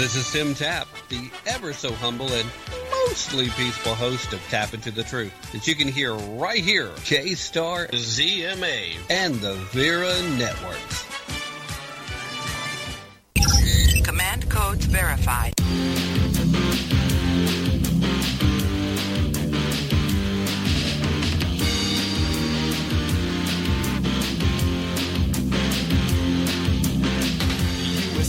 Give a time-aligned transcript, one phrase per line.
[0.00, 2.48] This is Tim Tapp, the ever so humble and
[3.06, 7.34] mostly peaceful host of Tap Into the Truth that you can hear right here, K
[7.34, 11.04] Star ZMA and the Vera Networks.
[14.02, 15.52] Command codes verified.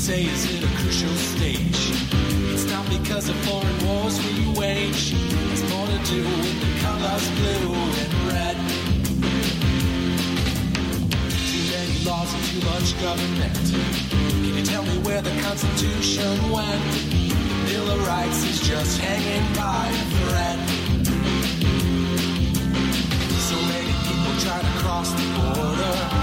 [0.02, 1.41] USA is at a crucial stage.
[3.02, 5.14] Because of foreign wars we wage.
[5.52, 8.58] It's more to do with the colors blue and red.
[11.50, 13.58] Too many laws and too much government.
[14.10, 16.82] Can you tell me where the Constitution went?
[16.94, 20.60] The Bill of Rights is just hanging by a thread.
[23.50, 26.21] So many people try to cross the border.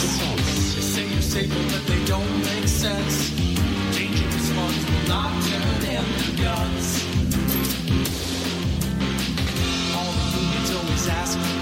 [0.00, 3.30] They say you're safer, but they don't make sense.
[3.96, 5.62] Dangerous ones will not turn
[5.96, 7.04] into guns.
[9.96, 11.57] All the unions always ask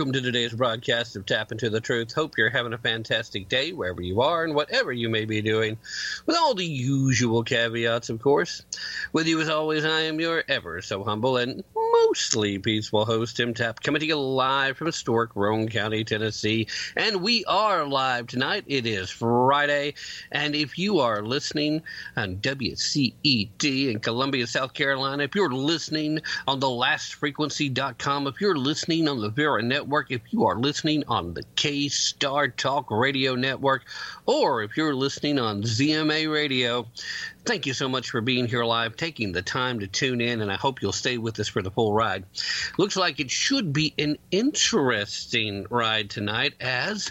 [0.00, 2.14] welcome to today's broadcast of Tap Into the Truth.
[2.14, 5.76] Hope you're having a fantastic day wherever you are and whatever you may be doing,
[6.24, 8.62] with all the usual caveats, of course.
[9.12, 13.52] With you as always, I am your ever so humble and mostly peaceful host, Tim
[13.52, 16.66] Tapp, coming to you live from historic Roane County, Tennessee.
[16.96, 18.64] And we are live tonight.
[18.68, 19.92] It is Friday.
[20.32, 21.82] And if you are listening
[22.16, 29.06] on WCED in Columbia, South Carolina, if you're listening on the lastfrequency.com, if you're listening
[29.06, 33.82] on the Vera Network, if you are listening on the K Star Talk Radio Network,
[34.24, 36.86] or if you're listening on ZMA Radio,
[37.44, 40.50] thank you so much for being here live, taking the time to tune in, and
[40.50, 42.24] I hope you'll stay with us for the full ride.
[42.78, 47.10] Looks like it should be an interesting ride tonight as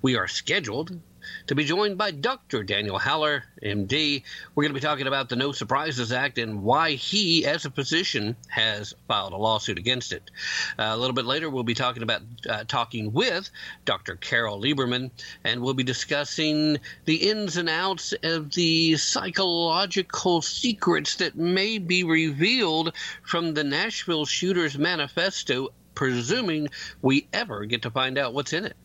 [0.00, 0.98] we are scheduled
[1.46, 2.62] to be joined by Dr.
[2.62, 4.22] Daniel Haller, MD.
[4.54, 7.70] We're going to be talking about the No Surprises Act and why he, as a
[7.70, 10.30] physician, has filed a lawsuit against it.
[10.78, 13.50] Uh, a little bit later, we'll be talking about uh, talking with
[13.84, 14.16] Dr.
[14.16, 15.10] Carole Lieberman,
[15.44, 22.04] and we'll be discussing the ins and outs of the psychological secrets that may be
[22.04, 26.68] revealed from the Nashville Shooters Manifesto, presuming
[27.02, 28.76] we ever get to find out what's in it.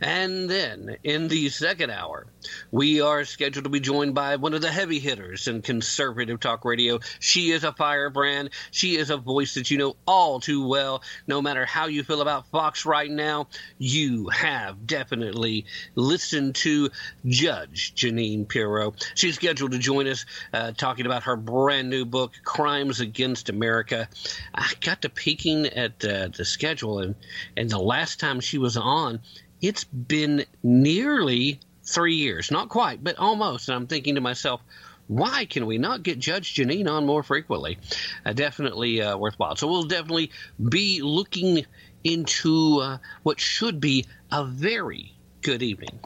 [0.00, 2.26] And then in the second hour,
[2.70, 6.64] we are scheduled to be joined by one of the heavy hitters in conservative talk
[6.64, 7.00] radio.
[7.20, 8.50] She is a firebrand.
[8.70, 11.02] She is a voice that you know all too well.
[11.26, 13.48] No matter how you feel about Fox right now,
[13.78, 16.90] you have definitely listened to
[17.26, 18.94] Judge Jeanine Pirro.
[19.14, 24.08] She's scheduled to join us uh, talking about her brand new book, Crimes Against America.
[24.54, 27.14] I got to peeking at uh, the schedule, and,
[27.56, 29.20] and the last time she was on,
[29.60, 32.50] it's been nearly three years.
[32.50, 33.68] Not quite, but almost.
[33.68, 34.60] And I'm thinking to myself,
[35.06, 37.78] why can we not get Judge Jeanine on more frequently?
[38.24, 39.56] Uh, definitely uh, worthwhile.
[39.56, 40.30] So we'll definitely
[40.62, 41.64] be looking
[42.04, 45.98] into uh, what should be a very good evening.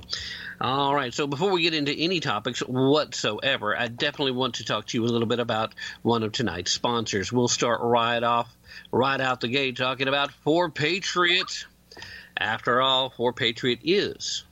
[0.60, 4.87] All right, so before we get into any topics whatsoever, I definitely want to talk
[4.87, 7.32] to you a little bit about one of tonight's sponsors.
[7.32, 8.56] We'll start right off,
[8.93, 11.64] right out the gate, talking about 4Patriots.
[12.43, 14.43] After all, 4Patriot is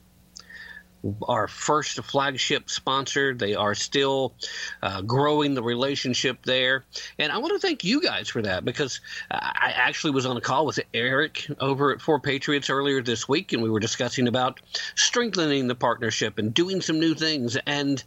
[1.27, 3.35] our first flagship sponsor.
[3.35, 4.35] They are still
[4.83, 6.85] uh, growing the relationship there.
[7.19, 9.01] And I want to thank you guys for that because
[9.31, 13.63] I actually was on a call with Eric over at 4Patriots earlier this week, and
[13.63, 14.61] we were discussing about
[14.95, 17.57] strengthening the partnership and doing some new things.
[17.67, 18.03] And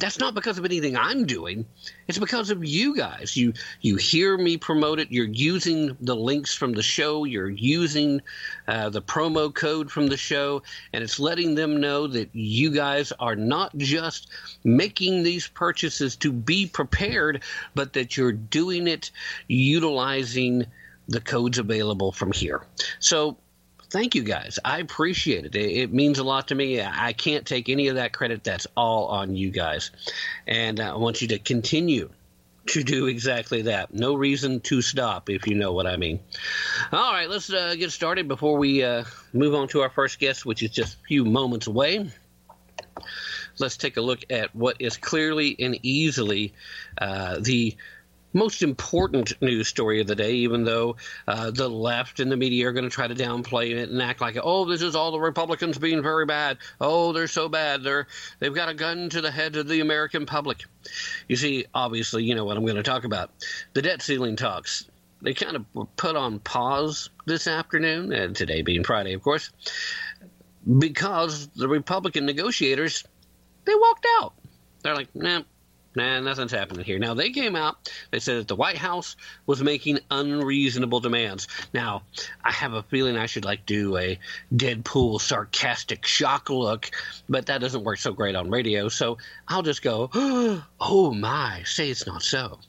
[0.00, 1.66] that's not because of anything I'm doing.
[2.08, 3.36] It's because of you guys.
[3.36, 5.12] You you hear me promote it.
[5.12, 7.24] You're using the links from the show.
[7.24, 8.22] You're using
[8.66, 10.62] uh, the promo code from the show,
[10.92, 14.28] and it's letting them know that you guys are not just
[14.64, 17.42] making these purchases to be prepared,
[17.74, 19.10] but that you're doing it
[19.46, 20.66] utilizing
[21.08, 22.62] the codes available from here.
[23.00, 23.36] So
[23.90, 24.58] thank you guys.
[24.64, 25.54] I appreciate it.
[25.54, 25.70] it.
[25.72, 25.92] it.
[25.92, 26.80] means a lot to me.
[26.80, 28.44] I can't take any of that credit.
[28.44, 29.90] That's all on you guys.
[30.46, 32.10] And I want you to continue
[32.66, 33.92] to do exactly that.
[33.92, 36.20] No reason to stop, if you know what I mean.
[36.92, 40.46] All right, let's uh, get started before we uh, move on to our first guest,
[40.46, 42.10] which is just a few moments away.
[43.58, 46.54] Let's take a look at what is clearly and easily
[46.98, 47.76] uh, the
[48.32, 50.96] most important news story of the day, even though
[51.26, 54.20] uh, the left and the media are going to try to downplay it and act
[54.20, 56.58] like, oh, this is all the Republicans being very bad.
[56.80, 57.82] Oh, they're so bad.
[57.82, 58.06] They're
[58.38, 60.64] they've got a gun to the head of the American public.
[61.28, 63.30] You see, obviously, you know what I'm going to talk about.
[63.74, 64.88] The debt ceiling talks.
[65.22, 69.50] They kind of put on pause this afternoon, and today being Friday, of course,
[70.78, 73.04] because the Republican negotiators
[73.64, 74.32] they walked out.
[74.82, 75.42] They're like, nah,
[75.96, 77.00] Nah, nothing's happening here.
[77.00, 79.16] Now, they came out, they said that the White House
[79.46, 81.48] was making unreasonable demands.
[81.74, 82.02] Now,
[82.44, 84.18] I have a feeling I should like do a
[84.54, 86.90] Deadpool sarcastic shock look,
[87.28, 90.10] but that doesn't work so great on radio, so I'll just go,
[90.80, 92.60] oh my, say it's not so.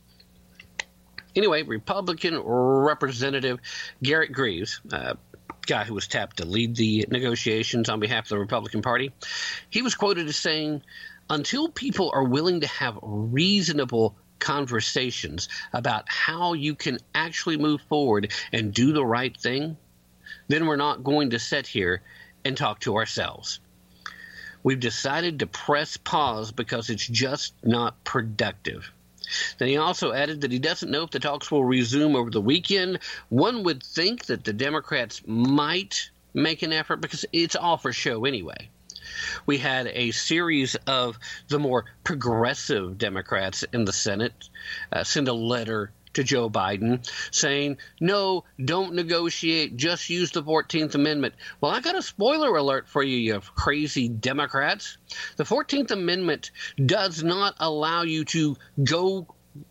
[1.35, 3.59] Anyway, Republican Representative
[4.01, 5.13] Garret Graves, uh,
[5.67, 9.11] guy who was tapped to lead the negotiations on behalf of the Republican Party,
[9.69, 10.81] he was quoted as saying,
[11.31, 18.33] until people are willing to have reasonable conversations about how you can actually move forward
[18.51, 19.77] and do the right thing,
[20.49, 22.01] then we're not going to sit here
[22.43, 23.61] and talk to ourselves.
[24.61, 28.91] We've decided to press pause because it's just not productive.
[29.57, 32.41] Then he also added that he doesn't know if the talks will resume over the
[32.41, 32.99] weekend.
[33.29, 38.25] One would think that the Democrats might make an effort because it's all for show
[38.25, 38.69] anyway
[39.45, 41.17] we had a series of
[41.47, 44.49] the more progressive Democrats in the Senate
[44.91, 50.95] uh, send a letter to Joe Biden saying, no, don't negotiate, just use the 14th
[50.95, 51.35] Amendment.
[51.59, 54.97] Well, I got a spoiler alert for you, you crazy Democrats.
[55.37, 56.51] The 14th Amendment
[56.83, 59.27] does not allow you to go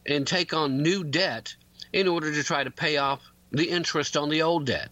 [0.06, 1.54] and take on new debt
[1.92, 3.20] in order to try to pay off
[3.50, 4.90] the interest on the old debt.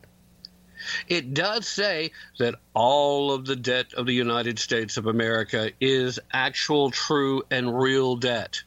[1.08, 6.18] It does say that all of the debt of the United States of America is
[6.32, 8.62] actual, true, and real debt.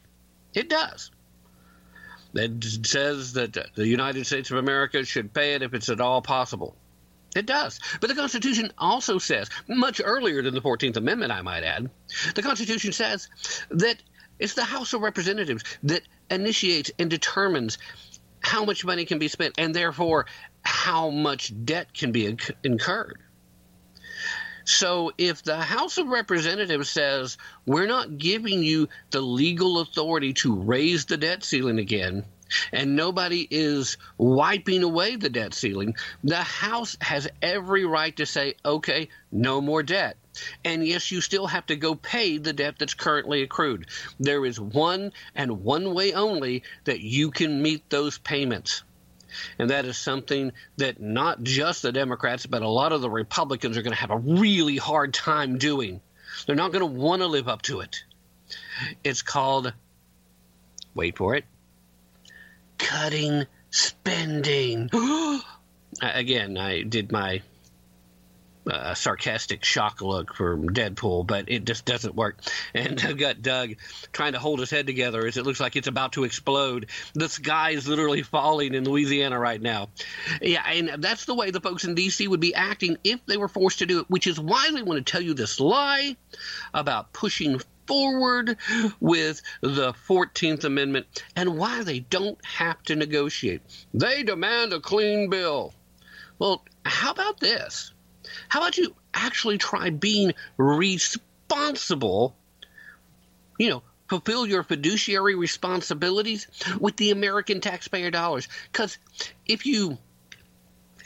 [0.54, 1.10] It does.
[2.34, 6.22] It says that the United States of America should pay it if it's at all
[6.22, 6.76] possible.
[7.34, 7.80] It does.
[8.00, 11.90] But the Constitution also says, much earlier than the 14th Amendment, I might add,
[12.34, 13.28] the Constitution says
[13.70, 14.02] that
[14.38, 17.78] it's the House of Representatives that initiates and determines
[18.40, 20.26] how much money can be spent and therefore
[20.62, 23.20] how much debt can be incurred.
[24.64, 30.54] So if the House of Representatives says we're not giving you the legal authority to
[30.54, 32.24] raise the debt ceiling again,
[32.70, 38.54] and nobody is wiping away the debt ceiling, the House has every right to say,
[38.64, 40.16] okay, no more debt.
[40.64, 43.86] And yes, you still have to go pay the debt that's currently accrued.
[44.20, 48.82] There is one and one way only that you can meet those payments.
[49.58, 53.76] And that is something that not just the Democrats, but a lot of the Republicans
[53.76, 56.00] are going to have a really hard time doing.
[56.46, 58.04] They're not going to want to live up to it.
[59.04, 59.72] It's called,
[60.94, 61.44] wait for it,
[62.78, 64.90] cutting spending.
[66.02, 67.42] Again, I did my
[68.66, 72.38] a sarcastic shock look from Deadpool, but it just doesn't work.
[72.74, 73.74] And I've got Doug
[74.12, 76.86] trying to hold his head together as it looks like it's about to explode.
[77.12, 79.90] The sky is literally falling in Louisiana right now.
[80.40, 82.26] Yeah, and that's the way the folks in D.C.
[82.28, 85.04] would be acting if they were forced to do it, which is why they want
[85.04, 86.16] to tell you this lie
[86.72, 88.56] about pushing forward
[89.00, 93.60] with the 14th Amendment and why they don't have to negotiate.
[93.92, 95.74] They demand a clean bill.
[96.38, 97.92] Well, how about this?
[98.48, 102.36] How about you actually try being responsible?
[103.58, 106.46] You know, fulfill your fiduciary responsibilities
[106.78, 108.48] with the American taxpayer dollars.
[108.70, 108.98] Because
[109.46, 109.98] if you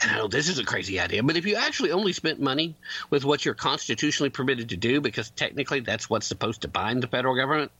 [0.03, 2.75] I know this is a crazy idea, but if you actually only spent money
[3.09, 7.07] with what you're constitutionally permitted to do, because technically that's what's supposed to bind the
[7.07, 7.73] federal government,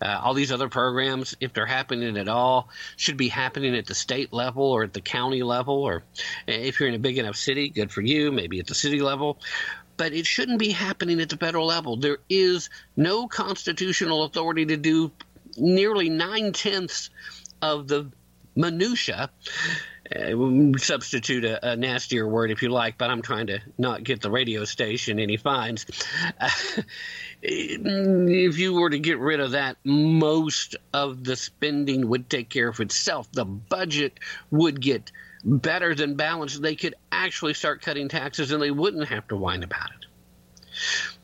[0.00, 3.94] uh, all these other programs, if they're happening at all, should be happening at the
[3.94, 6.02] state level or at the county level, or
[6.46, 9.38] if you're in a big enough city, good for you, maybe at the city level.
[9.96, 11.96] But it shouldn't be happening at the federal level.
[11.96, 15.10] There is no constitutional authority to do
[15.56, 17.10] nearly nine tenths
[17.60, 18.10] of the
[18.56, 19.30] minutia
[20.14, 24.20] uh, substitute a, a, nastier word if you like, but I'm trying to not get
[24.20, 25.86] the radio station any fines.
[26.40, 26.50] Uh,
[27.42, 32.68] if you were to get rid of that, most of the spending would take care
[32.68, 33.30] of itself.
[33.32, 34.18] The budget
[34.50, 35.10] would get
[35.44, 36.62] better than balanced.
[36.62, 40.06] They could actually start cutting taxes and they wouldn't have to whine about it.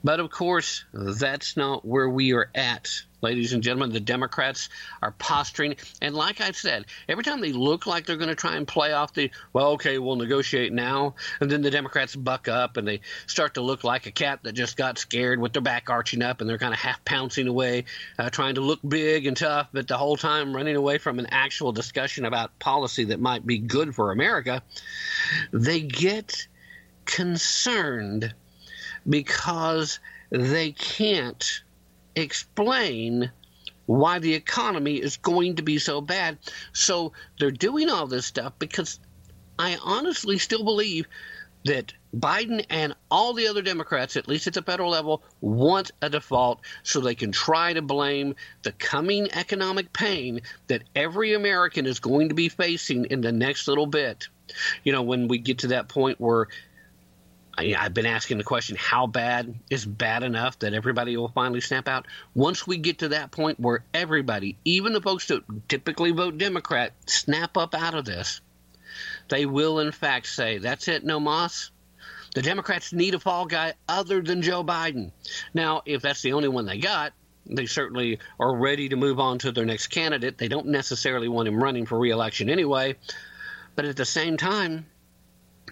[0.05, 3.93] But of course, that's not where we are at ladies and gentlemen.
[3.93, 4.69] The Democrats
[5.02, 5.76] are posturing.
[6.00, 8.93] And like I said, every time they look like they're going to try and play
[8.93, 11.14] off the, well, okay, we'll negotiate now.
[11.40, 14.52] And then the Democrats buck up and they start to look like a cat that
[14.52, 17.85] just got scared with their back arching up and they're kind of half pouncing away,
[18.19, 21.26] uh, trying to look big and tough, but the whole time running away from an
[21.31, 24.62] actual discussion about policy that might be good for America.
[25.52, 26.47] They get
[27.05, 28.35] concerned
[29.08, 30.00] because
[30.30, 31.62] they can't
[32.14, 33.30] explain
[33.86, 36.38] why the economy is going to be so bad.
[36.72, 39.00] So they're doing all this stuff because
[39.58, 41.06] I honestly still believe
[41.64, 46.08] that Biden and all the other Democrats, at least at the federal level, want a
[46.08, 52.00] default so they can try to blame the coming economic pain that every American is
[52.00, 54.28] going to be facing in the next little bit.
[54.84, 56.48] You know, when we get to that point where
[57.58, 61.60] I, I've been asking the question how bad is bad enough that everybody will finally
[61.60, 62.06] snap out?
[62.34, 66.92] Once we get to that point where everybody, even the folks that typically vote Democrat,
[67.06, 68.40] snap up out of this,
[69.28, 71.72] they will in fact say, That's it, no moss.
[72.34, 75.10] The Democrats need a fall guy other than Joe Biden.
[75.52, 77.12] Now, if that's the only one they got,
[77.46, 80.38] they certainly are ready to move on to their next candidate.
[80.38, 82.96] They don't necessarily want him running for reelection anyway.
[83.74, 84.86] But at the same time,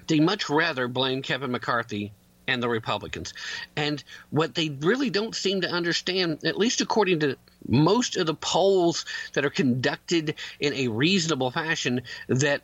[0.07, 2.13] they much rather blame Kevin McCarthy
[2.49, 3.35] and the Republicans.
[3.75, 7.37] And what they really don't seem to understand, at least according to
[7.67, 12.63] most of the polls that are conducted in a reasonable fashion, that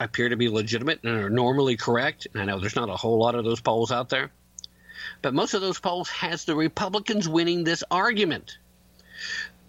[0.00, 2.26] appear to be legitimate and are normally correct.
[2.32, 4.30] And I know there's not a whole lot of those polls out there.
[5.22, 8.58] But most of those polls has the Republicans winning this argument.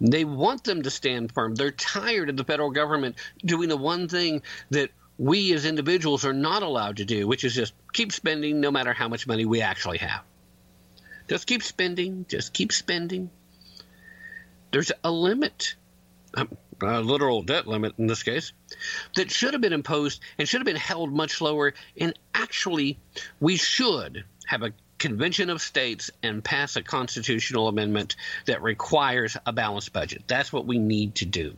[0.00, 1.54] They want them to stand firm.
[1.54, 6.32] They're tired of the federal government doing the one thing that we as individuals are
[6.32, 9.62] not allowed to do, which is just keep spending no matter how much money we
[9.62, 10.22] actually have.
[11.28, 13.30] Just keep spending, just keep spending.
[14.70, 15.74] There's a limit,
[16.34, 18.52] um, a literal debt limit in this case,
[19.16, 21.72] that should have been imposed and should have been held much lower.
[21.98, 22.98] And actually,
[23.40, 29.52] we should have a convention of states and pass a constitutional amendment that requires a
[29.52, 30.24] balanced budget.
[30.26, 31.56] That's what we need to do.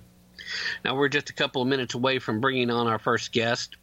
[0.84, 3.76] Now, we're just a couple of minutes away from bringing on our first guest.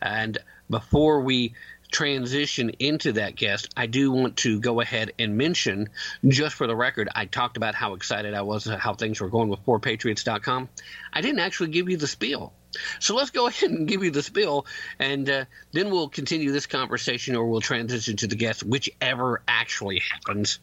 [0.00, 0.38] And
[0.68, 1.54] before we
[1.90, 5.88] transition into that guest, I do want to go ahead and mention,
[6.26, 9.48] just for the record, I talked about how excited I was how things were going
[9.48, 10.68] with 4patriots.com.
[11.12, 12.52] I didn't actually give you the spiel.
[13.00, 14.66] So let's go ahead and give you the spiel,
[14.98, 20.02] and uh, then we'll continue this conversation, or we'll transition to the guest, whichever actually
[20.12, 20.58] happens.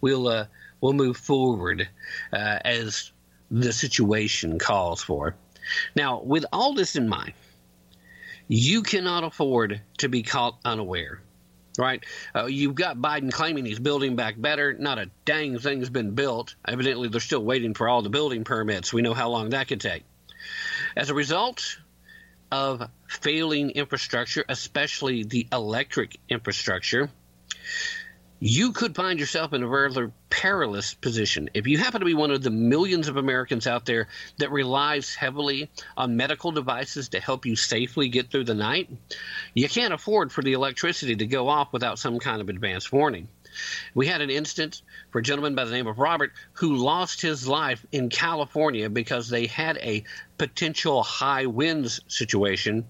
[0.00, 0.46] We'll uh,
[0.80, 1.88] we'll move forward
[2.32, 3.10] uh, as
[3.50, 5.34] the situation calls for.
[5.94, 7.34] Now, with all this in mind,
[8.46, 11.20] you cannot afford to be caught unaware.
[11.76, 12.02] Right?
[12.34, 14.72] Uh, you've got Biden claiming he's building back better.
[14.72, 16.56] Not a dang thing's been built.
[16.66, 18.92] Evidently, they're still waiting for all the building permits.
[18.92, 20.02] We know how long that could take.
[20.96, 21.78] As a result
[22.50, 27.10] of failing infrastructure, especially the electric infrastructure,
[28.40, 31.50] you could find yourself in a rather perilous position.
[31.54, 34.06] If you happen to be one of the millions of Americans out there
[34.38, 38.90] that relies heavily on medical devices to help you safely get through the night,
[39.54, 43.28] you can't afford for the electricity to go off without some kind of advance warning.
[43.94, 47.48] We had an instance for a gentleman by the name of Robert who lost his
[47.48, 50.04] life in California because they had a
[50.36, 52.86] potential high winds situation,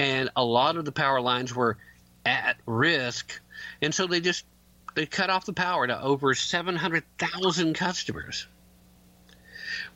[0.00, 1.76] and a lot of the power lines were
[2.24, 3.40] at risk.
[3.80, 4.44] And so they just
[4.96, 8.46] they cut off the power to over 700,000 customers.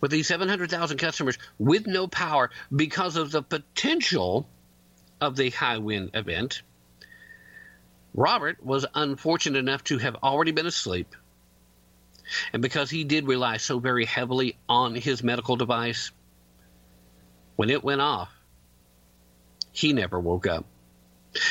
[0.00, 4.47] With these 700,000 customers with no power because of the potential
[5.21, 6.62] of the high wind event,
[8.14, 11.16] Robert was unfortunate enough to have already been asleep.
[12.52, 16.11] And because he did rely so very heavily on his medical device,
[17.57, 18.30] when it went off,
[19.73, 20.66] he never woke up.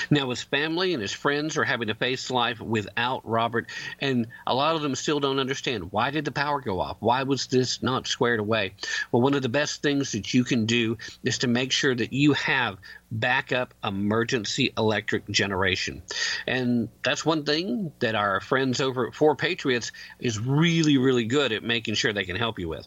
[0.09, 3.67] Now, his family and his friends are having to face life without Robert,
[3.99, 6.97] and a lot of them still don't understand why did the power go off?
[6.99, 8.73] Why was this not squared away?
[9.11, 12.13] Well, one of the best things that you can do is to make sure that
[12.13, 12.77] you have
[13.11, 16.01] backup emergency electric generation.
[16.45, 21.63] And that's one thing that our friends over at 4Patriots is really, really good at
[21.63, 22.85] making sure they can help you with.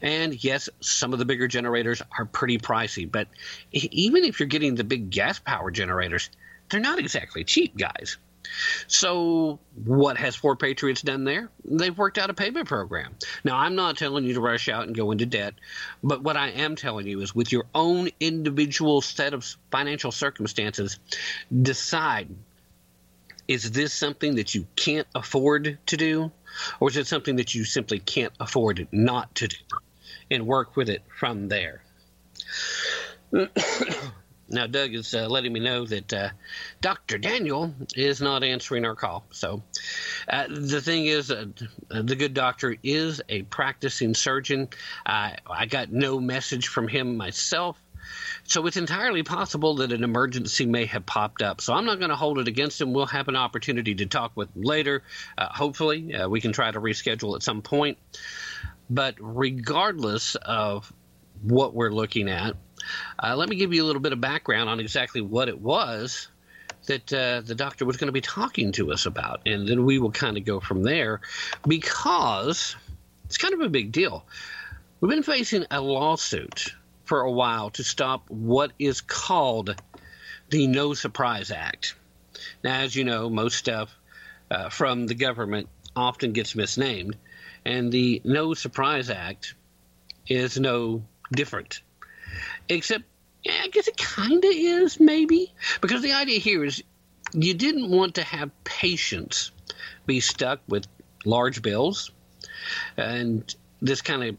[0.00, 3.28] And yes, some of the bigger generators are pretty pricey, but
[3.72, 6.30] even if you're getting the big gas power generators,
[6.70, 8.16] they're not exactly cheap, guys.
[8.86, 11.48] So, what has 4Patriots done there?
[11.64, 13.14] They've worked out a payment program.
[13.44, 15.54] Now, I'm not telling you to rush out and go into debt,
[16.02, 20.98] but what I am telling you is with your own individual set of financial circumstances,
[21.62, 22.28] decide
[23.48, 26.30] is this something that you can't afford to do?
[26.80, 29.56] Or is it something that you simply can't afford not to do
[30.30, 31.82] and work with it from there?
[34.48, 36.28] now, Doug is uh, letting me know that uh,
[36.82, 37.16] Dr.
[37.16, 39.24] Daniel is not answering our call.
[39.30, 39.62] So,
[40.28, 41.46] uh, the thing is, uh,
[41.88, 44.68] the good doctor is a practicing surgeon.
[45.06, 47.81] I got no message from him myself.
[48.52, 51.62] So it's entirely possible that an emergency may have popped up.
[51.62, 52.92] So I'm not going to hold it against him.
[52.92, 55.04] We'll have an opportunity to talk with him later.
[55.38, 57.96] Uh, hopefully, uh, we can try to reschedule at some point.
[58.90, 60.92] But regardless of
[61.40, 62.54] what we're looking at,
[63.18, 66.28] uh, let me give you a little bit of background on exactly what it was
[66.88, 69.40] that uh, the doctor was going to be talking to us about.
[69.46, 71.22] And then we will kind of go from there
[71.66, 72.76] because
[73.24, 74.26] it's kind of a big deal.
[75.00, 76.74] We've been facing a lawsuit
[77.12, 79.78] for a while to stop what is called
[80.48, 81.94] the No Surprise Act.
[82.64, 83.94] Now, as you know, most stuff
[84.50, 87.18] uh, from the government often gets misnamed,
[87.66, 89.52] and the No Surprise Act
[90.26, 91.82] is no different.
[92.70, 93.04] Except,
[93.42, 96.82] yeah, I guess it kind of is, maybe, because the idea here is
[97.34, 99.50] you didn't want to have patients
[100.06, 100.86] be stuck with
[101.26, 102.10] large bills,
[102.96, 104.36] and this kind of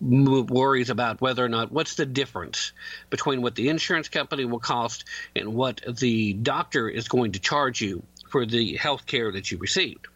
[0.00, 2.72] worries about whether or not what's the difference
[3.08, 5.04] between what the insurance company will cost
[5.34, 9.58] and what the doctor is going to charge you for the health care that you
[9.58, 10.06] received.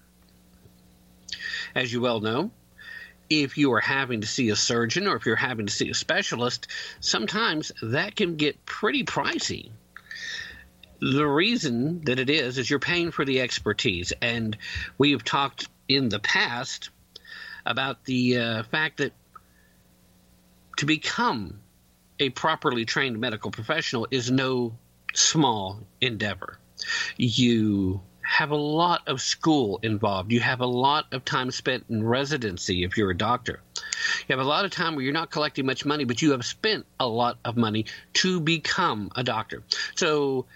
[1.75, 2.51] As you well know,
[3.31, 5.95] if you are having to see a surgeon or if you're having to see a
[5.95, 6.66] specialist,
[6.99, 9.71] sometimes that can get pretty pricey.
[11.01, 14.59] The reason that it is is you're paying for the expertise, and
[14.99, 16.90] we have talked in the past
[17.64, 19.12] about the uh, fact that
[20.81, 21.61] to become
[22.19, 24.73] a properly trained medical professional is no
[25.12, 26.59] small endeavor.
[27.19, 30.33] You have a lot of school involved.
[30.33, 33.61] You have a lot of time spent in residency if you're a doctor.
[34.27, 36.47] You have a lot of time where you're not collecting much money, but you have
[36.47, 39.62] spent a lot of money to become a doctor.
[39.97, 40.47] So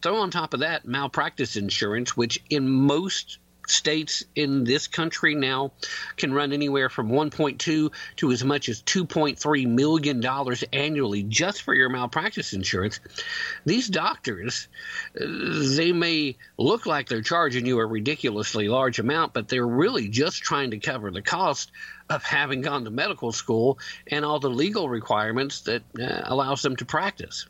[0.00, 5.72] throw on top of that malpractice insurance, which in most states in this country now
[6.16, 11.74] can run anywhere from 1.2 to as much as 2.3 million dollars annually just for
[11.74, 13.00] your malpractice insurance.
[13.64, 14.68] These doctors
[15.14, 20.42] they may look like they're charging you a ridiculously large amount but they're really just
[20.42, 21.70] trying to cover the cost
[22.10, 26.76] of having gone to medical school and all the legal requirements that uh, allows them
[26.76, 27.46] to practice.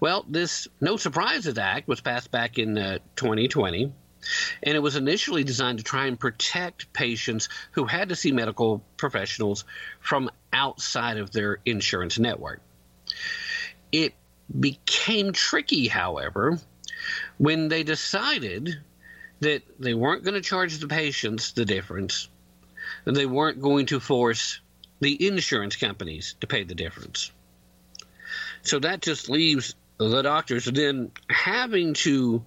[0.00, 3.92] Well, this No Surprises Act was passed back in uh, 2020
[4.62, 8.82] and it was initially designed to try and protect patients who had to see medical
[8.96, 9.64] professionals
[10.00, 12.60] from outside of their insurance network.
[13.90, 14.14] It
[14.58, 16.58] became tricky, however,
[17.38, 18.78] when they decided
[19.40, 22.28] that they weren't going to charge the patients the difference,
[23.06, 24.60] and they weren't going to force
[25.00, 27.32] the insurance companies to pay the difference.
[28.62, 32.44] So that just leaves the doctors then having to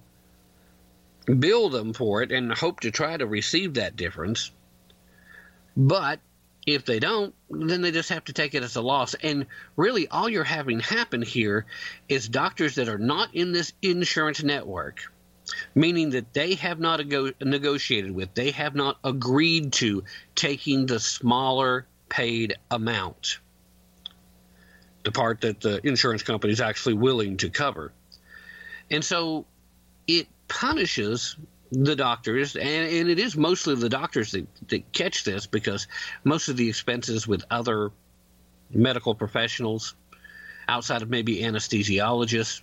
[1.26, 4.50] bill them for it and hope to try to receive that difference.
[5.76, 6.20] But
[6.66, 9.14] if they don't, then they just have to take it as a loss.
[9.14, 11.66] And really, all you're having happen here
[12.08, 15.00] is doctors that are not in this insurance network,
[15.74, 17.00] meaning that they have not
[17.40, 20.02] negotiated with, they have not agreed to
[20.34, 23.38] taking the smaller paid amount,
[25.04, 27.92] the part that the insurance company is actually willing to cover.
[28.90, 29.46] And so
[30.08, 31.36] it punishes
[31.72, 35.88] the doctors, and, and it is mostly the doctors that, that catch this because
[36.24, 37.90] most of the expenses with other
[38.70, 39.94] medical professionals
[40.68, 42.62] outside of maybe anesthesiologists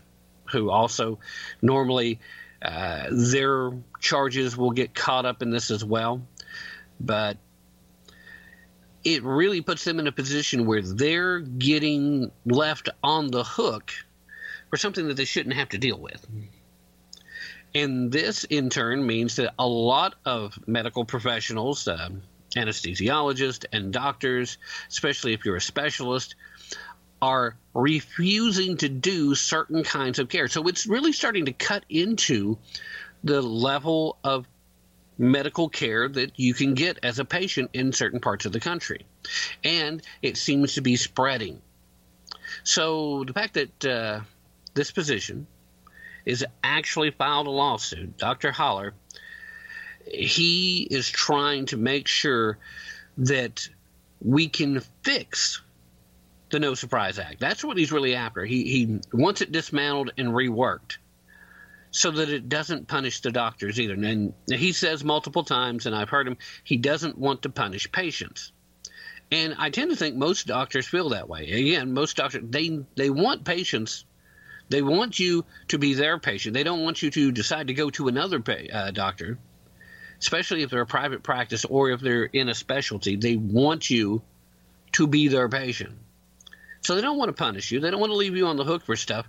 [0.51, 1.19] who also
[1.61, 2.19] normally
[2.61, 6.21] uh, their charges will get caught up in this as well.
[6.99, 7.37] But
[9.03, 13.91] it really puts them in a position where they're getting left on the hook
[14.69, 16.25] for something that they shouldn't have to deal with.
[17.75, 22.09] And this, in turn, means that a lot of medical professionals, uh,
[22.55, 24.57] anesthesiologists, and doctors,
[24.89, 26.35] especially if you're a specialist,
[27.21, 30.47] are refusing to do certain kinds of care.
[30.47, 32.57] So it's really starting to cut into
[33.23, 34.45] the level of
[35.17, 39.05] medical care that you can get as a patient in certain parts of the country.
[39.63, 41.61] And it seems to be spreading.
[42.63, 44.19] So the fact that uh,
[44.73, 45.47] this position
[46.25, 48.51] is actually filed a lawsuit, Dr.
[48.51, 48.93] Haller,
[50.05, 52.57] he is trying to make sure
[53.17, 53.67] that
[54.21, 55.61] we can fix
[56.49, 57.39] the No Surprise Act.
[57.39, 58.45] That's what he's really after.
[58.45, 60.97] He, he wants it dismantled and reworked
[61.91, 63.93] so that it doesn't punish the doctors either.
[63.93, 68.51] And he says multiple times, and I've heard him, he doesn't want to punish patients.
[69.31, 71.51] And I tend to think most doctors feel that way.
[71.51, 74.05] Again, most doctors they they want patients.
[74.69, 76.53] They want you to be their patient.
[76.53, 79.37] They don't want you to decide to go to another pay, uh, doctor,
[80.19, 83.15] especially if they're a private practice or if they're in a specialty.
[83.15, 84.21] They want you
[84.93, 85.97] to be their patient.
[86.81, 87.79] So they don't want to punish you.
[87.79, 89.25] They don't want to leave you on the hook for stuff.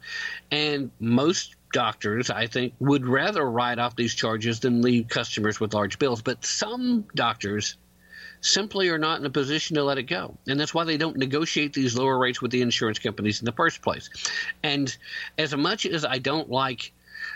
[0.50, 5.72] And most doctors, I think, would rather write off these charges than leave customers with
[5.72, 6.20] large bills.
[6.20, 7.76] But some doctors
[8.44, 10.36] simply are not in a position to let it go.
[10.46, 13.52] And that's why they don't negotiate these lower rates with the insurance companies in the
[13.52, 14.10] first place.
[14.62, 14.94] And
[15.38, 16.92] as much as I don't like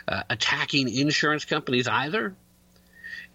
[0.06, 2.34] uh, attacking insurance companies either,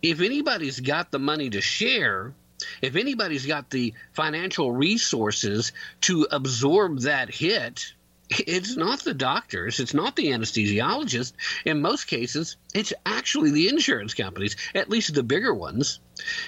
[0.01, 2.33] if anybody's got the money to share,
[2.81, 7.93] if anybody's got the financial resources to absorb that hit,
[8.39, 11.33] it's not the doctors, it's not the anesthesiologists.
[11.65, 15.99] In most cases, it's actually the insurance companies, at least the bigger ones.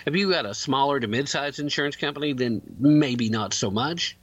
[0.05, 4.17] If you got a smaller to mid-sized insurance company, then maybe not so much.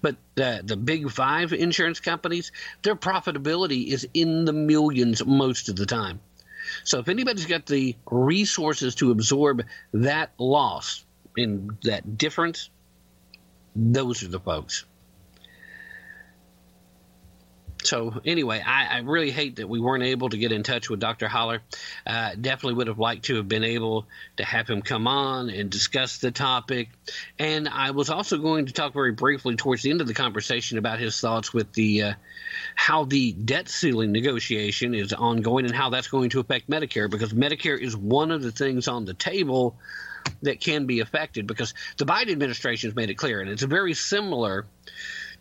[0.00, 2.50] But the the big five insurance companies,
[2.82, 6.20] their profitability is in the millions most of the time.
[6.84, 11.04] So if anybody's got the resources to absorb that loss
[11.36, 12.70] in that difference,
[13.74, 14.84] those are the folks.
[17.84, 21.00] So anyway, I, I, really hate that we weren't able to get in touch with
[21.00, 21.26] Dr.
[21.28, 21.62] Haller.
[22.06, 25.68] Uh, definitely would have liked to have been able to have him come on and
[25.68, 26.90] discuss the topic.
[27.38, 30.78] And I was also going to talk very briefly towards the end of the conversation
[30.78, 32.12] about his thoughts with the uh,
[32.76, 37.32] how the debt ceiling negotiation is ongoing and how that's going to affect Medicare because
[37.32, 39.76] Medicare is one of the things on the table
[40.42, 43.94] that can be affected because the Biden administration has made it clear, and it's very
[43.94, 44.66] similar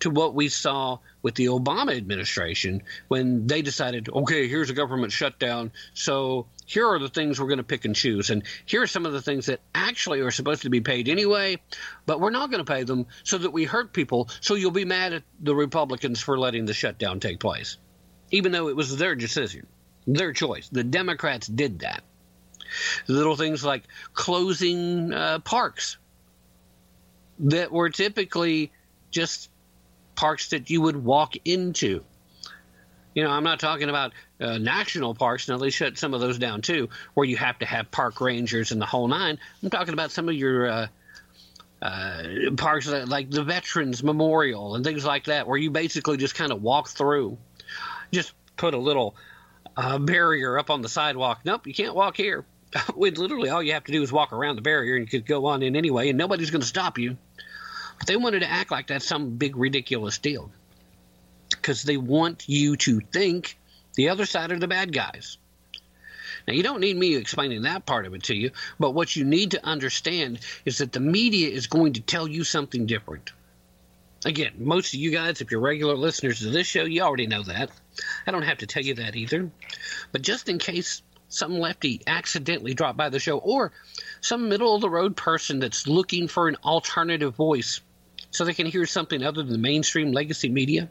[0.02, 5.12] to what we saw with the Obama administration when they decided, okay, here's a government
[5.12, 5.72] shutdown.
[5.94, 8.32] So here are the things we're going to pick and choose.
[8.32, 11.60] And here are some of the things that actually are supposed to be paid anyway,
[12.06, 14.28] but we're not going to pay them so that we hurt people.
[14.42, 17.78] So you'll be mad at the Republicans for letting the shutdown take place,
[18.32, 19.68] even though it was their decision,
[20.08, 20.68] their choice.
[20.70, 22.04] The Democrats did that.
[23.08, 23.84] Little things like
[24.14, 25.98] closing uh, parks
[27.40, 28.72] that were typically
[29.12, 29.51] just
[30.22, 32.04] parks that you would walk into.
[33.16, 35.48] You know, I'm not talking about uh, national parks.
[35.48, 38.72] Now they shut some of those down too, where you have to have park rangers
[38.72, 39.40] and the whole nine.
[39.64, 40.88] I'm talking about some of your uh,
[41.82, 42.24] uh,
[42.56, 46.62] parks like the Veterans Memorial and things like that, where you basically just kind of
[46.62, 47.40] walk through.
[48.12, 49.16] Just put a little
[49.76, 51.40] uh, barrier up on the sidewalk.
[51.46, 52.46] Nope, you can't walk here.
[52.96, 55.48] Literally all you have to do is walk around the barrier and you could go
[55.48, 57.18] on in anyway, and nobody's going to stop you.
[58.08, 60.52] They wanted to act like that's some big ridiculous deal
[61.50, 63.58] because they want you to think
[63.96, 65.38] the other side are the bad guys.
[66.48, 69.24] Now, you don't need me explaining that part of it to you, but what you
[69.24, 73.32] need to understand is that the media is going to tell you something different.
[74.26, 77.44] Again, most of you guys, if you're regular listeners to this show, you already know
[77.44, 77.70] that.
[78.26, 79.52] I don't have to tell you that either.
[80.12, 83.72] But just in case some lefty accidentally dropped by the show, or
[84.20, 87.82] some middle of the road person that's looking for an alternative voice
[88.32, 90.90] so they can hear something other than the mainstream legacy media?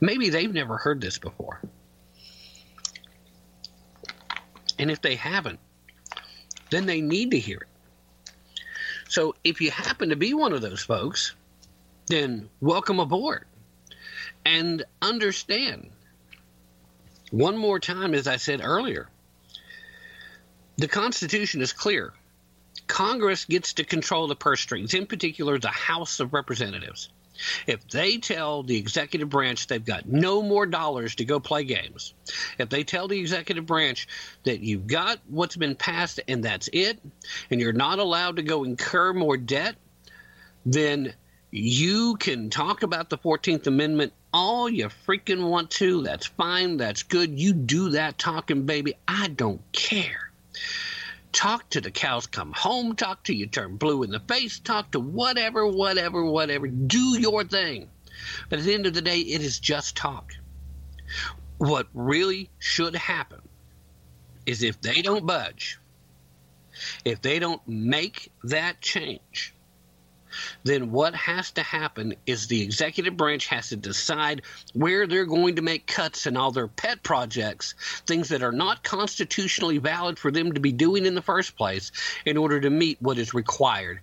[0.00, 1.60] Maybe they've never heard this before.
[4.78, 5.60] And if they haven't,
[6.70, 8.32] then they need to hear it.
[9.08, 11.34] So if you happen to be one of those folks,
[12.06, 13.44] then welcome aboard
[14.44, 15.90] and understand.
[17.30, 19.08] One more time, as I said earlier,
[20.78, 22.12] the Constitution is clear.
[22.90, 27.08] Congress gets to control the purse strings, in particular, the House of Representatives.
[27.66, 32.12] If they tell the executive branch they've got no more dollars to go play games,
[32.58, 34.08] if they tell the executive branch
[34.42, 36.98] that you've got what's been passed and that's it,
[37.48, 39.76] and you're not allowed to go incur more debt,
[40.66, 41.14] then
[41.52, 46.02] you can talk about the 14th Amendment all you freaking want to.
[46.02, 46.76] That's fine.
[46.76, 47.38] That's good.
[47.38, 48.94] You do that talking, baby.
[49.06, 50.30] I don't care.
[51.32, 52.96] Talk to the cows come home.
[52.96, 54.58] Talk to you turn blue in the face.
[54.58, 56.66] Talk to whatever, whatever, whatever.
[56.66, 57.88] Do your thing.
[58.48, 60.34] But at the end of the day, it is just talk.
[61.58, 63.40] What really should happen
[64.46, 65.78] is if they don't budge,
[67.04, 69.54] if they don't make that change,
[70.62, 75.56] then what has to happen is the executive branch has to decide where they're going
[75.56, 77.74] to make cuts in all their pet projects,
[78.06, 81.92] things that are not constitutionally valid for them to be doing in the first place,
[82.24, 84.00] in order to meet what is required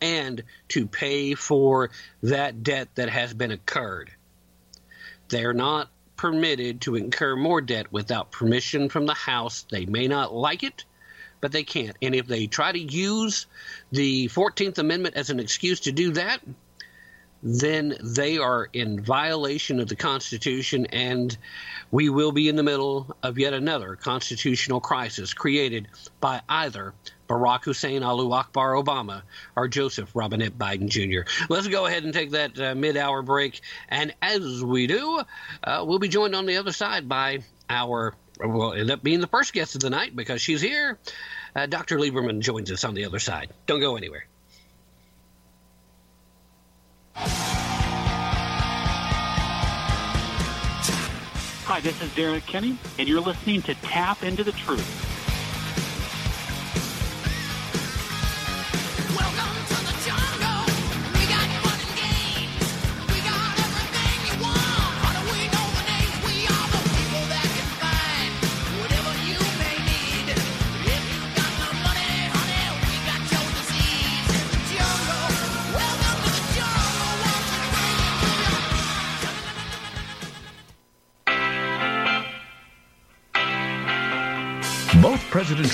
[0.00, 1.90] and to pay for
[2.22, 4.10] that debt that has been incurred.
[5.28, 9.64] They're not permitted to incur more debt without permission from the House.
[9.70, 10.84] They may not like it,
[11.40, 11.96] but they can't.
[12.02, 13.46] And if they try to use
[13.92, 16.40] the 14th Amendment as an excuse to do that,
[17.42, 21.36] then they are in violation of the Constitution, and
[21.90, 25.88] we will be in the middle of yet another constitutional crisis created
[26.20, 26.92] by either
[27.28, 29.22] Barack Hussein Alu Akbar Obama
[29.56, 31.30] or Joseph Robinette Biden Jr.
[31.48, 35.22] Let's go ahead and take that uh, mid hour break, and as we do,
[35.64, 37.38] uh, we'll be joined on the other side by
[37.70, 38.14] our
[38.46, 40.98] will end up being the first guest of the night because she's here.
[41.54, 41.98] Uh, Dr.
[41.98, 43.50] Lieberman joins us on the other side.
[43.66, 44.26] Don't go anywhere.
[51.64, 55.09] Hi, this is Derek Kenny, and you're listening to Tap Into the Truth.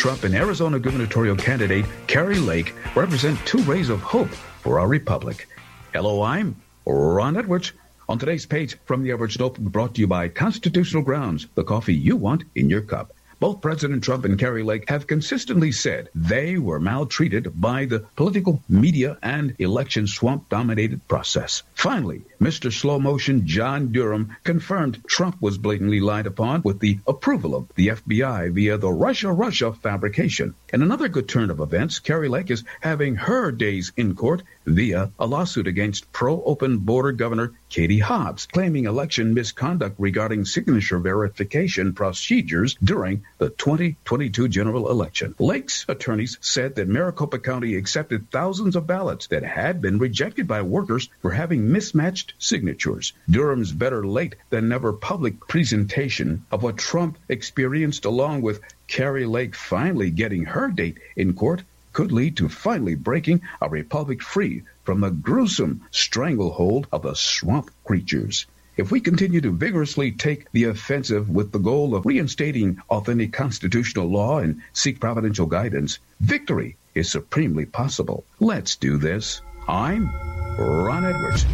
[0.07, 5.49] Trump and Arizona gubernatorial candidate Kari Lake represent two rays of hope for our republic.
[5.93, 6.55] Hello, I'm
[6.87, 7.73] Ron Edwards.
[8.09, 11.93] On today's page from the Edwards Notebook, brought to you by Constitutional Grounds, the coffee
[11.93, 13.15] you want in your cup.
[13.41, 18.63] Both President Trump and Kari Lake have consistently said they were maltreated by the political
[18.69, 21.65] media and election swamp dominated process.
[21.75, 22.71] Finally, Mr.
[22.71, 27.89] Slow Motion John Durham confirmed Trump was blatantly lied upon with the approval of the
[27.89, 30.55] FBI via the Russia Russia fabrication.
[30.73, 35.11] In another good turn of events, Kari Lake is having her days in court via
[35.19, 41.95] a lawsuit against pro open border governor Katie Hobbs, claiming election misconduct regarding signature verification
[41.95, 45.35] procedures during the 2022 general election.
[45.39, 50.63] Lake's attorneys said that Maricopa County accepted thousands of ballots that had been rejected by
[50.63, 53.13] workers for having mismatched signatures.
[53.29, 59.55] Durham's better late than never public presentation of what Trump experienced, along with Kari Lake
[59.55, 61.63] finally getting her date in court,
[61.93, 67.71] could lead to finally breaking a republic free from the gruesome stranglehold of the swamp
[67.85, 68.47] creatures.
[68.77, 74.07] If we continue to vigorously take the offensive with the goal of reinstating authentic constitutional
[74.07, 78.25] law and seek providential guidance, victory is supremely possible.
[78.39, 79.41] Let's do this.
[79.67, 80.11] I'm
[80.59, 81.47] Ron Edwards.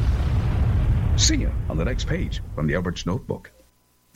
[1.16, 3.50] See you on the next page from the Edwards Notebook.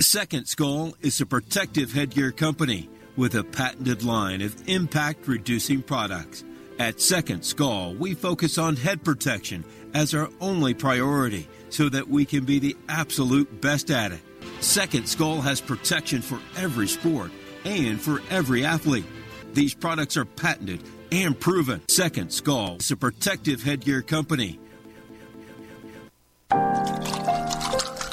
[0.00, 6.44] Second Skull is a protective headgear company with a patented line of impact reducing products.
[6.78, 12.24] At Second Skull, we focus on head protection as our only priority so that we
[12.24, 14.20] can be the absolute best at it.
[14.60, 17.30] Second Skull has protection for every sport
[17.64, 19.06] and for every athlete.
[19.54, 20.82] These products are patented
[21.12, 21.80] and proven.
[21.88, 24.58] Second Skull is a protective headgear company.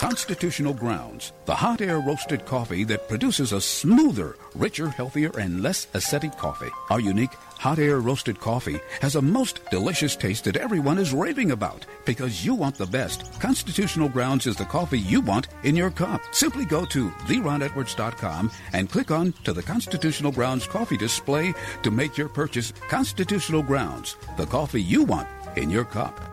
[0.03, 5.87] Constitutional Grounds, the hot air roasted coffee that produces a smoother, richer, healthier, and less
[5.93, 6.69] acidic coffee.
[6.89, 11.51] Our unique hot air roasted coffee has a most delicious taste that everyone is raving
[11.51, 13.39] about because you want the best.
[13.39, 16.21] Constitutional Grounds is the coffee you want in your cup.
[16.31, 22.17] Simply go to theronedwards.com and click on to the Constitutional Grounds coffee display to make
[22.17, 22.73] your purchase.
[22.89, 26.32] Constitutional Grounds, the coffee you want in your cup.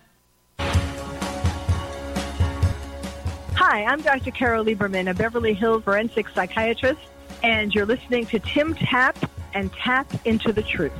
[3.55, 4.31] Hi, I'm Dr.
[4.31, 6.99] Carole Lieberman, a Beverly Hills forensic psychiatrist,
[7.43, 9.17] and you're listening to Tim Tapp
[9.53, 10.91] and Tap into the Truth.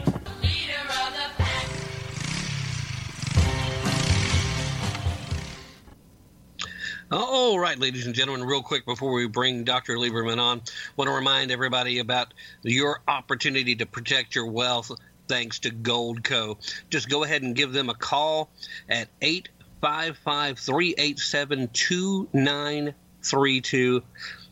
[7.11, 9.97] All right, ladies and gentlemen, real quick before we bring Dr.
[9.97, 10.61] Lieberman on,
[10.95, 12.33] want to remind everybody about
[12.63, 14.91] your opportunity to protect your wealth
[15.27, 16.57] thanks to Goldco.
[16.89, 18.49] Just go ahead and give them a call
[18.87, 24.03] at 855 387 2932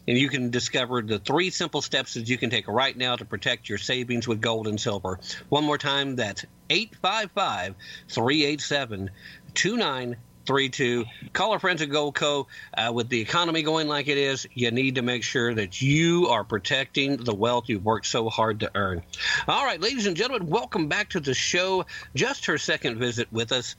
[0.09, 3.25] and you can discover the three simple steps that you can take right now to
[3.25, 5.19] protect your savings with gold and silver.
[5.49, 7.75] One more time, that's 855
[8.07, 9.11] 387
[9.53, 11.05] 2932.
[11.31, 12.47] Call our friends at Goldco.
[12.75, 16.29] Uh, with the economy going like it is, you need to make sure that you
[16.29, 19.03] are protecting the wealth you've worked so hard to earn.
[19.47, 21.85] All right, ladies and gentlemen, welcome back to the show.
[22.15, 23.75] Just her second visit with us.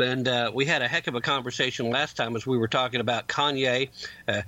[0.00, 3.00] And uh, we had a heck of a conversation last time as we were talking
[3.00, 3.90] about Kanye,
[4.28, 4.42] uh,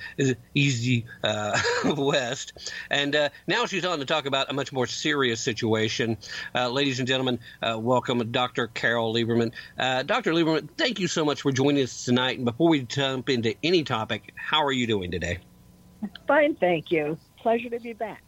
[0.54, 1.58] Yeezy uh,
[1.96, 2.72] West.
[2.90, 6.16] And uh, now she's on to talk about a much more serious situation.
[6.54, 8.66] Uh, ladies and gentlemen, uh, welcome Dr.
[8.68, 9.52] Carole Lieberman.
[10.06, 10.32] Dr.
[10.32, 12.36] Lieberman, thank you so much for joining us tonight.
[12.38, 15.38] And before we jump into any topic, how are you doing today?
[16.26, 17.18] Fine, thank you.
[17.38, 18.25] Pleasure to be back.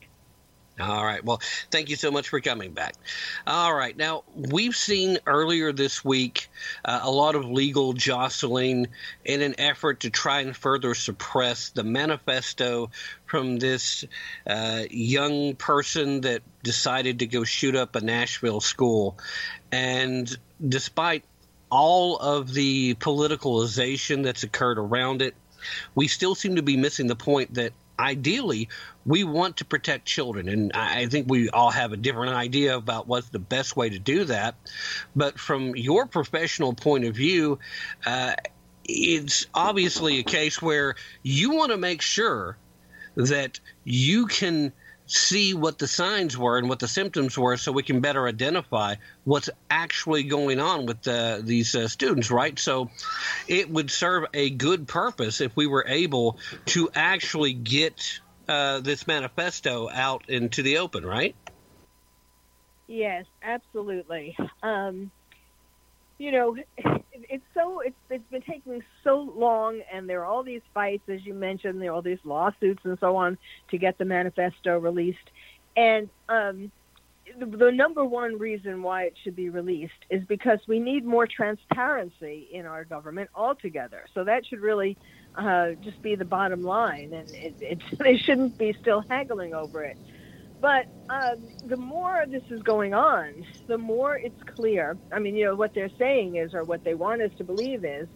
[0.80, 1.24] All right.
[1.24, 2.94] Well, thank you so much for coming back.
[3.46, 3.96] All right.
[3.96, 6.48] Now, we've seen earlier this week
[6.84, 8.86] uh, a lot of legal jostling
[9.24, 12.90] in an effort to try and further suppress the manifesto
[13.26, 14.04] from this
[14.46, 19.18] uh, young person that decided to go shoot up a Nashville school.
[19.72, 20.30] And
[20.66, 21.24] despite
[21.70, 25.34] all of the politicalization that's occurred around it,
[25.94, 28.68] we still seem to be missing the point that ideally
[29.04, 33.06] we want to protect children and i think we all have a different idea about
[33.08, 34.54] what's the best way to do that.
[35.16, 37.58] But from your professional point of view
[38.06, 38.34] uh,
[38.84, 42.56] it's obviously a case where you want to make sure
[43.16, 44.72] that you can
[45.08, 48.94] see what the signs were and what the symptoms were so we can better identify
[49.24, 52.58] what's actually going on with uh, these uh, students, right?
[52.58, 52.90] So
[53.48, 59.06] it would serve a good purpose if we were able to actually get uh, this
[59.06, 61.34] manifesto out into the open, right?
[62.86, 64.36] Yes, absolutely.
[64.62, 65.10] Um,
[66.18, 66.56] you know,
[67.12, 71.24] it's so it's it's been taking so long, and there are all these fights, as
[71.24, 73.38] you mentioned, there are all these lawsuits and so on
[73.70, 75.18] to get the manifesto released,
[75.76, 76.70] and um,
[77.38, 82.48] the, number one reason why it should be released is because we need more transparency
[82.52, 84.04] in our government altogether.
[84.14, 84.98] So that should really
[85.36, 89.84] uh, just be the bottom line, and it, it, they shouldn't be still haggling over
[89.84, 89.96] it.
[90.60, 94.98] But um, the more this is going on, the more it's clear.
[95.12, 97.84] I mean, you know, what they're saying is, or what they want us to believe
[97.84, 98.08] is,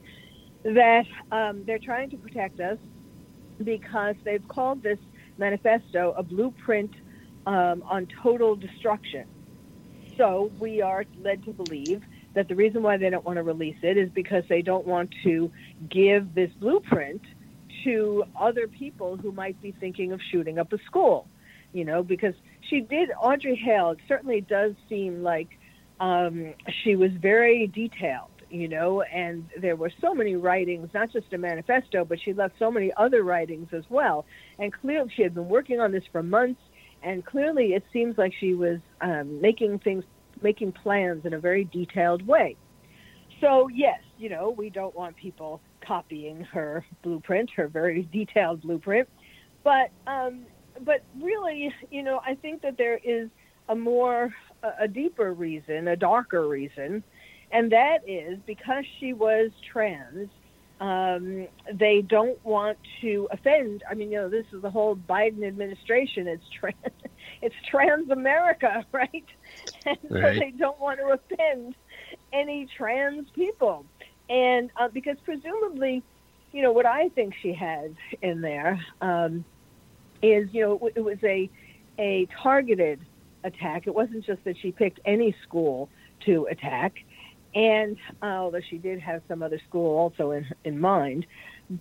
[0.64, 2.78] that um, they're trying to protect us
[3.62, 4.98] because they've called this
[5.38, 6.90] manifesto a blueprint
[7.46, 9.26] um, on total destruction.
[10.16, 12.02] So we are led to believe
[12.34, 15.10] that the reason why they don't want to release it is because they don't want
[15.24, 15.50] to
[15.90, 17.22] give this blueprint
[17.84, 21.26] to other people who might be thinking of shooting up a school
[21.72, 22.34] you know, because
[22.68, 23.96] she did Audrey Hale.
[24.06, 25.48] Certainly does seem like
[26.00, 31.32] um, she was very detailed, you know, and there were so many writings, not just
[31.32, 34.26] a manifesto, but she left so many other writings as well.
[34.58, 36.60] And clearly, she had been working on this for months,
[37.02, 40.04] and clearly, it seems like she was um, making things,
[40.42, 42.56] making plans in a very detailed way.
[43.40, 49.08] So yes, you know, we don't want people copying her blueprint, her very detailed blueprint,
[49.64, 50.44] but um,
[50.84, 53.28] but really, you know, I think that there is
[53.68, 54.32] a more,
[54.80, 57.02] a deeper reason, a darker reason,
[57.52, 60.30] and that is because she was trans.
[60.80, 63.82] Um, they don't want to offend.
[63.90, 66.26] I mean, you know, this is the whole Biden administration.
[66.28, 66.76] It's trans,
[67.42, 69.10] it's trans America, right?
[69.86, 70.22] And Right.
[70.22, 71.74] so they don't want to offend
[72.32, 73.86] any trans people,
[74.28, 76.04] and uh, because presumably,
[76.52, 78.80] you know, what I think she had in there.
[79.00, 79.44] Um,
[80.22, 81.50] is you know it was a
[81.98, 83.00] a targeted
[83.44, 83.86] attack.
[83.86, 85.90] It wasn't just that she picked any school
[86.26, 86.92] to attack,
[87.54, 91.26] and uh, although she did have some other school also in in mind,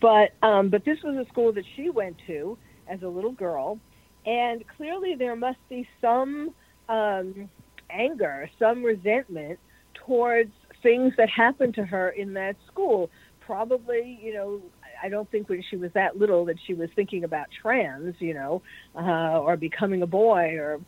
[0.02, 2.58] but um, but this was a school that she went to
[2.88, 3.80] as a little girl,
[4.26, 6.54] and clearly there must be some
[6.90, 7.50] um,
[7.90, 9.60] anger, some resentment
[10.06, 10.52] towards
[10.84, 13.10] things that happened to her in that school.
[13.40, 14.62] Probably, you know,
[15.04, 18.34] I don't think when she was that little that she was thinking about trans, you
[18.34, 18.62] know,
[18.96, 20.80] uh, or becoming a boy, or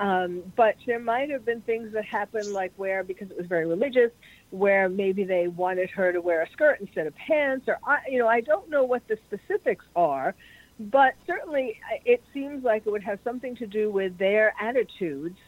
[0.00, 3.66] Um, but there might have been things that happened, like where because it was very
[3.66, 4.10] religious,
[4.48, 8.18] where maybe they wanted her to wear a skirt instead of pants, or I, you
[8.18, 10.34] know, I don't know what the specifics are,
[10.78, 15.38] but certainly uh, it seems like it would have something to do with their attitudes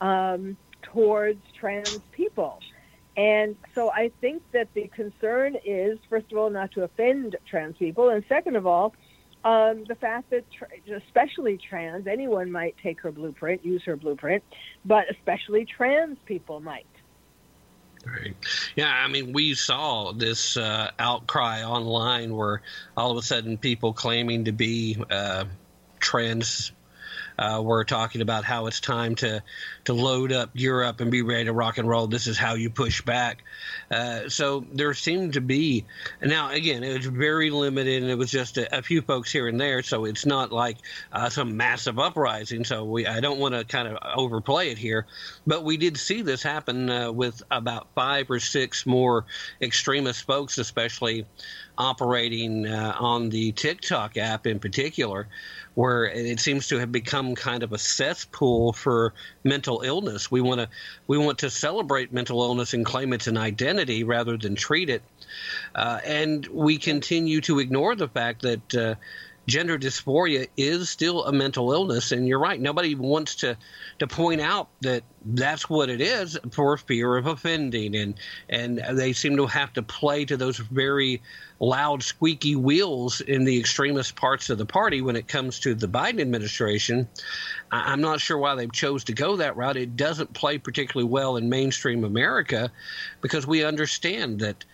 [0.00, 2.58] um, towards trans people.
[3.16, 7.76] And so I think that the concern is, first of all, not to offend trans
[7.76, 8.94] people, and second of all,
[9.44, 14.42] um, the fact that, tra- especially trans, anyone might take her blueprint, use her blueprint,
[14.84, 16.86] but especially trans people might.
[18.04, 18.34] Right.
[18.74, 22.62] Yeah, I mean, we saw this uh, outcry online where
[22.96, 25.44] all of a sudden people claiming to be uh,
[26.00, 26.72] trans
[27.42, 29.42] uh, were talking about how it's time to
[29.84, 32.06] to load up, Europe and be ready to rock and roll.
[32.06, 33.42] This is how you push back.
[33.90, 35.84] Uh, so there seemed to be
[36.22, 39.48] now again it was very limited, and it was just a, a few folks here
[39.48, 39.82] and there.
[39.82, 40.78] So it's not like
[41.12, 42.64] uh, some massive uprising.
[42.64, 45.06] So we I don't want to kind of overplay it here,
[45.46, 49.24] but we did see this happen uh, with about five or six more
[49.60, 51.26] extremist folks, especially
[51.78, 55.28] operating uh, on the TikTok app in particular,
[55.74, 59.14] where it seems to have become kind of a cesspool for
[59.44, 60.30] mental illness.
[60.30, 60.68] We want to
[61.06, 65.02] we want to celebrate mental illness and claim it's an identity rather than treat it,
[65.74, 68.74] uh, and we continue to ignore the fact that.
[68.74, 68.94] Uh,
[69.46, 72.60] Gender dysphoria is still a mental illness, and you're right.
[72.60, 73.56] Nobody wants to
[73.98, 78.14] to point out that that's what it is for fear of offending, and
[78.48, 81.22] and they seem to have to play to those very
[81.58, 85.88] loud, squeaky wheels in the extremist parts of the party when it comes to the
[85.88, 87.08] Biden administration.
[87.72, 89.76] I'm not sure why they've chose to go that route.
[89.76, 92.70] It doesn't play particularly well in mainstream America
[93.20, 94.64] because we understand that.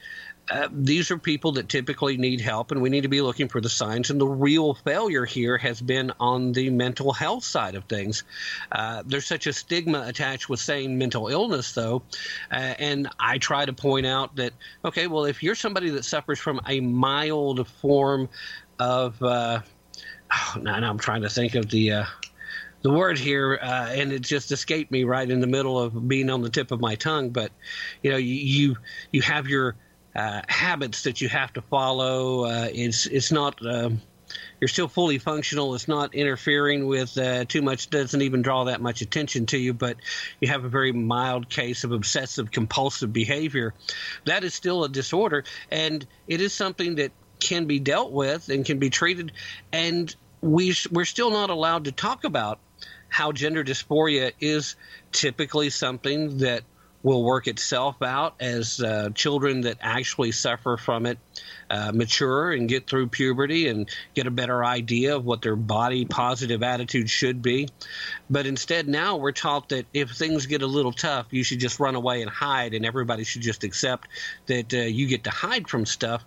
[0.51, 3.61] Uh, these are people that typically need help, and we need to be looking for
[3.61, 4.11] the signs.
[4.11, 8.25] And the real failure here has been on the mental health side of things.
[8.73, 12.03] Uh, there's such a stigma attached with saying mental illness, though,
[12.51, 14.53] uh, and I try to point out that
[14.85, 18.29] okay, well, if you're somebody that suffers from a mild form
[18.79, 19.61] of, uh,
[20.33, 21.93] oh, now, I'm trying to think of the.
[21.93, 22.05] Uh,
[22.81, 26.31] the word here, uh, and it just escaped me right in the middle of being
[26.31, 27.31] on the tip of my tongue.
[27.31, 27.51] But
[28.05, 28.77] you know, you,
[29.11, 29.75] you have your
[30.19, 32.45] uh, habits that you have to follow.
[32.45, 33.65] Uh, it's it's not.
[33.65, 34.03] Um,
[34.61, 35.75] you're still fully functional.
[35.75, 37.89] It's not interfering with uh, too much.
[37.89, 39.73] Doesn't even draw that much attention to you.
[39.73, 39.97] But
[40.41, 43.75] you have a very mild case of obsessive compulsive behavior.
[44.25, 48.65] That is still a disorder, and it is something that can be dealt with and
[48.65, 49.31] can be treated.
[49.73, 52.59] And we we're still not allowed to talk about
[53.09, 54.75] how gender dysphoria is
[55.13, 56.65] typically something that
[57.03, 61.19] will work itself out as uh, children that actually suffer from it
[61.71, 66.05] uh, mature and get through puberty and get a better idea of what their body
[66.05, 67.69] positive attitude should be.
[68.31, 71.81] But instead, now we're taught that if things get a little tough, you should just
[71.81, 74.09] run away and hide, and everybody should just accept
[74.47, 76.25] that uh, you get to hide from stuff.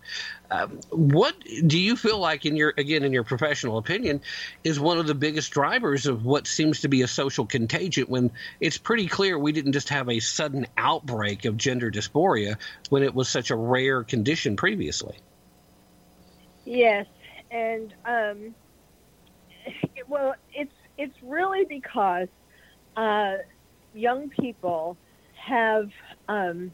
[0.51, 1.33] Um, what
[1.65, 4.21] do you feel like, in your again, in your professional opinion,
[4.65, 8.05] is one of the biggest drivers of what seems to be a social contagion?
[8.07, 12.57] When it's pretty clear we didn't just have a sudden outbreak of gender dysphoria
[12.89, 15.17] when it was such a rare condition previously.
[16.65, 17.07] Yes,
[17.49, 18.55] and um,
[20.07, 22.27] well, it's it's really because
[22.95, 23.35] uh,
[23.93, 24.99] young people
[25.47, 25.89] have
[26.27, 26.73] um,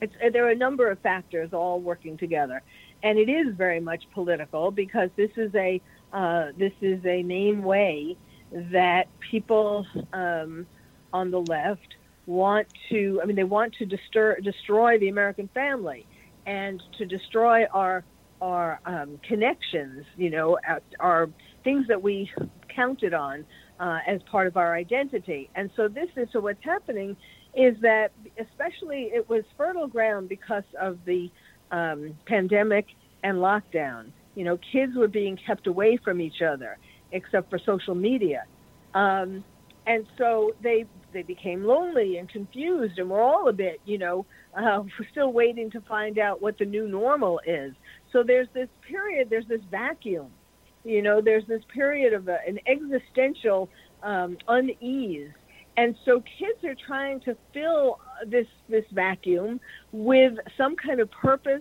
[0.00, 2.62] it's, there are a number of factors all working together,
[3.02, 7.62] and it is very much political because this is a uh, this is a main
[7.62, 8.16] way
[8.52, 10.66] that people um,
[11.12, 11.96] on the left
[12.26, 13.20] want to.
[13.22, 16.06] I mean, they want to destroy the American family
[16.46, 18.04] and to destroy our
[18.40, 20.58] our um, connections, you know,
[21.00, 21.28] our,
[21.64, 22.30] things that we
[22.74, 23.44] counted on
[23.80, 25.50] uh, as part of our identity.
[25.54, 27.16] And so this is so what's happening
[27.54, 31.30] is that especially it was fertile ground because of the
[31.72, 32.86] um, pandemic
[33.24, 34.12] and lockdown.
[34.34, 36.78] You know, kids were being kept away from each other
[37.12, 38.44] except for social media.
[38.94, 39.42] Um,
[39.86, 44.26] and so they they became lonely and confused, and we're all a bit, you know,
[44.54, 47.72] uh, we're still waiting to find out what the new normal is.
[48.16, 50.28] So there's this period, there's this vacuum,
[50.84, 53.68] you know, there's this period of a, an existential
[54.02, 55.28] um, unease,
[55.76, 59.60] and so kids are trying to fill this this vacuum
[59.92, 61.60] with some kind of purpose,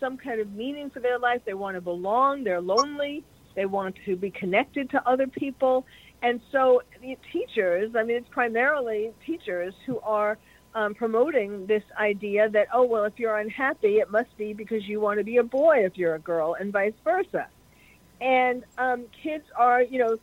[0.00, 1.40] some kind of meaning for their life.
[1.46, 2.42] They want to belong.
[2.42, 3.22] They're lonely.
[3.54, 5.86] They want to be connected to other people.
[6.20, 6.82] And so
[7.32, 10.36] teachers, I mean, it's primarily teachers who are
[10.74, 15.00] um, promoting this idea that, oh, well, if you're unhappy, it must be because you
[15.00, 17.46] want to be a boy if you're a girl, and vice versa.
[18.20, 20.18] And um, kids are, you know,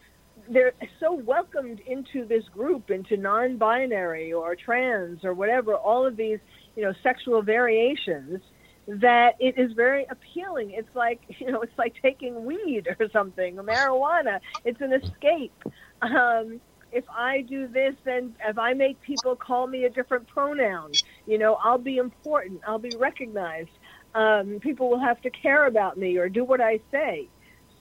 [0.49, 6.39] they're so welcomed into this group, into non-binary or trans or whatever, all of these,
[6.75, 8.41] you know, sexual variations,
[8.87, 10.71] that it is very appealing.
[10.71, 14.39] It's like, you know, it's like taking weed or something, marijuana.
[14.65, 15.63] It's an escape.
[16.01, 16.61] Um,
[16.91, 20.91] if I do this, then if I make people call me a different pronoun,
[21.25, 22.61] you know, I'll be important.
[22.67, 23.69] I'll be recognized.
[24.15, 27.27] Um, people will have to care about me or do what I say.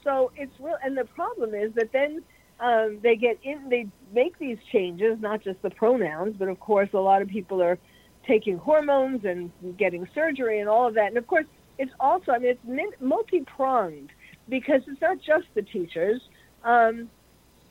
[0.04, 0.76] So it's real.
[0.84, 2.22] And the problem is that then
[2.60, 6.90] um, they get in, they make these changes, not just the pronouns, but of course,
[6.92, 7.78] a lot of people are
[8.26, 11.08] taking hormones and getting surgery and all of that.
[11.08, 11.46] And of course,
[11.78, 14.10] it's also, I mean, it's multi pronged
[14.48, 16.20] because it's not just the teachers.
[16.64, 17.08] Um,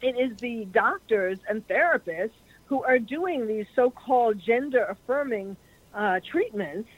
[0.02, 2.32] it is the doctors and therapists
[2.66, 5.56] who are doing these so-called gender affirming
[5.94, 6.90] uh, treatments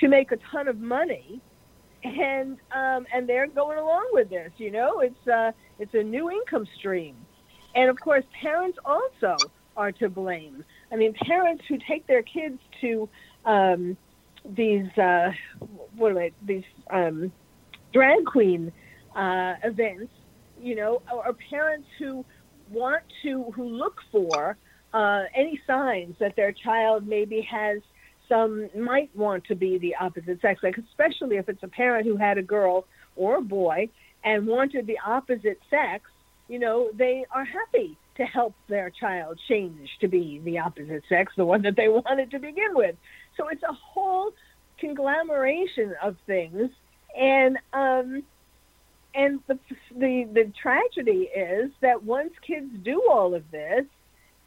[0.00, 1.40] to make a ton of money.
[2.04, 5.00] And um, and they're going along with this you know?
[5.00, 7.16] It's uh, it's a new income stream.
[7.74, 9.36] And of course parents also
[9.76, 10.64] are to blame.
[10.92, 13.08] I mean parents who take their kids to
[13.44, 13.96] um,
[14.44, 15.32] these uh,
[15.96, 17.32] what are they, these um,
[17.92, 18.72] drag queen
[19.16, 20.12] uh, events
[20.60, 22.24] you know or, or parents who
[22.70, 24.56] want to who look for
[24.92, 27.80] uh, any signs that their child maybe has
[28.28, 32.16] some might want to be the opposite sex, like especially if it's a parent who
[32.16, 33.88] had a girl or a boy
[34.24, 36.04] and wanted the opposite sex,
[36.48, 41.32] you know, they are happy to help their child change to be the opposite sex,
[41.36, 42.96] the one that they wanted to begin with.
[43.36, 44.32] So it's a whole
[44.78, 46.70] conglomeration of things,
[47.16, 48.22] and um,
[49.16, 49.58] and the
[49.96, 53.84] the the tragedy is that once kids do all of this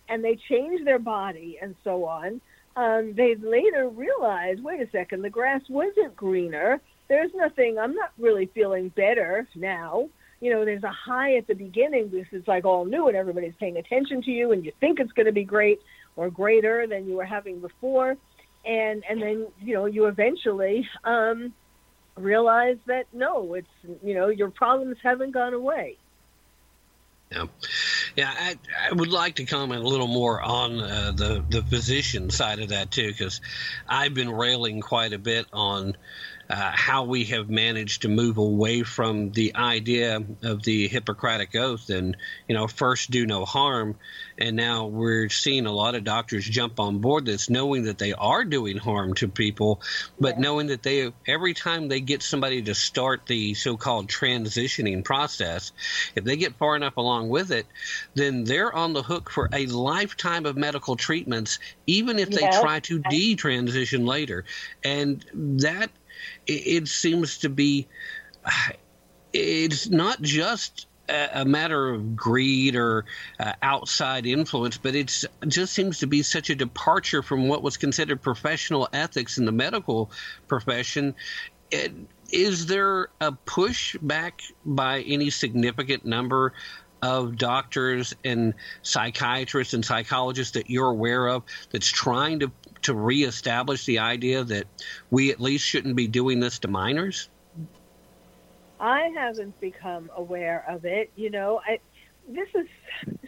[0.07, 2.39] and they change their body and so on,
[2.75, 6.79] um, they later realize, wait a second, the grass wasn't greener.
[7.07, 7.77] There's nothing.
[7.79, 10.07] I'm not really feeling better now.
[10.39, 13.53] You know, there's a high at the beginning because it's like all new and everybody's
[13.59, 15.79] paying attention to you, and you think it's going to be great
[16.15, 18.15] or greater than you were having before,
[18.65, 21.53] and and then you know you eventually um,
[22.19, 23.67] realize that no, it's
[24.03, 25.97] you know your problems haven't gone away.
[27.31, 27.45] Yeah,
[28.15, 28.33] yeah.
[28.35, 28.55] I,
[28.89, 32.69] I would like to comment a little more on uh, the the physician side of
[32.69, 33.41] that too, because
[33.87, 35.95] I've been railing quite a bit on
[36.49, 41.89] uh, how we have managed to move away from the idea of the Hippocratic Oath
[41.89, 43.95] and, you know, first do no harm.
[44.37, 48.13] And now we're seeing a lot of doctors jump on board this, knowing that they
[48.13, 49.81] are doing harm to people,
[50.19, 50.41] but yeah.
[50.41, 55.71] knowing that they, every time they get somebody to start the so called transitioning process,
[56.15, 57.67] if they get far enough along with it,
[58.15, 62.59] then they're on the hook for a lifetime of medical treatments, even if they yeah.
[62.59, 64.45] try to detransition later.
[64.83, 65.91] And that
[66.47, 67.87] it, it seems to be
[69.33, 73.05] it's not just a matter of greed or
[73.39, 77.77] uh, outside influence, but it just seems to be such a departure from what was
[77.77, 80.11] considered professional ethics in the medical
[80.47, 81.15] profession.
[81.71, 81.93] It,
[82.31, 86.53] is there a pushback by any significant number
[87.01, 93.85] of doctors and psychiatrists and psychologists that you're aware of that's trying to to reestablish
[93.85, 94.65] the idea that
[95.11, 97.29] we at least shouldn't be doing this to minors?
[98.79, 101.11] I haven't become aware of it.
[101.15, 101.79] You know, I,
[102.27, 102.67] this is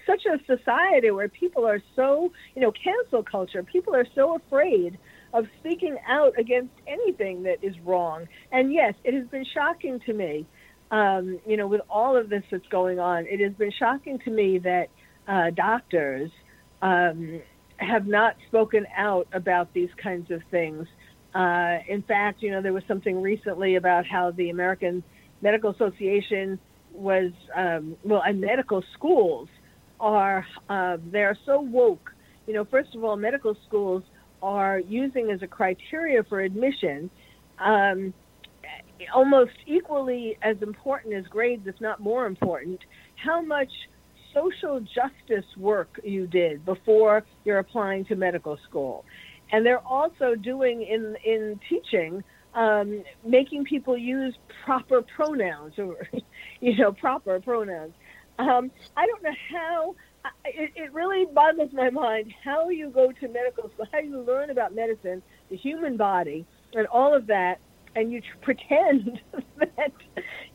[0.05, 3.63] such a society where people are so, you know, cancel culture.
[3.63, 4.97] People are so afraid
[5.33, 8.27] of speaking out against anything that is wrong.
[8.51, 10.45] And yes, it has been shocking to me,
[10.91, 13.25] um, you know, with all of this that's going on.
[13.25, 14.87] It has been shocking to me that
[15.27, 16.29] uh, doctors
[16.81, 17.41] um,
[17.77, 20.85] have not spoken out about these kinds of things.
[21.33, 25.01] Uh, in fact, you know, there was something recently about how the American
[25.41, 26.59] Medical Association
[26.93, 29.47] was, um, well, and medical schools
[29.99, 32.11] are, uh, they're so woke.
[32.47, 34.03] You know, first of all, medical schools
[34.43, 37.09] are using as a criteria for admission
[37.59, 38.13] um,
[39.13, 42.79] almost equally as important as grades, if not more important,
[43.15, 43.69] how much
[44.33, 49.05] social justice work you did before you're applying to medical school.
[49.51, 52.23] And they're also doing in in teaching,
[52.53, 54.33] um, making people use
[54.65, 56.07] proper pronouns or,
[56.61, 57.93] you know, proper pronouns.
[58.39, 59.95] Um, I don't know how.
[60.45, 64.51] It, it really boggles my mind how you go to medical school, how you learn
[64.51, 67.55] about medicine, the human body, and all of that,
[67.95, 69.21] and you pretend
[69.57, 69.91] that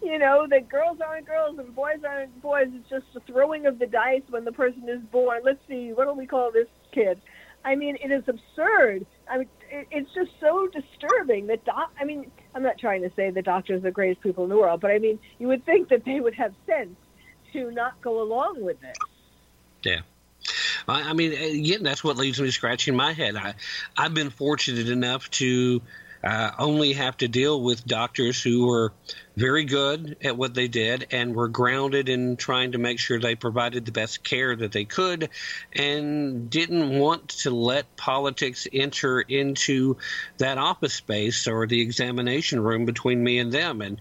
[0.03, 2.69] you know that girls aren't girls and boys aren't boys.
[2.73, 5.43] It's just a throwing of the dice when the person is born.
[5.45, 7.21] Let's see, what do we call this kid?
[7.65, 9.07] I mean, it is absurd.
[9.29, 11.91] I mean, it, it's just so disturbing that doc.
[12.01, 14.57] I mean, I'm not trying to say the doctors are the greatest people in the
[14.57, 16.97] world, but I mean, you would think that they would have sense
[17.53, 18.97] to not go along with this.
[19.83, 20.01] Yeah.
[20.87, 23.37] I I mean, again, that's what leaves me scratching my head.
[23.37, 23.55] I,
[23.97, 25.83] I've been fortunate enough to
[26.27, 28.93] uh, only have to deal with doctors who were
[29.37, 33.35] very good at what they did and were grounded in trying to make sure they
[33.35, 35.29] provided the best care that they could
[35.75, 39.99] and didn't want to let politics enter into
[40.39, 43.83] that office space or the examination room between me and them.
[43.83, 44.01] And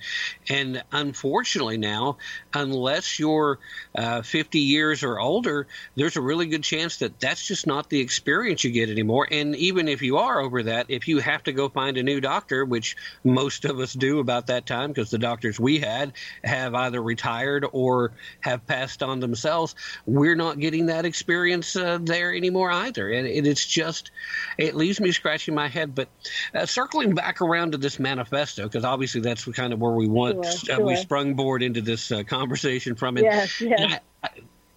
[0.50, 2.18] and unfortunately now
[2.54, 3.60] unless you're
[3.94, 8.00] uh, 50 years or older there's a really good chance that that's just not the
[8.00, 9.28] experience you get anymore.
[9.30, 12.22] And even if you are over that if you have to go find a new
[12.22, 16.14] doctor which most of us do about that time because the doctors we had
[16.44, 18.12] have either retired or
[18.42, 19.74] have passed on themselves.
[20.06, 24.12] We're not getting that experience uh, there anymore either, and it, it's just
[24.58, 25.96] it leaves me scratching my head.
[25.96, 26.10] But
[26.54, 30.46] uh, circling back around to this manifesto, because obviously that's kind of where we want
[30.46, 33.18] Sure, uh, we sprung board into this uh, conversation from.
[33.18, 33.80] And, Yes, yes.
[33.82, 34.30] and I- I,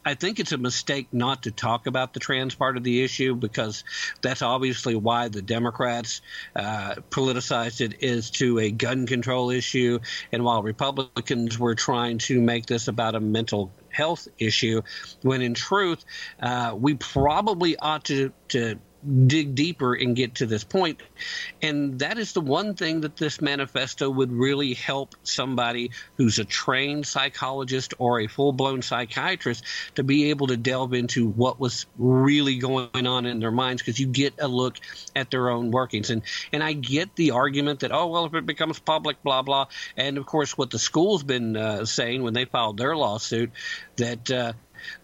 [0.09, 3.35] I think it's a mistake not to talk about the trans part of the issue
[3.35, 3.85] because
[4.23, 6.23] that's obviously why the Democrats
[6.57, 9.99] uh, politicized it is to a gun control issue,
[10.33, 14.81] and while Republicans were trying to make this about a mental health issue,
[15.21, 16.03] when in truth
[16.41, 18.79] uh, we probably ought to to
[19.26, 21.01] dig deeper and get to this point.
[21.62, 26.44] And that is the one thing that this manifesto would really help somebody who's a
[26.44, 31.86] trained psychologist or a full blown psychiatrist to be able to delve into what was
[31.96, 34.76] really going on in their minds because you get a look
[35.14, 36.11] at their own workings.
[36.11, 36.22] And
[36.53, 39.66] and I get the argument that, oh, well, if it becomes public, blah, blah.
[39.96, 43.53] And of course, what the school's been uh, saying when they filed their lawsuit
[43.96, 44.53] that uh,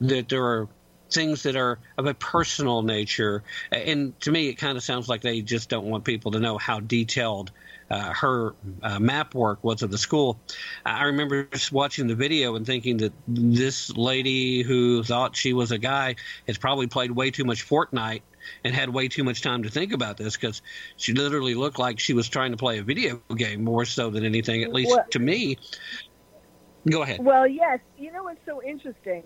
[0.00, 0.68] that there are
[1.10, 3.42] things that are of a personal nature.
[3.70, 6.58] And to me, it kind of sounds like they just don't want people to know
[6.58, 7.50] how detailed
[7.90, 10.38] uh, her uh, map work was of the school.
[10.84, 15.70] I remember just watching the video and thinking that this lady who thought she was
[15.70, 18.22] a guy has probably played way too much Fortnite
[18.64, 20.62] and had way too much time to think about this because
[20.96, 24.24] she literally looked like she was trying to play a video game more so than
[24.24, 25.58] anything, at least What- to me.
[26.88, 27.24] Go ahead.
[27.24, 27.80] Well, yes.
[27.96, 29.22] You know what's so interesting?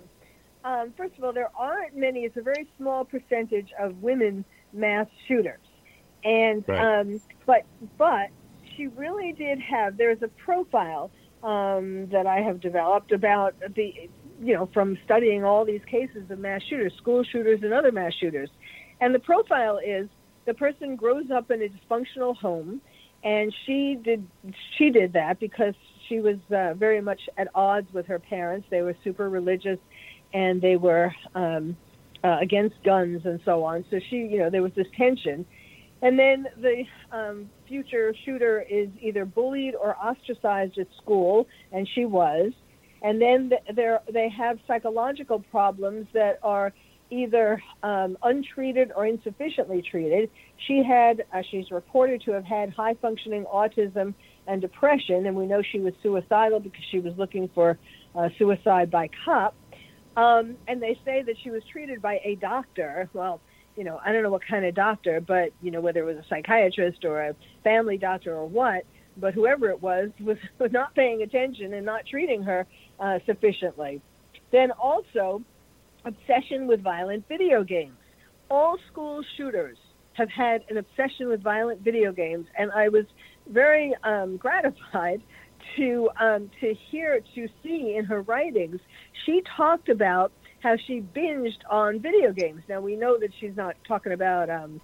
[0.64, 2.20] Um, first of all, there aren't many.
[2.20, 5.60] It's a very small percentage of women mass shooters,
[6.24, 7.00] and Right.
[7.00, 7.64] um, but
[7.96, 8.28] but
[8.76, 9.96] she really did have.
[9.96, 11.10] There's a profile
[11.42, 16.38] um, that I have developed about the you know from studying all these cases of
[16.38, 18.50] mass shooters, school shooters, and other mass shooters,
[19.00, 20.08] and the profile is
[20.44, 22.80] the person grows up in a dysfunctional home
[23.22, 24.26] and she did
[24.76, 25.74] she did that because
[26.08, 28.66] she was uh, very much at odds with her parents.
[28.70, 29.78] They were super religious,
[30.32, 31.76] and they were um,
[32.24, 33.84] uh, against guns and so on.
[33.90, 35.46] So she, you know, there was this tension.
[36.00, 42.04] And then the um, future shooter is either bullied or ostracized at school, and she
[42.04, 42.52] was.
[43.02, 46.72] And then th- they have psychological problems that are
[47.10, 50.30] either um, untreated or insufficiently treated.
[50.66, 54.14] She had, uh, she's reported to have had high functioning autism
[54.46, 57.78] and depression, and we know she was suicidal because she was looking for
[58.14, 59.54] uh, suicide by cop.
[60.18, 63.08] Um, and they say that she was treated by a doctor.
[63.12, 63.40] Well,
[63.76, 66.16] you know, I don't know what kind of doctor, but you know, whether it was
[66.16, 68.82] a psychiatrist or a family doctor or what,
[69.16, 70.36] but whoever it was was,
[70.72, 72.66] not paying attention and not treating her
[72.98, 74.02] uh, sufficiently.
[74.50, 75.40] Then also,
[76.04, 77.94] obsession with violent video games.
[78.50, 79.78] All school shooters
[80.14, 83.04] have had an obsession with violent video games, and I was
[83.48, 85.22] very um, gratified
[85.76, 88.80] to um, to hear to see in her writings.
[89.26, 92.62] She talked about how she binged on video games.
[92.68, 94.50] Now we know that she's not talking about.
[94.50, 94.80] Um,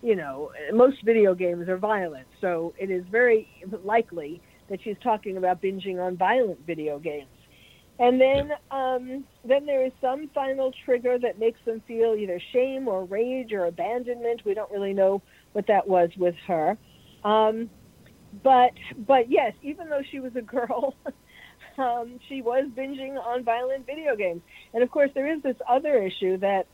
[0.00, 3.48] you know, most video games are violent, so it is very
[3.84, 7.26] likely that she's talking about binging on violent video games.
[7.98, 12.86] And then, um, then there is some final trigger that makes them feel either shame
[12.86, 14.42] or rage or abandonment.
[14.44, 15.20] We don't really know
[15.52, 16.78] what that was with her.
[17.24, 17.68] Um,
[18.42, 18.72] but,
[19.06, 20.94] but yes, even though she was a girl,
[21.78, 24.42] um, she was binging on violent video games.
[24.74, 26.66] And of course, there is this other issue that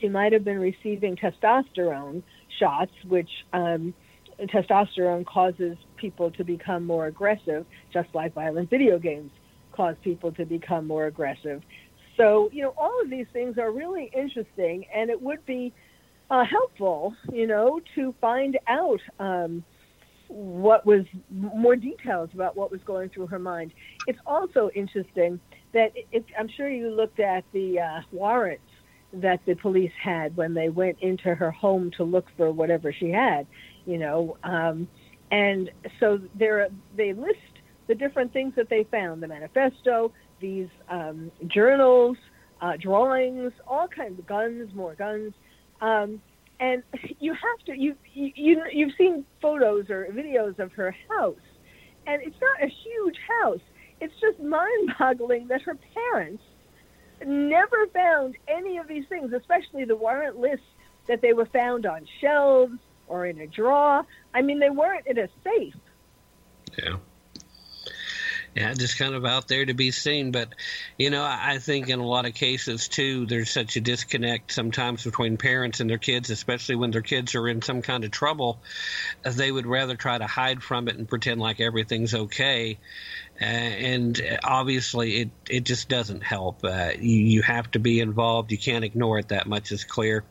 [0.00, 2.22] she might have been receiving testosterone
[2.58, 3.94] shots, which um,
[4.40, 9.30] testosterone causes people to become more aggressive, just like violent video games
[9.72, 11.62] cause people to become more aggressive.
[12.16, 15.72] So, you know, all of these things are really interesting, and it would be
[16.30, 19.62] uh, helpful, you know, to find out um,
[20.28, 23.72] what was more details about what was going through her mind.
[24.06, 25.40] It's also interesting
[25.72, 25.92] that
[26.38, 28.62] I'm sure you looked at the uh, warrants
[29.12, 33.10] that the police had when they went into her home to look for whatever she
[33.10, 33.46] had,
[33.86, 34.88] you know, um,
[35.30, 37.38] and so there they list
[37.88, 42.16] the different things that they found: the manifesto, these um, journals,
[42.60, 45.32] uh, drawings, all kinds of guns, more guns.
[45.80, 46.20] Um,
[46.60, 46.82] and
[47.20, 51.36] you have to you you you've seen photos or videos of her house,
[52.06, 53.60] and it's not a huge house.
[54.00, 56.42] It's just mind-boggling that her parents
[57.24, 60.66] never found any of these things, especially the warrant lists
[61.06, 62.78] that they were found on shelves
[63.08, 64.04] or in a drawer.
[64.34, 65.74] I mean, they weren't in a safe.
[66.78, 66.96] Yeah.
[68.56, 70.32] Yeah, just kind of out there to be seen.
[70.32, 70.54] But,
[70.96, 75.04] you know, I think in a lot of cases, too, there's such a disconnect sometimes
[75.04, 78.62] between parents and their kids, especially when their kids are in some kind of trouble.
[79.24, 82.80] They would rather try to hide from it and pretend like everything's okay.
[83.40, 86.64] Uh, and obviously, it, it just doesn't help.
[86.64, 88.50] Uh, you, you have to be involved.
[88.50, 89.28] You can't ignore it.
[89.28, 90.24] That much is clear.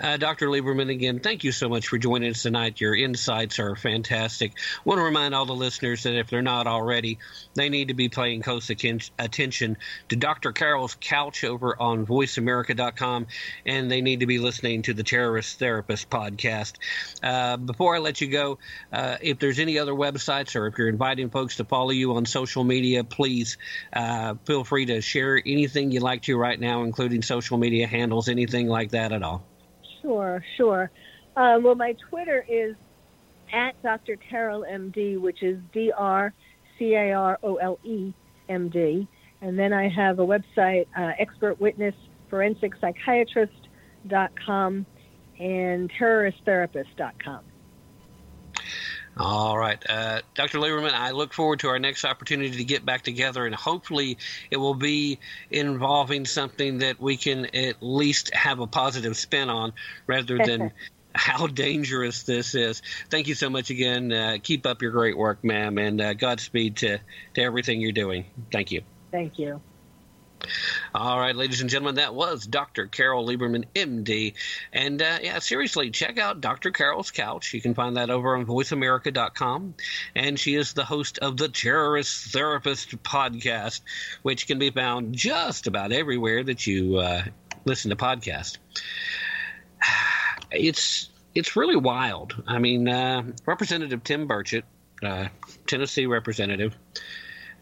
[0.00, 0.48] Uh, Dr.
[0.48, 2.80] Lieberman, again, thank you so much for joining us tonight.
[2.80, 4.52] Your insights are fantastic.
[4.84, 7.18] want to remind all the listeners that if they're not already,
[7.54, 9.76] they need to be paying close attention
[10.10, 10.52] to Dr.
[10.52, 13.28] Carole's couch over on voiceamerica.com,
[13.64, 16.74] and they need to be listening to the Terrorist Therapist podcast.
[17.22, 18.58] Uh, before I let you go,
[18.92, 22.26] uh, if there's any other websites or if you're inviting folks to follow you on
[22.26, 23.58] social media, please
[23.92, 28.28] uh, feel free to share anything you'd like to right now, including social media handles,
[28.28, 29.44] anything like that at all.
[30.00, 30.90] Sure, sure.
[31.36, 32.74] Um, well, my Twitter is
[33.52, 34.16] at Dr.
[34.16, 36.32] Carole MD, which is D R
[36.78, 38.12] C A R O L E
[38.48, 39.06] M D.
[39.40, 41.94] And then I have a website, uh, Expert Witness
[42.30, 44.86] Forensic Psychiatrist.com
[45.38, 47.40] and terroristtherapist.com.
[49.16, 49.82] All right.
[49.86, 50.58] Uh, Dr.
[50.58, 54.16] Lieberman, I look forward to our next opportunity to get back together, and hopefully
[54.50, 55.18] it will be
[55.50, 59.74] involving something that we can at least have a positive spin on
[60.06, 60.72] rather than
[61.14, 62.80] how dangerous this is.
[63.10, 64.12] Thank you so much again.
[64.12, 66.98] Uh, keep up your great work, ma'am, and uh, Godspeed to,
[67.34, 68.24] to everything you're doing.
[68.50, 68.82] Thank you.
[69.10, 69.60] Thank you.
[70.94, 72.86] All right, ladies and gentlemen, that was Dr.
[72.86, 74.34] Carole Lieberman, MD.
[74.72, 76.70] And uh, yeah, seriously, check out Dr.
[76.70, 77.54] Carole's Couch.
[77.54, 79.74] You can find that over on voiceamerica.com.
[80.14, 83.80] And she is the host of the Terrorist Therapist podcast,
[84.22, 87.22] which can be found just about everywhere that you uh,
[87.64, 88.58] listen to podcasts.
[90.54, 92.42] It's it's really wild.
[92.46, 94.64] I mean, uh, Representative Tim Burchett,
[95.02, 95.28] uh,
[95.66, 96.76] Tennessee representative,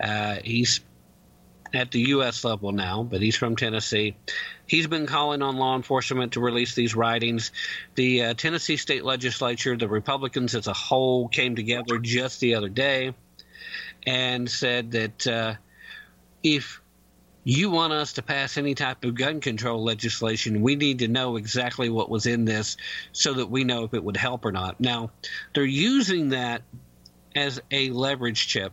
[0.00, 0.80] uh, he's
[1.72, 2.44] at the U.S.
[2.44, 4.16] level now, but he's from Tennessee.
[4.66, 7.52] He's been calling on law enforcement to release these writings.
[7.94, 12.68] The uh, Tennessee state legislature, the Republicans as a whole, came together just the other
[12.68, 13.14] day
[14.06, 15.54] and said that uh,
[16.42, 16.80] if
[17.44, 21.36] you want us to pass any type of gun control legislation, we need to know
[21.36, 22.76] exactly what was in this
[23.12, 24.78] so that we know if it would help or not.
[24.78, 25.10] Now,
[25.54, 26.62] they're using that
[27.34, 28.72] as a leverage chip.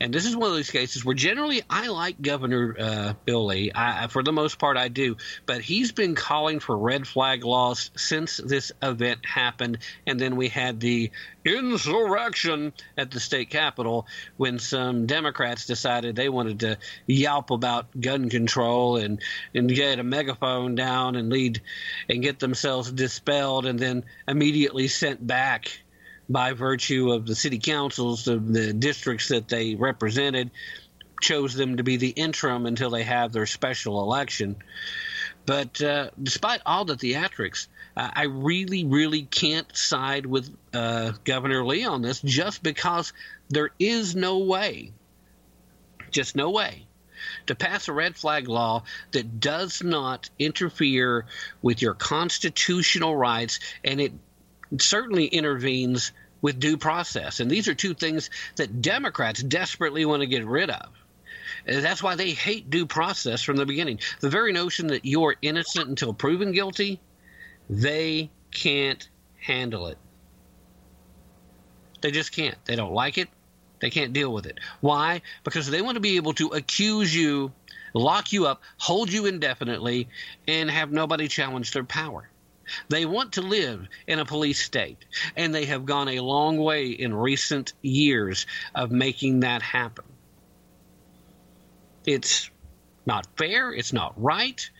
[0.00, 3.72] And this is one of those cases where generally I like Governor uh, Bill Lee.
[3.74, 5.16] I, for the most part, I do.
[5.46, 9.78] But he's been calling for red flag laws since this event happened.
[10.06, 11.10] And then we had the
[11.44, 18.28] insurrection at the state capitol when some Democrats decided they wanted to yelp about gun
[18.28, 19.20] control and,
[19.54, 21.60] and get a megaphone down and lead
[22.08, 25.83] and get themselves dispelled and then immediately sent back
[26.28, 30.50] by virtue of the city councils, the, the districts that they represented,
[31.20, 34.56] chose them to be the interim until they have their special election.
[35.46, 41.64] But uh, despite all the theatrics, uh, I really, really can't side with uh, Governor
[41.64, 43.12] Lee on this just because
[43.50, 44.92] there is no way,
[46.10, 46.86] just no way,
[47.46, 51.26] to pass a red flag law that does not interfere
[51.62, 54.12] with your constitutional rights and it
[54.78, 56.12] certainly intervenes
[56.42, 57.40] with due process.
[57.40, 60.90] And these are two things that Democrats desperately want to get rid of.
[61.66, 64.00] And that's why they hate due process from the beginning.
[64.20, 67.00] The very notion that you're innocent until proven guilty,
[67.70, 69.08] they can't
[69.38, 69.98] handle it.
[72.02, 72.62] They just can't.
[72.66, 73.28] They don't like it.
[73.80, 74.60] They can't deal with it.
[74.80, 75.22] Why?
[75.42, 77.52] Because they want to be able to accuse you,
[77.94, 80.08] lock you up, hold you indefinitely,
[80.46, 82.28] and have nobody challenge their power.
[82.88, 85.04] They want to live in a police state,
[85.36, 90.04] and they have gone a long way in recent years of making that happen.
[92.06, 92.50] It's
[93.06, 94.70] not fair, it's not right,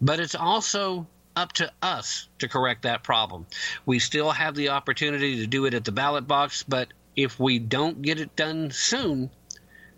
[0.00, 1.06] but it's also
[1.36, 3.46] up to us to correct that problem.
[3.86, 7.58] We still have the opportunity to do it at the ballot box, but if we
[7.58, 9.30] don't get it done soon,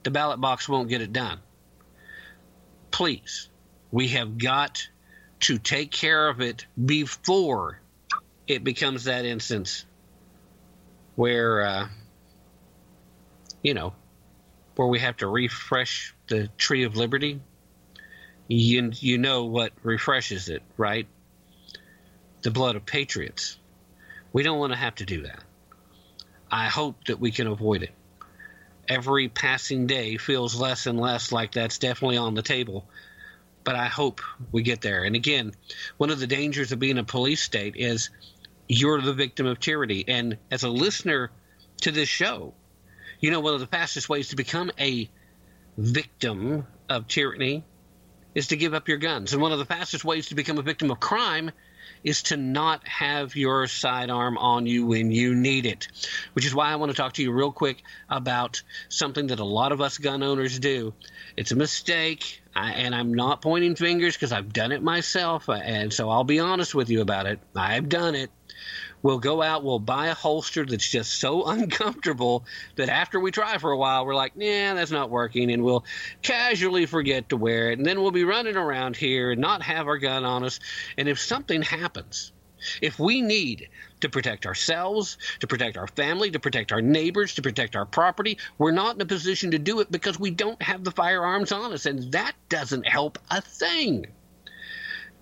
[0.02, 1.38] the ballot box won't get it done.
[2.90, 3.48] Please,
[3.90, 4.88] we have got
[5.40, 7.80] to take care of it before
[8.46, 9.84] it becomes that instance
[11.16, 11.88] where, uh,
[13.62, 13.94] you know,
[14.76, 17.40] where we have to refresh the tree of liberty.
[18.48, 21.06] you, you know what refreshes it, right?
[22.42, 23.58] The blood of patriots.
[24.32, 25.40] We don't want to have to do that.
[26.50, 27.92] I hope that we can avoid it.
[28.88, 32.86] Every passing day feels less and less like that's definitely on the table,
[33.70, 35.04] but I hope we get there.
[35.04, 35.52] And again,
[35.96, 38.10] one of the dangers of being a police state is
[38.66, 40.04] you're the victim of tyranny.
[40.08, 41.30] And as a listener
[41.82, 42.52] to this show,
[43.20, 45.08] you know one of the fastest ways to become a
[45.78, 47.62] victim of tyranny
[48.34, 49.34] is to give up your guns.
[49.34, 51.52] And one of the fastest ways to become a victim of crime
[52.02, 55.86] is to not have your sidearm on you when you need it.
[56.32, 59.44] Which is why I want to talk to you real quick about something that a
[59.44, 60.92] lot of us gun owners do.
[61.36, 65.52] It's a mistake, I, and I'm not pointing fingers because I've done it myself, uh,
[65.52, 67.38] and so I'll be honest with you about it.
[67.54, 68.30] I've done it.
[69.02, 72.44] We'll go out, we'll buy a holster that's just so uncomfortable
[72.76, 75.84] that after we try for a while, we're like, nah, that's not working, and we'll
[76.22, 77.78] casually forget to wear it.
[77.78, 80.60] And then we'll be running around here and not have our gun on us.
[80.98, 82.32] And if something happens,
[82.80, 83.68] if we need
[84.00, 88.38] to protect ourselves, to protect our family, to protect our neighbors, to protect our property,
[88.58, 91.72] we're not in a position to do it because we don't have the firearms on
[91.72, 91.86] us.
[91.86, 94.06] And that doesn't help a thing.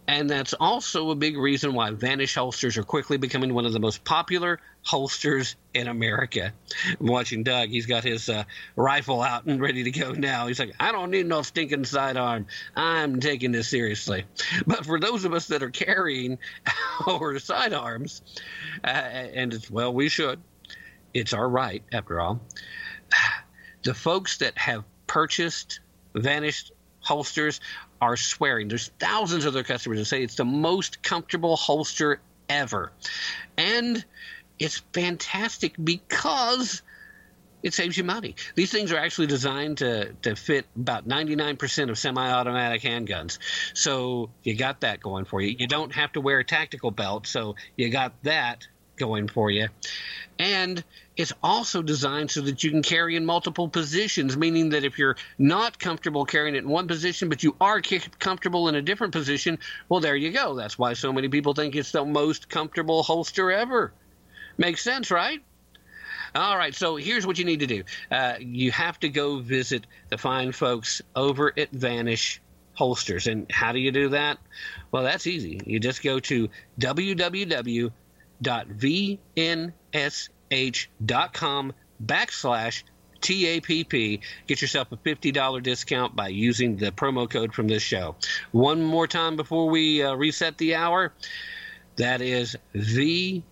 [0.09, 3.79] And that's also a big reason why Vanish holsters are quickly becoming one of the
[3.79, 6.55] most popular holsters in America.
[6.99, 7.69] I'm watching Doug.
[7.69, 8.45] He's got his uh,
[8.75, 10.47] rifle out and ready to go now.
[10.47, 12.47] He's like, I don't need no stinking sidearm.
[12.75, 14.25] I'm taking this seriously.
[14.67, 16.39] But for those of us that are carrying
[17.07, 18.23] our sidearms,
[18.83, 20.41] uh, and it's, well, we should,
[21.13, 22.41] it's our right, after all.
[23.85, 25.79] The folks that have purchased
[26.13, 27.61] Vanish holsters
[28.01, 28.69] are swearing.
[28.69, 32.93] There's thousands of their customers that say it's the most comfortable holster ever.
[33.57, 34.05] And
[34.59, 36.83] it's fantastic because
[37.63, 38.37] it saves you money.
[38.55, 43.39] These things are actually designed to, to fit about 99% of semi automatic handguns.
[43.75, 45.57] So you got that going for you.
[45.59, 49.69] You don't have to wear a tactical belt, so you got that going for you.
[50.39, 50.85] And
[51.19, 55.17] it's also designed so that you can carry in multiple positions, meaning that if you're
[55.37, 57.83] not comfortable carrying it in one position, but you are
[58.21, 59.59] comfortable in a different position,
[59.89, 60.55] well, there you go.
[60.55, 63.93] That's why so many people think it's the most comfortable holster ever.
[64.59, 65.43] Makes sense, right?
[66.37, 67.83] All right, so here's what you need to do.
[68.13, 72.41] Uh, you have to go visit the fine folks over at Vanish
[72.75, 73.27] Holsters.
[73.27, 74.39] And how do you do that?
[74.93, 75.61] Well, that's easy.
[75.67, 76.49] You just go to
[80.51, 81.73] www.vnsh.com
[82.05, 82.83] backslash
[83.21, 84.21] TAPP.
[84.47, 88.15] Get yourself a $50 discount by using the promo code from this show.
[88.53, 91.13] One more time before we uh, reset the hour.
[91.97, 93.43] That is VNSH.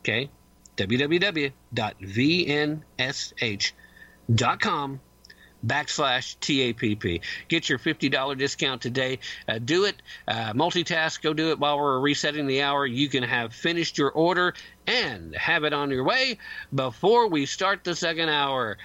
[0.00, 0.30] Okay?
[0.76, 1.50] www.vnsh.com
[5.66, 7.20] backslash TAPP.
[7.48, 9.18] Get your $50 discount today.
[9.48, 9.96] Uh, do it.
[10.26, 11.22] Uh, multitask.
[11.22, 12.86] Go do it while we're resetting the hour.
[12.86, 14.54] You can have finished your order
[14.86, 16.38] and have it on your way
[16.74, 18.78] before we start the second hour.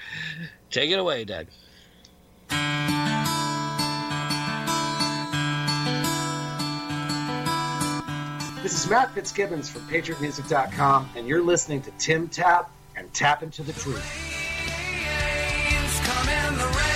[0.69, 1.47] Take it away, Doug.
[8.63, 13.61] This is Matt Fitzgibbons from PatriotMusic.com, and you're listening to Tim Tapp and Tap into
[13.61, 14.42] the Truth.
[16.57, 16.92] The rain's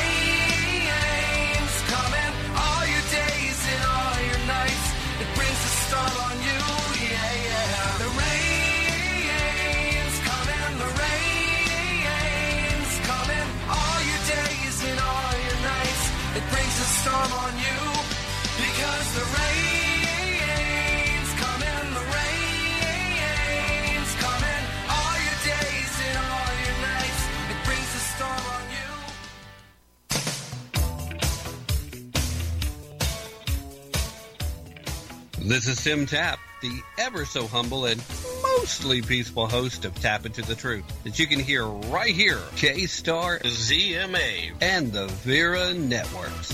[35.47, 38.03] This is Tim Tapp, the ever so humble and
[38.43, 42.85] mostly peaceful host of Tap Into the Truth that you can hear right here, K
[42.85, 46.51] Star ZMA and the Vera Networks.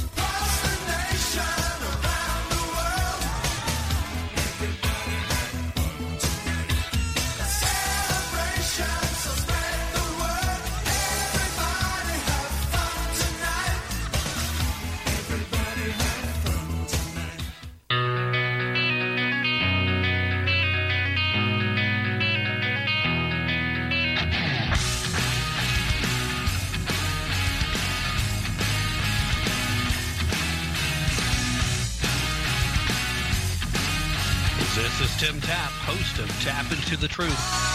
[36.23, 37.72] Of Tap Into the Truth.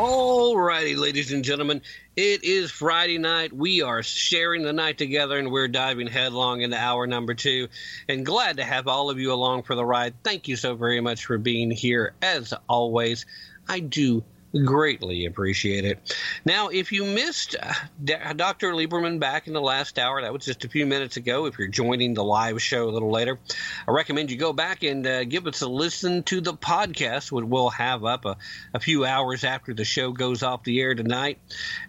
[0.00, 1.82] All righty, ladies and gentlemen,
[2.14, 3.52] it is Friday night.
[3.52, 7.66] We are sharing the night together, and we're diving headlong into hour number two.
[8.08, 10.14] And glad to have all of you along for the ride.
[10.22, 13.26] Thank you so very much for being here, as always.
[13.68, 14.22] I do
[14.64, 16.16] greatly appreciate it.
[16.44, 18.72] Now, if you missed uh, Dr.
[18.72, 21.46] Lieberman back in the last hour, that was just a few minutes ago.
[21.46, 23.38] If you're joining the live show a little later,
[23.86, 27.44] I recommend you go back and uh, give us a listen to the podcast, which
[27.44, 28.36] we'll have up a,
[28.74, 31.38] a few hours after the show goes off the air tonight.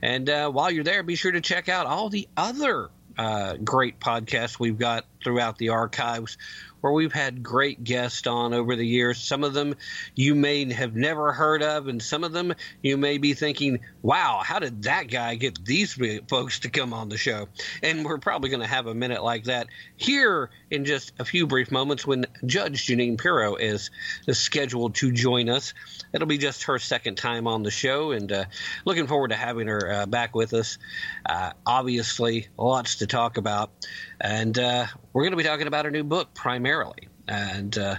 [0.02, 4.00] And uh, while you're there, be sure to check out all the other uh, great
[4.00, 6.38] podcasts we've got throughout the archives
[6.82, 9.18] where we've had great guests on over the years.
[9.20, 9.76] Some of them
[10.16, 14.42] you may have never heard of, and some of them you may be thinking, wow,
[14.44, 17.48] how did that guy get these folks to come on the show?
[17.84, 19.68] And we're probably going to have a minute like that
[19.98, 23.92] here in just a few brief moments when Judge Jeanine Pirro is,
[24.28, 25.74] is scheduled to join us.
[26.14, 28.46] It'll be just her second time on the show, and uh,
[28.86, 30.78] looking forward to having her uh, back with us.
[31.26, 33.72] Uh, obviously, lots to talk about,
[34.20, 37.08] and uh, we're going to be talking about her new book primarily.
[37.28, 37.96] And uh,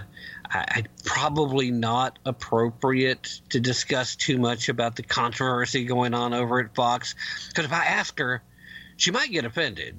[0.49, 6.59] I, I probably not appropriate to discuss too much about the controversy going on over
[6.59, 7.15] at Fox,
[7.47, 8.43] because if I ask her,
[8.97, 9.97] she might get offended.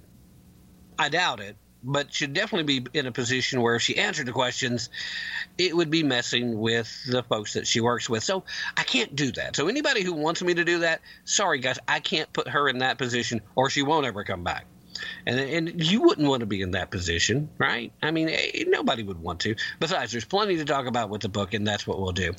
[0.99, 4.33] I doubt it, but should definitely be in a position where if she answered the
[4.33, 4.91] questions,
[5.59, 8.23] it would be messing with the folks that she works with.
[8.23, 8.45] So
[8.77, 9.57] I can't do that.
[9.57, 12.79] So anybody who wants me to do that, sorry guys, I can't put her in
[12.79, 14.67] that position or she won't ever come back.
[15.27, 17.93] And and you wouldn't want to be in that position, right?
[18.03, 19.55] I mean, eh, nobody would want to.
[19.81, 22.33] Besides, there's plenty to talk about with the book, and that's what we'll do.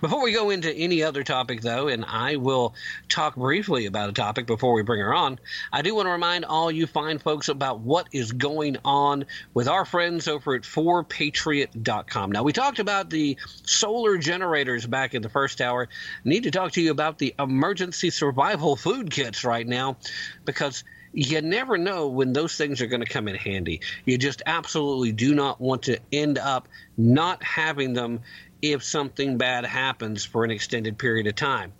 [0.00, 2.74] Before we go into any other topic, though, and I will
[3.08, 5.38] talk briefly about a topic before we bring her on,
[5.72, 9.68] I do want to remind all you fine folks about what is going on with
[9.68, 12.32] our friends over at 4patriot.com.
[12.32, 15.88] Now, we talked about the solar generators back in the first hour.
[16.24, 19.96] Need to talk to you about the emergency survival food kits right now
[20.44, 23.80] because– you never know when those things are going to come in handy.
[24.04, 28.20] You just absolutely do not want to end up not having them
[28.60, 31.72] if something bad happens for an extended period of time.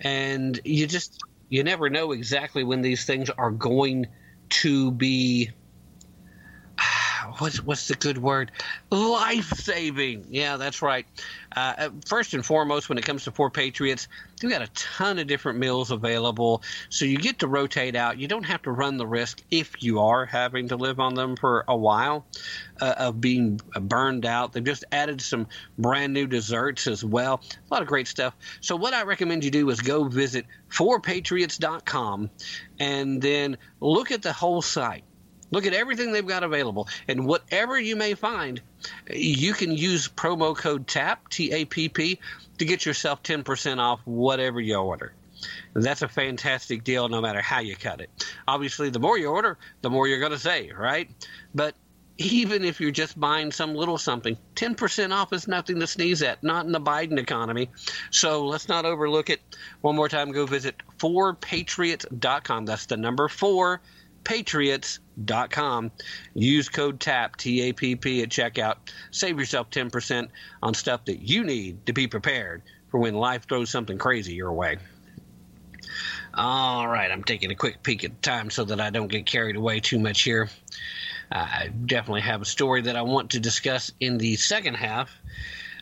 [0.00, 4.06] And you just you never know exactly when these things are going
[4.50, 5.50] to be
[7.38, 8.50] what's what's the good word?
[8.90, 10.26] Life saving.
[10.30, 11.06] Yeah, that's right.
[11.54, 14.08] Uh, first and foremost, when it comes to Four Patriots,
[14.42, 18.18] we got a ton of different meals available, so you get to rotate out.
[18.18, 21.36] You don't have to run the risk if you are having to live on them
[21.36, 22.26] for a while
[22.80, 24.52] uh, of being burned out.
[24.52, 25.46] They've just added some
[25.78, 27.40] brand new desserts as well.
[27.70, 28.34] A lot of great stuff.
[28.60, 32.30] So what I recommend you do is go visit 4patriots.com
[32.78, 35.04] and then look at the whole site
[35.50, 38.60] Look at everything they've got available, and whatever you may find,
[39.10, 42.18] you can use promo code TAP T A P P
[42.58, 45.14] to get yourself ten percent off whatever you order.
[45.74, 48.10] And that's a fantastic deal, no matter how you cut it.
[48.46, 51.08] Obviously, the more you order, the more you're going to save, right?
[51.54, 51.74] But
[52.18, 56.42] even if you're just buying some little something, 10% off is nothing to sneeze at,
[56.42, 57.70] not in the Biden economy.
[58.10, 59.40] So let's not overlook it.
[59.82, 62.66] One more time, go visit 4patriots.com.
[62.66, 63.80] That's the number 4
[65.18, 65.90] patriots.com.
[66.34, 68.76] Use code TAP, T A P P, at checkout.
[69.10, 70.28] Save yourself 10%
[70.62, 74.52] on stuff that you need to be prepared for when life throws something crazy your
[74.52, 74.78] way.
[76.34, 79.26] All right, I'm taking a quick peek at the time so that I don't get
[79.26, 80.48] carried away too much here.
[81.32, 85.10] I definitely have a story that I want to discuss in the second half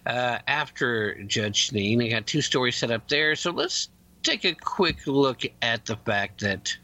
[0.07, 2.05] uh, after Judge Jeanine.
[2.05, 3.91] I got two stories set up there, so let's
[4.23, 6.77] take a quick look at the fact that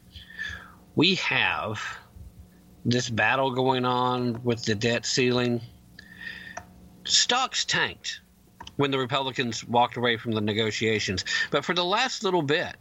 [0.95, 1.81] we have
[2.85, 5.61] this battle going on with the debt ceiling.
[7.05, 8.21] Stocks tanked
[8.75, 11.25] when the Republicans walked away from the negotiations.
[11.51, 12.75] But for the last little bit,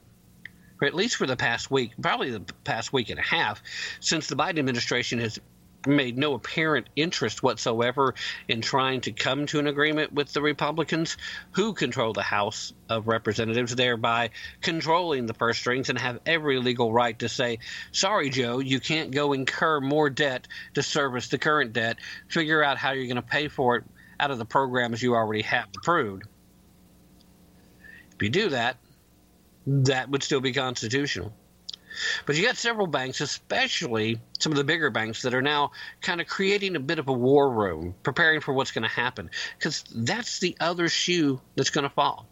[0.81, 3.63] or at least for the past week, probably the past week and a half,
[4.01, 5.39] since the Biden administration has
[5.87, 8.15] made no apparent interest whatsoever
[8.49, 11.17] in trying to come to an agreement with the Republicans,
[11.53, 14.31] who control the House of Representatives, thereby
[14.61, 17.59] controlling the purse strings and have every legal right to say,
[17.91, 21.99] sorry, Joe, you can't go incur more debt to service the current debt.
[22.29, 23.85] Figure out how you're going to pay for it
[24.21, 26.25] out of the programs you already have approved.
[28.15, 28.77] If you do that,
[29.67, 31.33] that would still be constitutional.
[32.27, 36.21] But you got several banks, especially some of the bigger banks, that are now kind
[36.21, 39.85] of creating a bit of a war room, preparing for what's going to happen, because
[39.95, 42.27] that's the other shoe that's going to fall.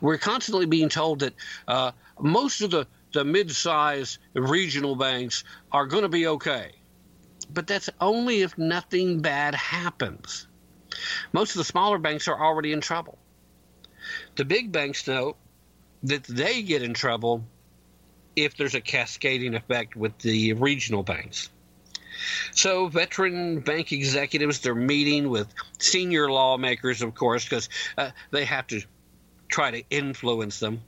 [0.00, 1.34] We're constantly being told that
[1.68, 6.72] uh, most of the, the mid sized regional banks are going to be okay.
[7.52, 10.46] But that's only if nothing bad happens.
[11.32, 13.18] Most of the smaller banks are already in trouble.
[14.36, 15.36] The big banks know
[16.02, 17.44] that they get in trouble
[18.36, 21.50] if there's a cascading effect with the regional banks.
[22.52, 27.68] So, veteran bank executives, they're meeting with senior lawmakers, of course, because
[27.98, 28.82] uh, they have to
[29.48, 30.82] try to influence them.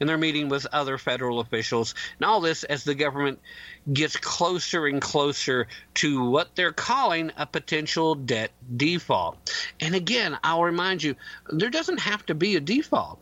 [0.00, 1.94] And they're meeting with other federal officials.
[2.18, 3.38] And all this as the government
[3.92, 9.54] gets closer and closer to what they're calling a potential debt default.
[9.80, 11.14] And again, I'll remind you,
[11.50, 13.20] there doesn't have to be a default.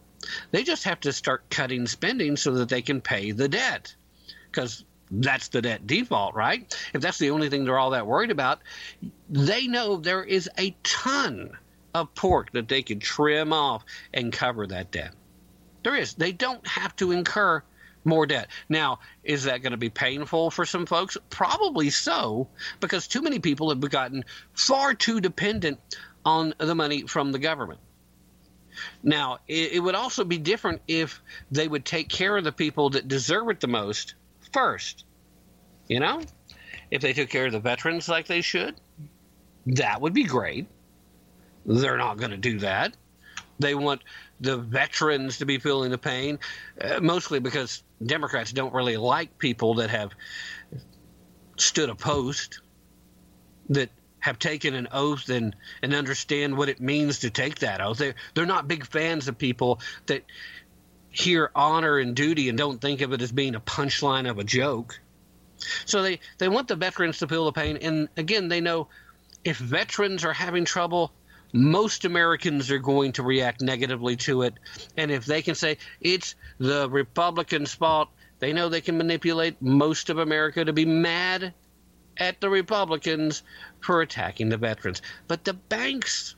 [0.50, 3.94] They just have to start cutting spending so that they can pay the debt.
[4.50, 6.74] Because that's the debt default, right?
[6.92, 8.60] If that's the only thing they're all that worried about,
[9.28, 11.56] they know there is a ton
[11.94, 15.12] of pork that they can trim off and cover that debt.
[15.82, 16.14] There is.
[16.14, 17.62] They don't have to incur
[18.04, 18.48] more debt.
[18.68, 21.16] Now, is that going to be painful for some folks?
[21.30, 22.48] Probably so,
[22.80, 25.78] because too many people have gotten far too dependent
[26.24, 27.80] on the money from the government.
[29.02, 32.90] Now, it, it would also be different if they would take care of the people
[32.90, 34.14] that deserve it the most
[34.52, 35.04] first.
[35.88, 36.22] You know?
[36.90, 38.76] If they took care of the veterans like they should,
[39.66, 40.66] that would be great.
[41.64, 42.96] They're not going to do that.
[43.58, 44.02] They want
[44.40, 46.38] the veterans to be feeling the pain,
[46.80, 50.12] uh, mostly because Democrats don't really like people that have
[51.56, 52.60] stood a post,
[53.70, 53.90] that
[54.26, 55.54] have taken an oath and,
[55.84, 57.98] and understand what it means to take that oath.
[57.98, 60.24] They're, they're not big fans of people that
[61.10, 64.44] hear honor and duty and don't think of it as being a punchline of a
[64.44, 64.98] joke.
[65.84, 67.78] So they, they want the veterans to feel the pain.
[67.80, 68.88] And again, they know
[69.44, 71.12] if veterans are having trouble,
[71.52, 74.54] most Americans are going to react negatively to it.
[74.96, 78.08] And if they can say it's the Republicans' fault,
[78.40, 81.54] they know they can manipulate most of America to be mad
[82.18, 83.42] at the Republicans
[83.86, 85.00] for attacking the veterans.
[85.28, 86.34] But the banks,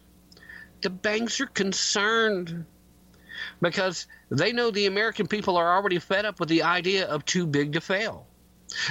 [0.83, 2.67] the banks are concerned
[3.63, 7.47] because they know the American people are already fed up with the idea of too
[7.47, 8.27] big to fail.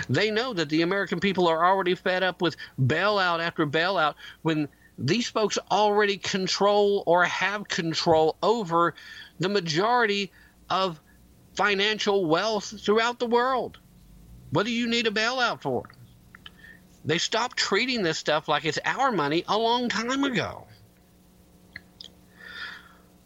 [0.10, 4.68] They know that the American people are already fed up with bailout after bailout when
[4.98, 8.96] these folks already control or have control over
[9.38, 10.32] the majority
[10.68, 11.00] of
[11.54, 13.78] financial wealth throughout the world.
[14.50, 15.88] What do you need a bailout for?
[17.08, 20.68] They stopped treating this stuff like it's our money a long time ago.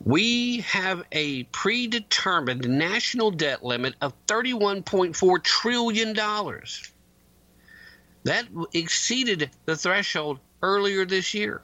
[0.03, 6.13] We have a predetermined national debt limit of $31.4 trillion.
[8.23, 11.63] That exceeded the threshold earlier this year.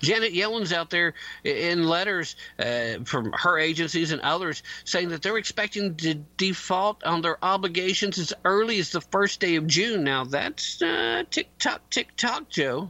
[0.00, 1.14] Janet Yellen's out there
[1.44, 7.22] in letters uh, from her agencies and others saying that they're expecting to default on
[7.22, 10.04] their obligations as early as the first day of June.
[10.04, 12.88] Now, that's uh, tick tock, tick tock, Joe.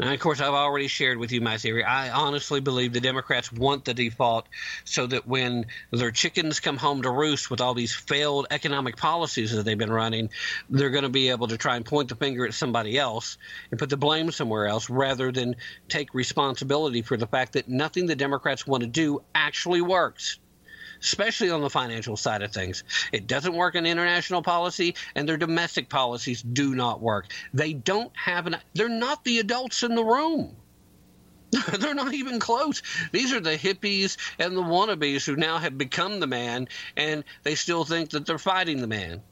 [0.00, 1.84] And of course, I've already shared with you my theory.
[1.84, 4.46] I honestly believe the Democrats want the default
[4.84, 9.52] so that when their chickens come home to roost with all these failed economic policies
[9.52, 10.30] that they've been running,
[10.68, 13.38] they're going to be able to try and point the finger at somebody else
[13.70, 15.54] and put the blame somewhere else rather than
[15.88, 20.40] take responsibility for the fact that nothing the Democrats want to do actually works
[21.04, 22.82] especially on the financial side of things.
[23.12, 27.30] It doesn't work in international policy, and their domestic policies do not work.
[27.52, 30.56] They don't have an, they're not the adults in the room.
[31.78, 32.82] they're not even close.
[33.12, 37.54] These are the hippies and the wannabes who now have become the man, and they
[37.54, 39.22] still think that they're fighting the man.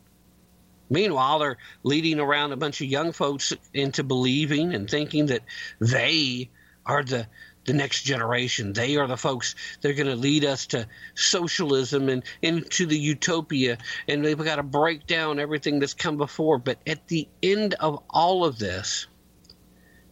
[0.91, 5.41] Meanwhile, they're leading around a bunch of young folks into believing and thinking that
[5.81, 6.51] they
[6.85, 7.27] are the
[7.65, 8.73] the next generation.
[8.73, 12.99] They are the folks that are going to lead us to socialism and into the
[12.99, 13.79] utopia.
[14.09, 16.59] And we've got to break down everything that's come before.
[16.59, 19.07] But at the end of all of this,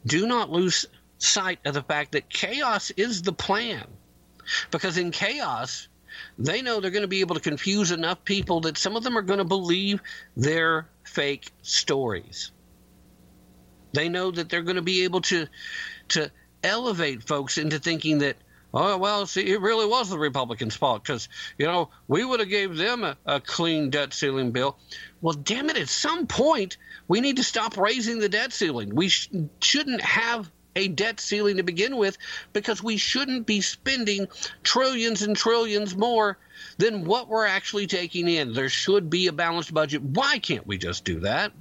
[0.06, 0.86] do not lose
[1.18, 3.86] sight of the fact that chaos is the plan.
[4.70, 5.88] Because in chaos,
[6.38, 9.16] they know they're going to be able to confuse enough people that some of them
[9.16, 10.00] are going to believe
[10.36, 12.52] their fake stories.
[13.92, 15.46] They know that they're going to be able to
[16.08, 16.30] to
[16.62, 18.36] elevate folks into thinking that
[18.72, 21.28] oh well see it really was the republicans fault because
[21.58, 24.78] you know we would have gave them a, a clean debt ceiling bill.
[25.20, 26.76] Well damn it at some point
[27.08, 28.94] we need to stop raising the debt ceiling.
[28.94, 29.30] We sh-
[29.60, 32.16] shouldn't have a debt ceiling to begin with
[32.52, 34.28] because we shouldn't be spending
[34.62, 36.38] trillions and trillions more
[36.78, 38.52] than what we're actually taking in.
[38.52, 40.02] There should be a balanced budget.
[40.02, 41.52] Why can't we just do that?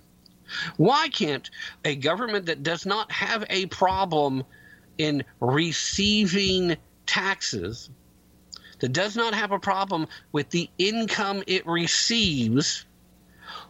[0.78, 1.50] Why can't
[1.86, 4.44] a government that does not have a problem
[5.00, 6.78] in receiving
[7.08, 7.90] taxes
[8.80, 12.86] that does not have a problem with the income it receives,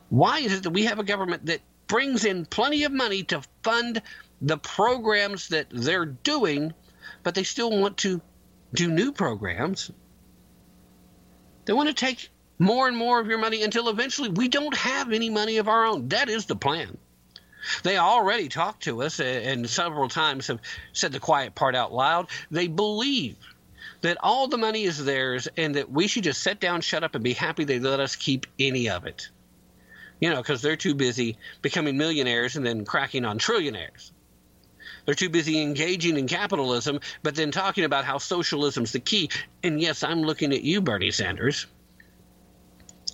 [0.10, 3.42] why is it that we have a government that brings in plenty of money to
[3.64, 4.02] fund
[4.42, 6.74] the programs that they're doing,
[7.24, 8.20] but they still want to
[8.74, 9.92] do new programs?
[11.66, 15.12] They want to take more and more of your money until eventually we don't have
[15.12, 16.10] any money of our own.
[16.10, 16.98] That is the plan.
[17.84, 20.60] They already talked to us and several times have
[20.94, 22.28] said the quiet part out loud.
[22.52, 23.38] They believe
[24.02, 27.16] that all the money is theirs and that we should just sit down, shut up,
[27.16, 29.30] and be happy they let us keep any of it.
[30.20, 34.12] You know, because they're too busy becoming millionaires and then cracking on trillionaires.
[35.06, 39.30] They're too busy engaging in capitalism, but then talking about how socialism's the key.
[39.64, 41.66] And yes, I'm looking at you, Bernie Sanders.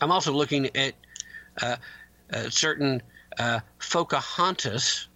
[0.01, 0.93] I'm also looking at
[1.61, 1.77] uh,
[2.33, 3.01] uh, certain
[3.39, 3.59] uh,
[3.91, 5.07] Pocahontas,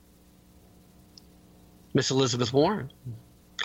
[1.94, 2.92] Miss Elizabeth Warren,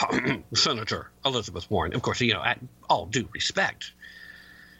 [0.54, 1.94] Senator Elizabeth Warren.
[1.94, 2.58] Of course, you know, at
[2.88, 3.92] all due respect,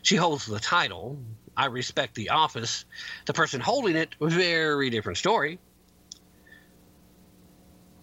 [0.02, 1.18] she holds the title.
[1.56, 2.84] I respect the office.
[3.26, 5.58] The person holding it, very different story.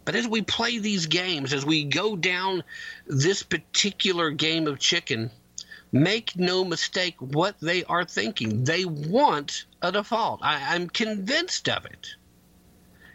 [0.03, 2.63] But as we play these games, as we go down
[3.05, 5.29] this particular game of chicken,
[5.91, 8.63] make no mistake what they are thinking.
[8.63, 10.41] They want a default.
[10.43, 12.15] I, I'm convinced of it.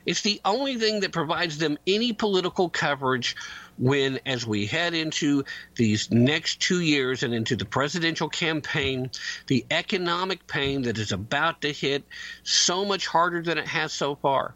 [0.04, 3.34] It's the only thing that provides them any political coverage
[3.76, 5.44] when, as we head into
[5.74, 9.10] these next two years and into the presidential campaign,
[9.48, 12.04] the economic pain that is about to hit
[12.44, 14.54] so much harder than it has so far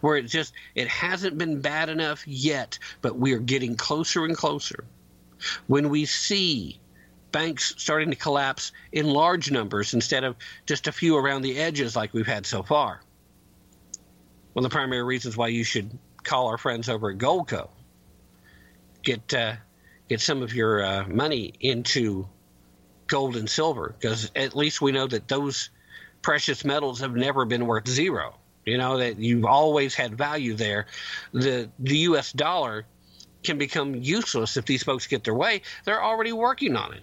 [0.00, 4.36] where it just it hasn't been bad enough yet but we are getting closer and
[4.36, 4.84] closer
[5.68, 6.78] when we see
[7.32, 10.36] banks starting to collapse in large numbers instead of
[10.66, 13.00] just a few around the edges like we've had so far
[14.52, 15.90] one of the primary reasons why you should
[16.22, 17.68] call our friends over at goldco
[19.02, 19.54] get uh,
[20.08, 22.26] get some of your uh, money into
[23.06, 25.70] gold and silver because at least we know that those
[26.22, 28.34] precious metals have never been worth zero
[28.64, 30.86] you know that you've always had value there.
[31.32, 32.32] The the U.S.
[32.32, 32.86] dollar
[33.42, 35.62] can become useless if these folks get their way.
[35.84, 37.02] They're already working on it.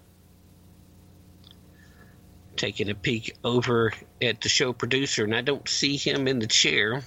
[2.58, 6.48] Taking a peek over at the show producer, and I don't see him in the
[6.48, 7.04] chair.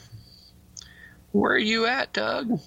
[1.32, 2.60] Where are you at, Doug?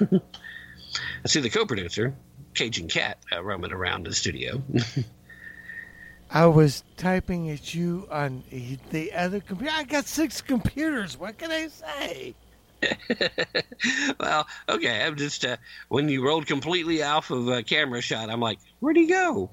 [0.00, 2.14] I see the co-producer,
[2.54, 4.62] Cajun Cat, uh, roaming around the studio.
[6.30, 8.44] I was typing at you on
[8.90, 9.72] the other computer.
[9.74, 11.18] I got six computers.
[11.18, 12.34] What can I say?
[14.20, 15.02] well, okay.
[15.04, 15.56] I'm just uh,
[15.88, 19.50] when you rolled completely off of a camera shot, I'm like, where'd he go?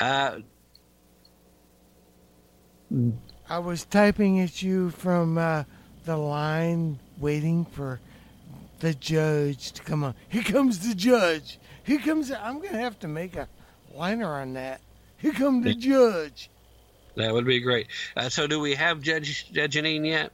[0.00, 0.38] Uh,
[3.48, 5.64] I was typing at you from uh,
[6.04, 8.00] the line, waiting for
[8.80, 10.14] the judge to come on.
[10.28, 11.58] Here comes the judge.
[11.84, 12.30] Here comes.
[12.30, 13.48] I'm gonna have to make a
[13.94, 14.80] liner on that.
[15.18, 16.50] Here comes the judge.
[17.16, 17.88] That would be great.
[18.16, 20.32] Uh, so, do we have Judge, Judge Jeanine yet?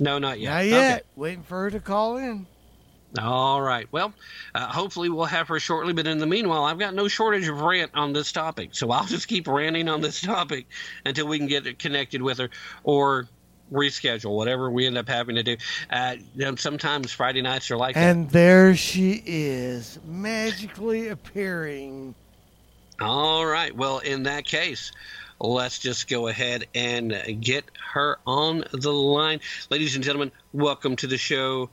[0.00, 0.50] No, not yet.
[0.50, 1.06] Not yet.
[1.14, 2.46] Waiting for her to call in.
[3.20, 3.86] All right.
[3.92, 4.12] Well,
[4.54, 5.92] uh, hopefully we'll have her shortly.
[5.92, 9.04] But in the meanwhile, I've got no shortage of rant on this topic, so I'll
[9.06, 10.66] just keep ranting on this topic
[11.04, 12.50] until we can get connected with her
[12.82, 13.28] or
[13.72, 15.56] reschedule whatever we end up having to do.
[15.90, 22.14] Uh, you know, sometimes Friday nights are like and there she is, magically appearing.
[23.00, 23.74] All right.
[23.74, 24.92] Well, in that case,
[25.40, 29.40] let's just go ahead and get her on the line.
[29.70, 31.70] Ladies and gentlemen, welcome to the show.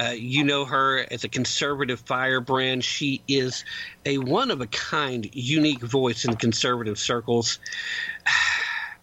[0.00, 2.82] Uh, you know her as a conservative firebrand.
[2.82, 3.64] She is
[4.06, 7.58] a one of a kind, unique voice in conservative circles.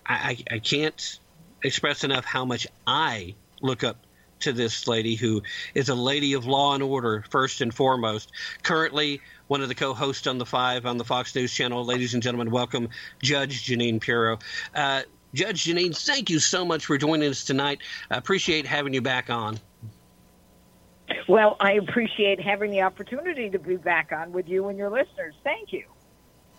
[0.09, 1.19] I, I, I can't
[1.63, 3.97] express enough how much I look up
[4.39, 5.43] to this lady who
[5.73, 8.31] is a lady of law and order first and foremost.
[8.63, 11.85] Currently, one of the co-hosts on the Five on the Fox News Channel.
[11.85, 12.89] Ladies and gentlemen, welcome
[13.21, 14.39] Judge Jeanine Pirro.
[14.73, 15.01] Uh,
[15.33, 17.79] Judge Jeanine, thank you so much for joining us tonight.
[18.09, 19.59] I appreciate having you back on.
[21.27, 25.35] Well, I appreciate having the opportunity to be back on with you and your listeners.
[25.43, 25.83] Thank you.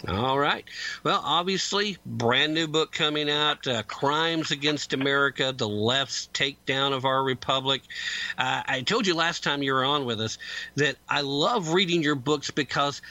[0.06, 0.64] All right.
[1.02, 7.04] Well, obviously, brand new book coming out uh, Crimes Against America The Left's Takedown of
[7.04, 7.82] Our Republic.
[8.36, 10.38] Uh, I told you last time you were on with us
[10.76, 13.02] that I love reading your books because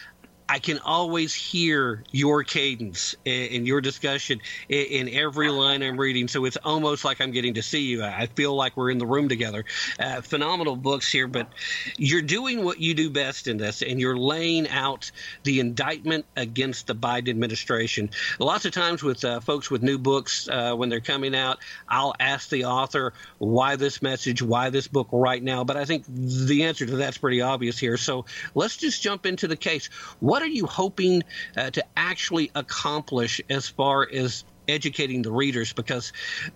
[0.50, 6.30] I can always hear your cadence and your discussion in every line I'm reading.
[6.30, 8.04] So it's almost like I'm getting to see you.
[8.04, 9.66] I feel like we're in the room together.
[10.00, 11.50] Uh, phenomenal books here, but
[11.98, 15.12] you're doing what you do best in this, and you're laying out
[15.44, 18.10] the indictment against the Biden administration.
[18.40, 21.58] Lots of times with uh, folks with new books, uh, when they're coming out,
[21.90, 25.66] I'll ask the author why this message, why this book right now.
[25.66, 27.98] But I think the answer to that's pretty obvious here.
[27.98, 28.24] So
[28.56, 29.88] let's just jump into the case.
[30.20, 31.24] What what are you hoping
[31.56, 35.74] uh, to actually accomplish as far as educating the readers?
[35.74, 36.14] Because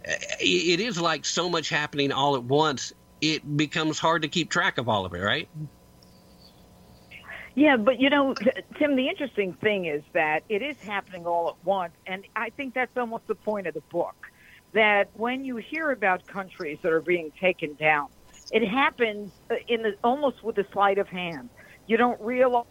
[0.08, 4.52] uh, it is like so much happening all at once, it becomes hard to keep
[4.52, 5.50] track of all of it, right?
[7.56, 8.36] Yeah, but you know,
[8.78, 12.76] Tim, the interesting thing is that it is happening all at once, and I think
[12.76, 14.28] that's almost the point of the book.
[14.74, 18.10] That when you hear about countries that are being taken down,
[18.52, 21.50] it happens uh, in the, almost with a sleight of hand.
[21.88, 22.68] You don't realize,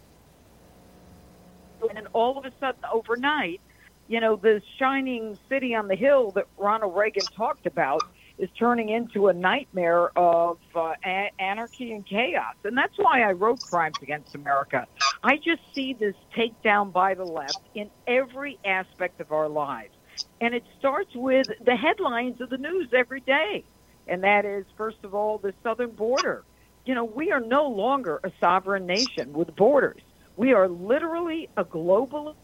[1.89, 3.61] and then all of a sudden, overnight,
[4.09, 8.05] you know, the shining city on the hill that Ronald Reagan talked about
[8.39, 12.55] is turning into a nightmare of uh, a- anarchy and chaos.
[12.65, 14.87] And that's why I wrote Crimes Against America.
[15.23, 19.93] I just see this takedown by the left in every aspect of our lives.
[20.41, 23.65] And it starts with the headlines of the news every day.
[24.07, 26.45] And that is, first of all, the southern border.
[26.87, 30.03] You know, we are no longer a sovereign nation with borders.
[30.41, 32.35] We are literally a global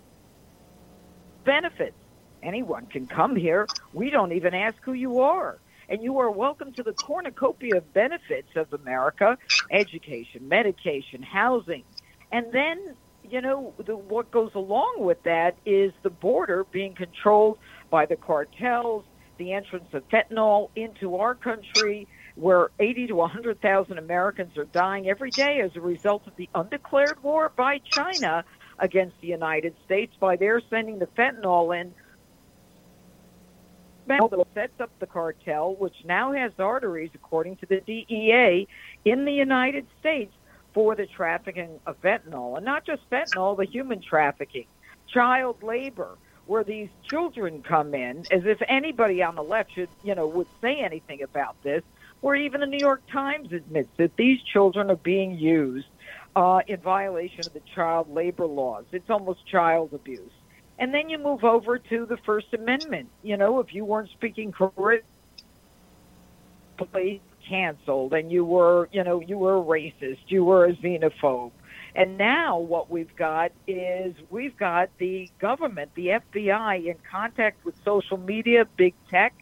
[1.46, 1.96] benefits.
[2.42, 3.66] Anyone can come here.
[3.94, 5.56] We don't even ask who you are.
[5.88, 9.38] And you are welcome to the cornucopia of benefits of America
[9.70, 11.84] education, medication, housing.
[12.32, 17.56] And then, you know, the, what goes along with that is the border being controlled
[17.88, 19.06] by the cartels,
[19.38, 22.06] the entrance of fentanyl into our country,
[22.36, 27.22] where 80 to 100,000 Americans are dying every day as a result of the undeclared
[27.22, 28.44] war by China
[28.78, 31.94] against the United States by their sending the fentanyl in
[34.06, 38.68] that sets up the cartel, which now has arteries, according to the DEA,
[39.04, 40.32] in the United States
[40.72, 42.56] for the trafficking of fentanyl.
[42.56, 44.66] And not just fentanyl, the human trafficking,
[45.12, 50.14] child labor, where these children come in, as if anybody on the left should, you
[50.14, 51.82] know, would say anything about this,
[52.20, 55.86] where even the New York Times admits that these children are being used
[56.34, 58.84] uh, in violation of the child labor laws.
[58.92, 60.32] It's almost child abuse.
[60.78, 63.08] And then you move over to the First Amendment.
[63.22, 65.02] You know, if you weren't speaking correctly,
[67.48, 71.52] canceled, and you were, you know, you were a racist, you were a xenophobe.
[71.94, 77.74] And now what we've got is we've got the government, the FBI, in contact with
[77.84, 79.32] social media, big tech,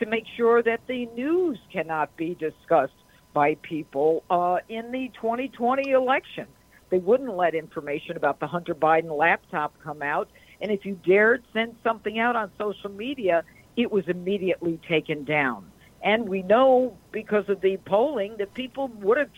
[0.00, 2.92] to make sure that the news cannot be discussed
[3.32, 6.46] by people uh, in the 2020 election.
[6.90, 10.28] They wouldn't let information about the Hunter Biden laptop come out.
[10.60, 13.44] And if you dared send something out on social media,
[13.76, 15.70] it was immediately taken down.
[16.02, 19.30] And we know because of the polling that people would have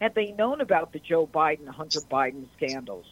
[0.00, 3.06] had they known about the Joe Biden, Hunter Biden scandals.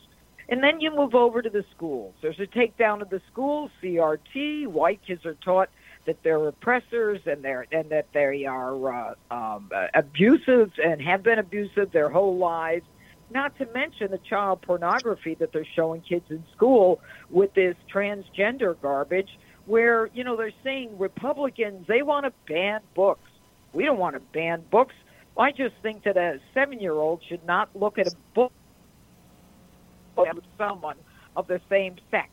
[0.48, 2.14] And then you move over to the schools.
[2.20, 4.66] There's a takedown of the schools, CRT.
[4.66, 5.70] White kids are taught
[6.05, 11.39] that they're oppressors and they're and that they are uh, um, abusive and have been
[11.39, 12.85] abusive their whole lives.
[13.31, 17.01] Not to mention the child pornography that they're showing kids in school
[17.31, 23.31] with this transgender garbage, where you know they're saying Republicans they want to ban books.
[23.73, 24.94] We don't want to ban books.
[25.39, 28.52] I just think that a seven-year-old should not look at a book
[30.16, 30.26] of
[30.59, 30.97] someone
[31.36, 32.28] of the same sex.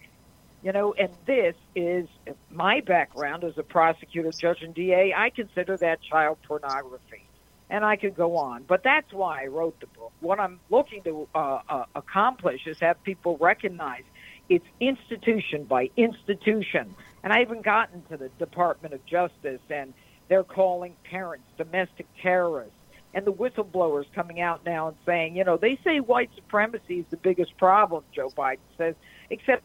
[0.61, 2.07] You know, and this is
[2.51, 5.13] my background as a prosecutor, judge, and DA.
[5.15, 7.25] I consider that child pornography.
[7.69, 8.63] And I could go on.
[8.63, 10.11] But that's why I wrote the book.
[10.21, 14.03] What I'm looking to uh, uh, accomplish is have people recognize
[14.49, 16.95] it's institution by institution.
[17.23, 19.93] And I haven't gotten to the Department of Justice, and
[20.27, 22.73] they're calling parents domestic terrorists.
[23.13, 27.05] And the whistleblowers coming out now and saying, you know, they say white supremacy is
[27.09, 28.95] the biggest problem, Joe Biden says,
[29.31, 29.63] except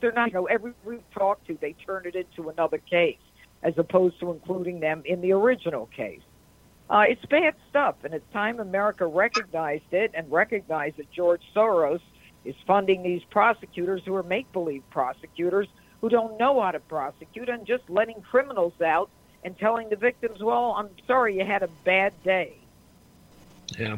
[0.00, 3.18] they're not, you know, every we talk to, they turn it into another case
[3.62, 6.20] as opposed to including them in the original case.
[6.90, 12.00] Uh, it's bad stuff, and it's time America recognized it and recognized that George Soros
[12.44, 15.68] is funding these prosecutors who are make believe prosecutors
[16.00, 19.08] who don't know how to prosecute and just letting criminals out
[19.42, 22.56] and telling the victims, well, I'm sorry you had a bad day.
[23.78, 23.96] Yeah.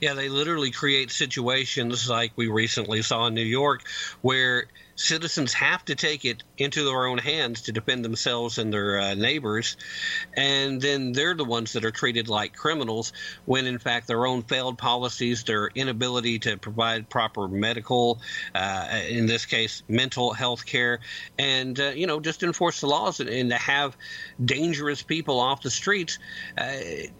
[0.00, 3.82] Yeah, they literally create situations like we recently saw in New York
[4.22, 4.66] where
[4.96, 9.14] citizens have to take it into their own hands to defend themselves and their uh,
[9.14, 9.76] neighbors.
[10.34, 13.12] And then they're the ones that are treated like criminals
[13.44, 18.20] when, in fact, their own failed policies, their inability to provide proper medical,
[18.54, 21.00] uh, in this case, mental health care,
[21.38, 23.96] and, uh, you know, just enforce the laws and, and, to have
[24.44, 26.18] dangerous people off the streets,
[26.58, 26.64] uh,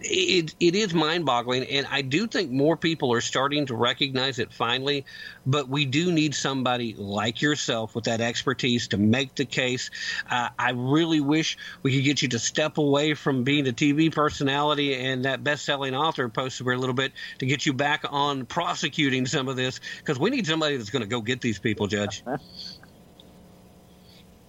[0.01, 1.63] it, it is mind boggling.
[1.63, 5.05] And I do think more people are starting to recognize it finally,
[5.45, 9.89] but we do need somebody like yourself with that expertise to make the case.
[10.29, 14.13] Uh, I really wish we could get you to step away from being a TV
[14.13, 18.45] personality and that best-selling author post for a little bit to get you back on
[18.45, 21.87] prosecuting some of this because we need somebody that's going to go get these people,
[21.87, 22.23] Judge.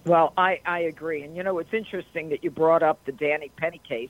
[0.05, 1.23] Well, I, I agree.
[1.23, 4.09] And, you know, it's interesting that you brought up the Danny Penny case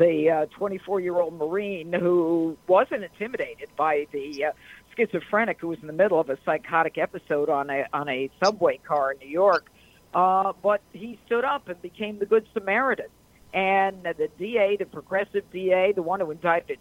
[0.00, 4.52] the 24 year old Marine who wasn't intimidated by the uh,
[4.96, 8.78] schizophrenic who was in the middle of a psychotic episode on a on a subway
[8.78, 9.70] car in New York.
[10.12, 13.06] Uh, but he stood up and became the Good Samaritan.
[13.52, 16.78] And the DA, the progressive DA, the one who indicted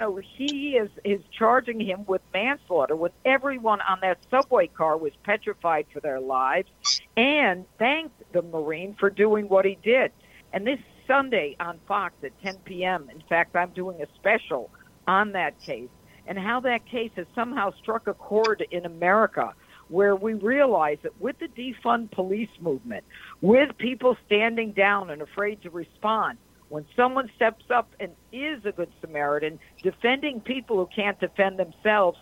[0.00, 2.94] no, he is is charging him with manslaughter.
[2.94, 6.68] With everyone on that subway car was petrified for their lives,
[7.16, 10.12] and thanked the Marine for doing what he did.
[10.52, 13.10] And this Sunday on Fox at 10 p.m.
[13.12, 14.70] In fact, I'm doing a special
[15.06, 15.88] on that case
[16.28, 19.54] and how that case has somehow struck a chord in America
[19.88, 23.02] where we realize that with the defund police movement,
[23.40, 26.38] with people standing down and afraid to respond,
[26.68, 32.18] when someone steps up and is a good Samaritan, defending people who can't defend themselves,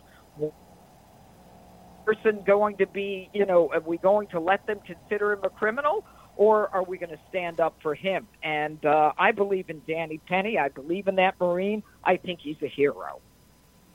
[2.06, 5.50] person going to be, you know, are we going to let them consider him a
[5.50, 6.04] criminal?
[6.36, 8.28] Or are we going to stand up for him?
[8.42, 10.58] And uh, I believe in Danny Penny.
[10.58, 11.82] I believe in that Marine.
[12.04, 13.20] I think he's a hero.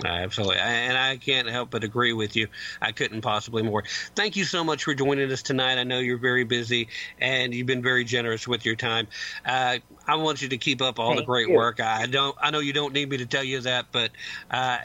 [0.03, 0.57] Absolutely.
[0.57, 2.47] And I can't help but agree with you.
[2.81, 3.83] I couldn't possibly more.
[4.15, 5.77] Thank you so much for joining us tonight.
[5.77, 9.07] I know you're very busy and you've been very generous with your time.
[9.45, 11.55] Uh, I want you to keep up all Thank the great you.
[11.55, 11.79] work.
[11.79, 14.11] I don't, I know you don't need me to tell you that, but
[14.49, 14.79] uh,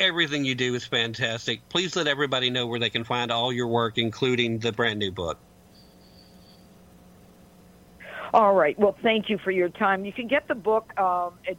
[0.00, 1.68] everything you do is fantastic.
[1.68, 5.12] Please let everybody know where they can find all your work, including the brand new
[5.12, 5.38] book.
[8.34, 8.78] All right.
[8.78, 10.04] Well, thank you for your time.
[10.04, 11.56] You can get the book um, at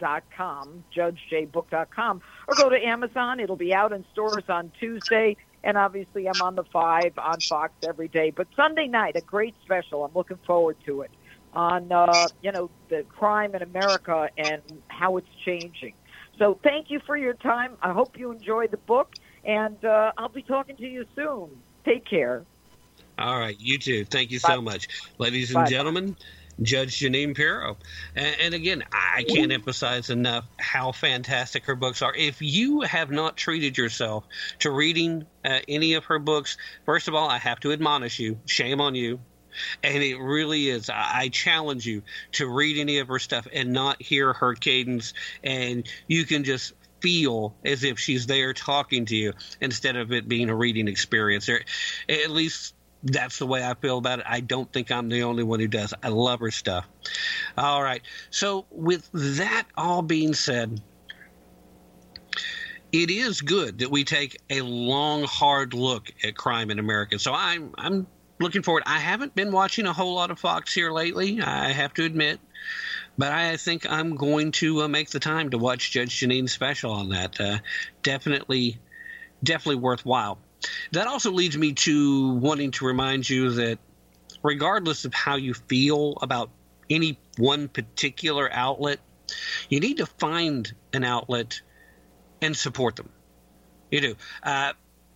[0.00, 3.40] judgejbook.com, judgejbook.com, or go to Amazon.
[3.40, 5.36] It'll be out in stores on Tuesday.
[5.62, 8.30] And obviously, I'm on the five on Fox every day.
[8.30, 10.04] But Sunday night, a great special.
[10.04, 11.10] I'm looking forward to it
[11.54, 15.94] on uh, you know the crime in America and how it's changing.
[16.38, 17.76] So thank you for your time.
[17.80, 19.12] I hope you enjoy the book,
[19.44, 21.50] and uh, I'll be talking to you soon.
[21.84, 22.44] Take care.
[23.16, 24.04] All right, you too.
[24.04, 24.88] Thank you so much,
[25.18, 25.70] ladies and Bye.
[25.70, 26.16] gentlemen.
[26.62, 27.76] Judge Jeanine Pirro,
[28.14, 32.14] and, and again, I can't emphasize enough how fantastic her books are.
[32.14, 34.24] If you have not treated yourself
[34.60, 36.56] to reading uh, any of her books,
[36.86, 38.38] first of all, I have to admonish you.
[38.46, 39.20] Shame on you.
[39.82, 40.90] And it really is.
[40.90, 42.02] I, I challenge you
[42.32, 45.14] to read any of her stuff and not hear her cadence,
[45.44, 50.26] and you can just feel as if she's there talking to you instead of it
[50.26, 51.48] being a reading experience.
[52.08, 52.74] At least
[53.04, 54.24] that's the way I feel about it.
[54.28, 55.94] I don't think I'm the only one who does.
[56.02, 56.86] I love her stuff.
[57.56, 58.02] All right.
[58.30, 60.80] So, with that all being said,
[62.92, 67.18] it is good that we take a long, hard look at crime in America.
[67.18, 68.06] So I'm I'm
[68.38, 68.84] looking forward.
[68.86, 71.40] I haven't been watching a whole lot of Fox here lately.
[71.42, 72.38] I have to admit,
[73.18, 76.92] but I think I'm going to uh, make the time to watch Judge Jeanine's special
[76.92, 77.40] on that.
[77.40, 77.58] Uh,
[78.04, 78.78] definitely,
[79.42, 80.38] definitely worthwhile.
[80.92, 83.78] That also leads me to wanting to remind you that
[84.42, 86.50] regardless of how you feel about
[86.90, 89.00] any one particular outlet,
[89.68, 91.60] you need to find an outlet
[92.42, 93.08] and support them.
[93.90, 94.16] You do.
[94.42, 94.72] Uh,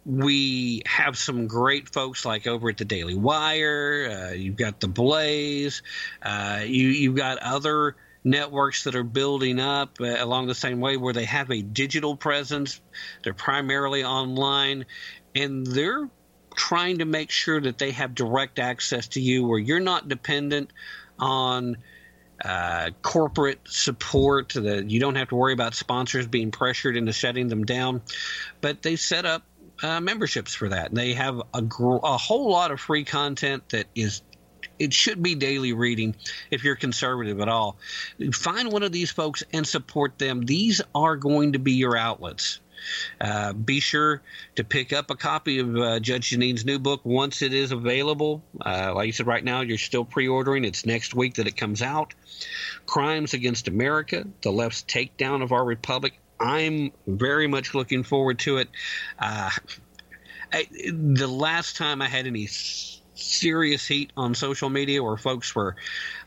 [0.06, 4.08] we have some great folks like over at the Daily Wire.
[4.10, 5.82] Uh, you've got the Blaze.
[6.22, 10.96] Uh, you you've got other networks that are building up uh, along the same way
[10.96, 12.80] where they have a digital presence.
[13.22, 14.86] They're primarily online,
[15.34, 16.08] and they're
[16.54, 20.72] trying to make sure that they have direct access to you, where you're not dependent
[21.18, 21.76] on
[22.44, 27.48] uh, corporate support that you don't have to worry about sponsors being pressured into shutting
[27.48, 28.02] them down.
[28.60, 29.42] But they set up
[29.82, 30.88] uh, memberships for that.
[30.88, 34.22] And they have a, gr- a whole lot of free content that is.
[34.78, 36.14] It should be daily reading
[36.52, 37.78] if you're conservative at all.
[38.32, 40.42] Find one of these folks and support them.
[40.42, 42.60] These are going to be your outlets.
[43.20, 44.22] Uh, be sure
[44.56, 48.42] to pick up a copy of uh, Judge Jeanine's new book once it is available.
[48.64, 50.64] Uh, like you said, right now you're still pre-ordering.
[50.64, 52.14] It's next week that it comes out.
[52.86, 56.18] Crimes Against America: The Left's Takedown of Our Republic.
[56.40, 58.68] I'm very much looking forward to it.
[59.18, 59.50] Uh,
[60.52, 62.46] I, the last time I had any
[63.28, 65.76] serious heat on social media where folks were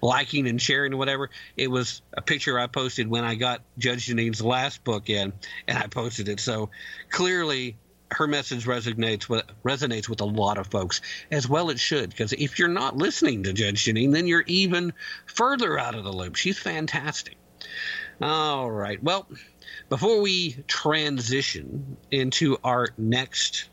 [0.02, 4.42] liking and sharing whatever, it was a picture I posted when I got Judge Jeanine's
[4.42, 5.34] last book in,
[5.68, 6.40] and I posted it.
[6.40, 6.70] So
[7.10, 7.78] clearly,
[8.12, 11.02] her message resonates with resonates with a lot of folks,
[11.32, 12.10] as well it should.
[12.10, 14.94] Because if you're not listening to Judge Jeanine, then you're even
[15.26, 16.36] further out of the loop.
[16.36, 17.38] She's fantastic.
[18.22, 19.02] All right.
[19.02, 19.28] Well,
[19.90, 23.70] before we transition into our next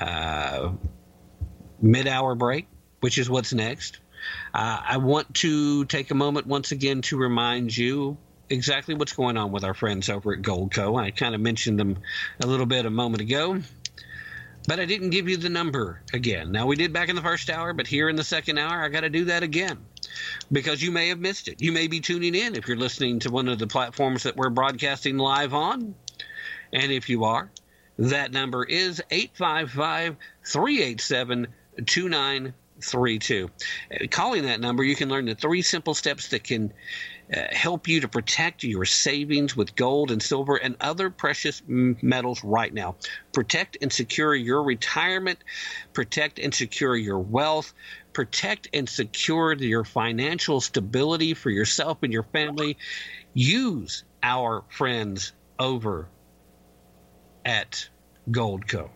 [0.00, 0.72] uh,
[1.80, 2.66] mid-hour break,
[3.00, 3.98] which is what's next,
[4.54, 8.16] uh, I want to take a moment once again to remind you
[8.50, 11.00] exactly what's going on with our friends over at Goldco.
[11.00, 11.98] I kind of mentioned them
[12.40, 13.60] a little bit a moment ago,
[14.66, 16.52] but I didn't give you the number again.
[16.52, 18.88] Now we did back in the first hour, but here in the second hour, I
[18.88, 19.78] got to do that again.
[20.52, 21.60] because you may have missed it.
[21.60, 24.50] You may be tuning in if you're listening to one of the platforms that we're
[24.50, 25.94] broadcasting live on.
[26.72, 27.50] And if you are,
[27.98, 31.48] that number is 855 387
[31.84, 33.50] 2932.
[34.10, 36.72] Calling that number, you can learn the three simple steps that can
[37.34, 42.42] uh, help you to protect your savings with gold and silver and other precious metals
[42.42, 42.96] right now.
[43.32, 45.38] Protect and secure your retirement,
[45.92, 47.72] protect and secure your wealth,
[48.12, 52.76] protect and secure your financial stability for yourself and your family.
[53.32, 56.08] Use our friends over
[57.44, 57.88] at
[58.28, 58.90] Goldco.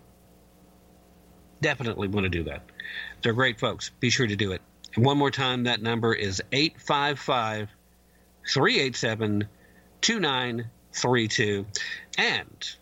[1.65, 2.61] Definitely want to do that.
[3.23, 3.91] They're great folks.
[3.99, 4.61] Be sure to do it.
[4.97, 7.71] And one more time, that number is 855
[8.47, 9.49] 387
[10.03, 11.67] 2932.
[12.19, 12.77] And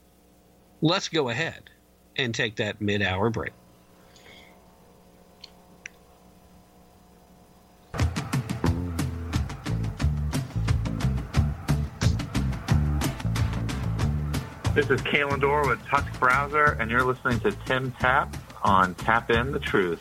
[0.80, 1.70] let's go ahead
[2.16, 3.52] and take that mid hour break.
[14.74, 19.30] This is Kalen Dorr with Touch Browser, and you're listening to Tim Tapp on Tap
[19.30, 20.00] In the Truth.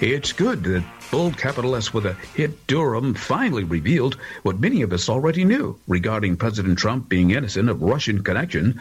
[0.00, 4.92] It's good that bold capital S with a hit Durham finally revealed what many of
[4.92, 8.80] us already knew regarding President Trump being innocent of Russian connection,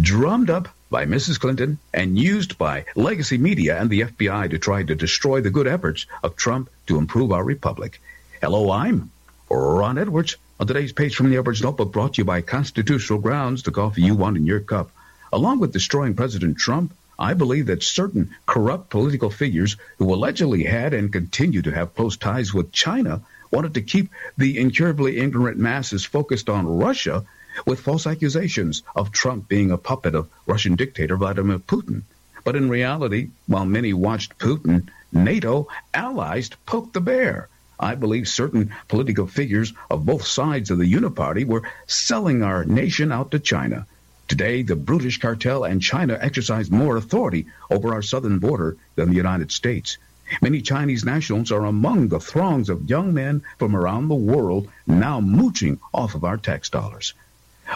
[0.00, 1.38] drummed up by Mrs.
[1.38, 5.66] Clinton and used by legacy media and the FBI to try to destroy the good
[5.66, 8.00] efforts of Trump to improve our republic.
[8.40, 9.10] Hello, I'm
[9.50, 10.36] Ron Edwards.
[10.60, 14.02] On today's page from the Edwards Notebook, brought to you by Constitutional Grounds, the coffee
[14.02, 14.90] you want in your cup.
[15.32, 20.94] Along with destroying President Trump, I believe that certain corrupt political figures who allegedly had
[20.94, 26.04] and continue to have close ties with China wanted to keep the incurably ignorant masses
[26.04, 27.24] focused on Russia
[27.66, 32.02] with false accusations of Trump being a puppet of Russian dictator Vladimir Putin.
[32.44, 37.48] But in reality, while many watched Putin, NATO allies poked the bear.
[37.78, 43.12] I believe certain political figures of both sides of the Uniparty were selling our nation
[43.12, 43.86] out to China.
[44.26, 49.16] Today, the brutish cartel and China exercise more authority over our southern border than the
[49.16, 49.98] United States.
[50.40, 55.20] Many Chinese nationals are among the throngs of young men from around the world now
[55.20, 57.12] mooching off of our tax dollars.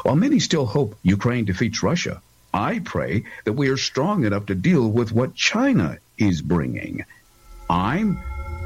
[0.02, 2.22] While many still hope Ukraine defeats Russia,
[2.54, 7.04] I pray that we are strong enough to deal with what China is bringing.
[7.68, 8.18] I'm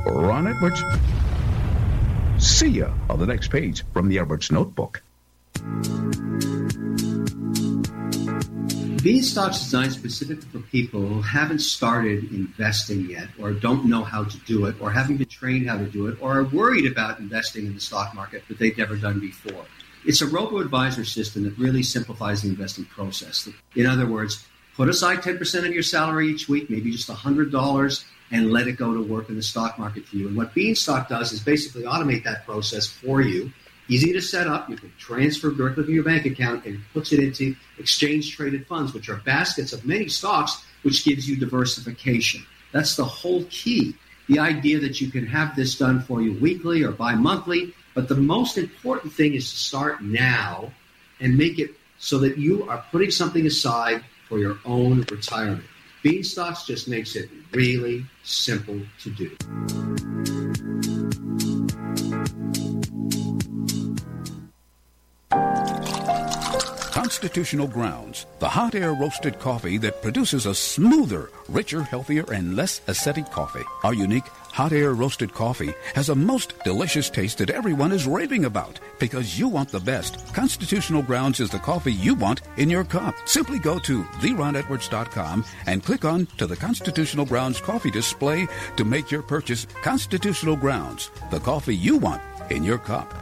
[0.06, 0.82] Ron Edwards.
[2.38, 5.02] See ya on the next page from the Edwards Notebook.
[9.02, 14.38] Beanstox's designed specifically for people who haven't started investing yet, or don't know how to
[14.38, 17.66] do it, or haven't been trained how to do it, or are worried about investing
[17.66, 19.64] in the stock market that they've never done before.
[20.04, 23.48] It's a robo advisor system that really simplifies the investing process.
[23.76, 24.44] In other words,
[24.76, 28.94] put aside 10% of your salary each week, maybe just $100, and let it go
[28.94, 30.28] to work in the stock market for you.
[30.28, 33.52] And what Beanstox does is basically automate that process for you
[33.88, 34.68] easy to set up.
[34.68, 38.94] You can transfer directly from your bank account and puts it into exchange traded funds,
[38.94, 42.44] which are baskets of many stocks, which gives you diversification.
[42.72, 43.94] That's the whole key.
[44.28, 47.74] The idea that you can have this done for you weekly or bi monthly.
[47.94, 50.72] But the most important thing is to start now
[51.20, 55.64] and make it so that you are putting something aside for your own retirement.
[56.02, 61.21] Beanstox just makes it really simple to do.
[67.12, 72.80] Constitutional Grounds, the hot air roasted coffee that produces a smoother, richer, healthier, and less
[72.86, 73.64] acidic coffee.
[73.84, 78.46] Our unique hot air roasted coffee has a most delicious taste that everyone is raving
[78.46, 80.34] about because you want the best.
[80.34, 83.14] Constitutional Grounds is the coffee you want in your cup.
[83.26, 88.48] Simply go to theronedwards.com and click on to the Constitutional Grounds coffee display
[88.78, 89.66] to make your purchase.
[89.82, 93.21] Constitutional Grounds, the coffee you want in your cup.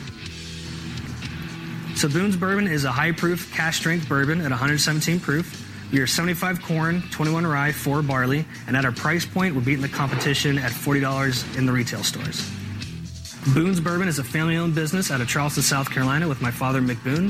[2.01, 5.91] So Boone's Bourbon is a high-proof cask strength bourbon at 117 proof.
[5.91, 9.83] We are 75 corn, 21 rye, 4 barley, and at our price point, we're beating
[9.83, 12.49] the competition at $40 in the retail stores.
[13.53, 17.03] Boone's Bourbon is a family-owned business out of Charleston, South Carolina, with my father, Mick
[17.03, 17.29] Boone.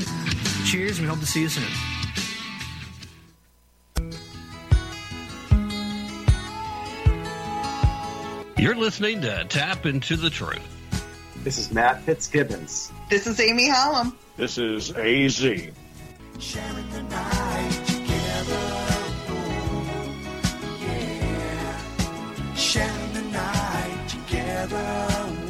[0.65, 1.67] Cheers, and we hope to see you soon.
[8.57, 10.61] You're listening to Tapp Into the Truth.
[11.43, 12.93] This is Matt Fitzgibbons.
[13.09, 14.17] This is Amy Hallam.
[14.41, 15.39] This is AZ.
[16.39, 18.63] Sharing the night together.
[19.29, 20.09] Oh,
[20.81, 22.55] yeah.
[22.55, 25.40] Sharing the night together.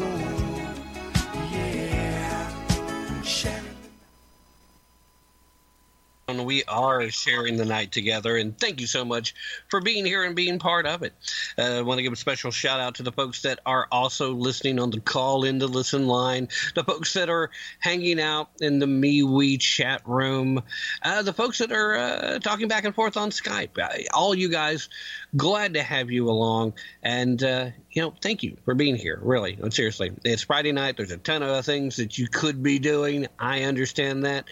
[6.46, 9.34] We are sharing the night together, and thank you so much
[9.68, 11.14] for being here and being part of it.
[11.58, 14.34] Uh, I want to give a special shout out to the folks that are also
[14.34, 17.50] listening on the call in to listen line, the folks that are
[17.80, 20.62] hanging out in the MeWe chat room,
[21.04, 23.78] uh, the folks that are uh, talking back and forth on Skype.
[24.14, 24.90] All you guys,
[25.36, 29.20] glad to have you along, and uh, you know, thank you for being here.
[29.22, 30.98] Really, seriously, it's Friday night.
[30.98, 33.28] There's a ton of things that you could be doing.
[33.40, 34.46] I understand that.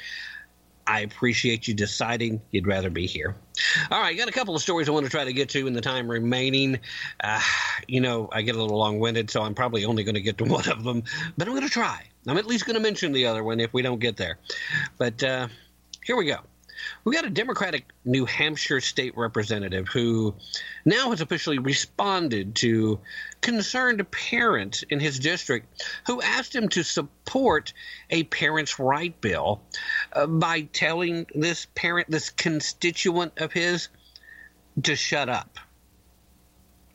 [0.90, 3.36] I appreciate you deciding you'd rather be here.
[3.92, 5.74] All right, got a couple of stories I want to try to get to in
[5.74, 6.80] the time remaining.
[7.24, 7.40] Uh,
[7.88, 10.40] you know, I get a little long winded, so I'm probably only going to get
[10.40, 11.04] to one of them,
[11.38, 12.06] but I'm going to try.
[12.26, 14.40] I'm at least going to mention the other one if we don't get there.
[14.98, 15.48] But uh,
[16.04, 16.40] here we go.
[17.04, 20.36] We got a Democratic New Hampshire state representative who
[20.86, 23.00] now has officially responded to
[23.42, 27.74] concerned parents in his district who asked him to support
[28.10, 29.62] a parents' right bill
[30.14, 33.90] uh, by telling this parent, this constituent of his,
[34.84, 35.60] to shut up.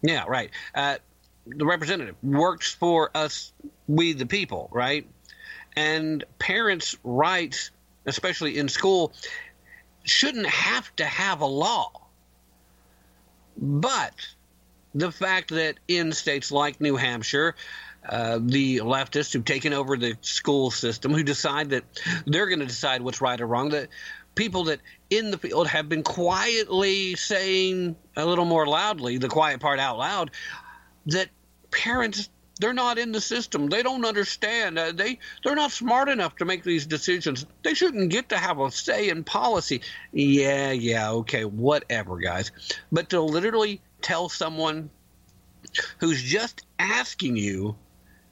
[0.03, 0.51] Yeah, right.
[0.75, 0.97] Uh,
[1.47, 3.53] the representative works for us,
[3.87, 5.07] we the people, right?
[5.77, 7.71] And parents' rights,
[8.07, 9.13] especially in school,
[10.05, 11.91] shouldn't have to have a law.
[13.57, 14.15] But
[14.95, 17.55] the fact that in states like New Hampshire,
[18.09, 21.85] uh, the leftists who've taken over the school system, who decide that
[22.27, 23.89] they're going to decide what's right or wrong, that
[24.35, 29.61] people that in the field have been quietly saying a little more loudly, the quiet
[29.61, 30.31] part out loud,
[31.07, 31.29] that
[31.71, 32.29] parents
[32.61, 33.69] they're not in the system.
[33.69, 34.79] They don't understand.
[34.79, 37.47] Uh, they they're not smart enough to make these decisions.
[37.63, 39.81] They shouldn't get to have a say in policy.
[40.13, 42.53] Yeah, yeah, okay, whatever, guys.
[42.93, 44.91] But to literally tell someone
[45.99, 47.77] who's just asking you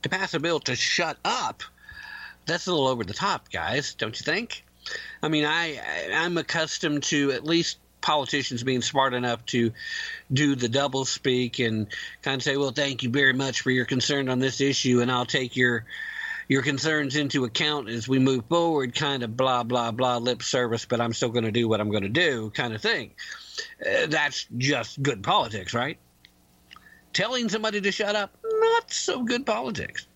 [0.03, 1.63] to pass a bill to shut up,
[2.47, 4.65] that's a little over the top, guys, don't you think?
[5.23, 5.81] I mean, I
[6.13, 9.73] I'm accustomed to at least politicians being smart enough to
[10.33, 11.87] do the double speak and
[12.23, 15.11] kind of say, "Well, thank you very much for your concern on this issue, and
[15.11, 15.85] I'll take your
[16.49, 20.85] your concerns into account as we move forward." Kind of blah blah blah lip service,
[20.85, 23.13] but I'm still going to do what I'm going to do, kind of thing.
[23.81, 25.99] Uh, that's just good politics, right?
[27.13, 30.07] Telling somebody to shut up, not so good politics.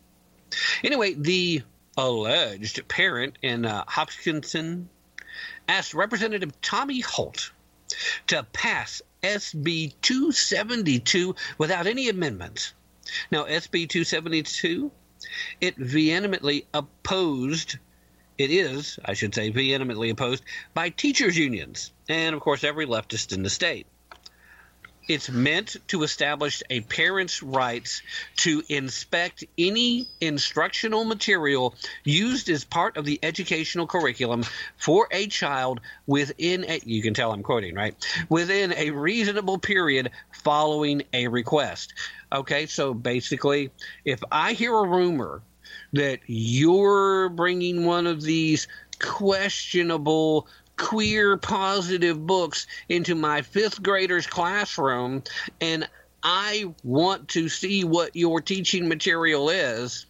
[0.83, 1.63] Anyway, the
[1.97, 3.85] alleged parent in uh,
[5.69, 7.51] asked Representative Tommy Hoyt
[8.29, 12.75] to pass SB 272 without any amendments.
[13.31, 14.91] Now, SB 272,
[15.61, 17.79] it vehemently opposed,
[18.39, 23.33] it is, I should say, vehemently opposed by teachers' unions and, of course, every leftist
[23.33, 23.87] in the state.
[25.09, 28.03] It's meant to establish a parent's rights
[28.39, 31.75] to inspect any instructional material
[32.05, 34.45] used as part of the educational curriculum
[34.77, 37.95] for a child within a, you can tell I'm quoting, right?
[38.29, 41.95] Within a reasonable period following a request.
[42.33, 43.71] Okay, so basically,
[44.05, 45.43] if I hear a rumor
[45.93, 48.69] that you're bringing one of these
[48.99, 55.23] questionable queer positive books into my fifth grader's classroom
[55.61, 55.89] and
[56.23, 60.07] I want to see what your teaching material is,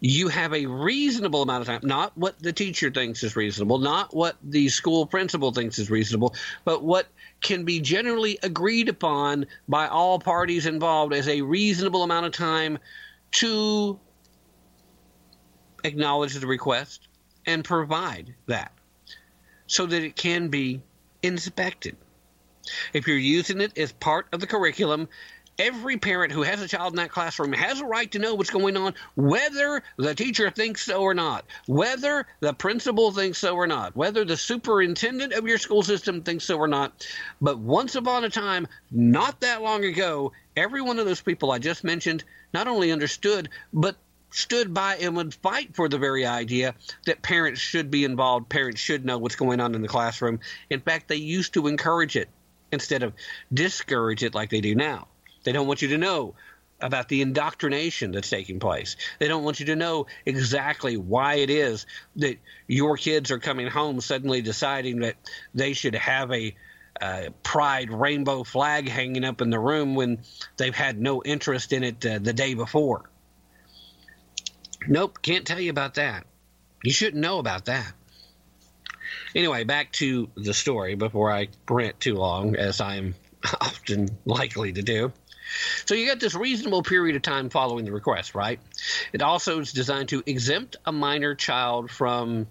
[0.00, 4.14] you have a reasonable amount of time, not what the teacher thinks is reasonable, not
[4.14, 6.34] what the school principal thinks is reasonable,
[6.64, 7.06] but what
[7.40, 12.78] can be generally agreed upon by all parties involved as a reasonable amount of time
[13.30, 13.98] to
[15.84, 17.08] acknowledge the request
[17.46, 18.72] and provide that
[19.72, 20.82] so that it can be
[21.22, 21.96] inspected.
[22.92, 25.08] If you're using it as part of the curriculum,
[25.58, 28.50] every parent who has a child in that classroom has a right to know what's
[28.50, 33.66] going on, whether the teacher thinks so or not, whether the principal thinks so or
[33.66, 37.06] not, whether the superintendent of your school system thinks so or not.
[37.40, 41.58] But once upon a time, not that long ago, every one of those people I
[41.58, 43.96] just mentioned not only understood, but
[44.32, 48.80] stood by and would fight for the very idea that parents should be involved, parents
[48.80, 50.40] should know what's going on in the classroom.
[50.70, 52.28] In fact, they used to encourage it
[52.72, 53.12] instead of
[53.52, 55.06] discourage it like they do now.
[55.44, 56.34] They don't want you to know
[56.80, 58.96] about the indoctrination that's taking place.
[59.20, 61.86] They don't want you to know exactly why it is
[62.16, 65.16] that your kids are coming home suddenly deciding that
[65.54, 66.54] they should have a
[67.00, 70.18] uh, pride rainbow flag hanging up in the room when
[70.56, 73.08] they've had no interest in it uh, the day before.
[74.86, 76.26] Nope, can't tell you about that.
[76.82, 77.92] You shouldn't know about that.
[79.34, 83.14] Anyway, back to the story before I rant too long, as I am
[83.60, 85.12] often likely to do.
[85.84, 88.58] So you got this reasonable period of time following the request, right?
[89.12, 92.46] It also is designed to exempt a minor child from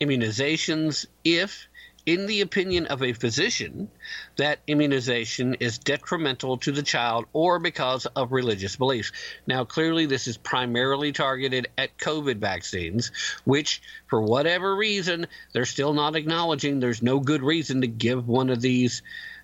[0.00, 1.66] immunizations if,
[2.06, 3.90] in the opinion of a physician,
[4.36, 9.10] that immunization is detrimental to the child or because of religious beliefs.
[9.46, 13.10] Now, clearly, this is primarily targeted at COVID vaccines,
[13.44, 18.50] which, for whatever reason, they're still not acknowledging there's no good reason to give one
[18.50, 19.02] of these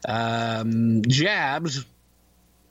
[0.09, 1.85] um, jabs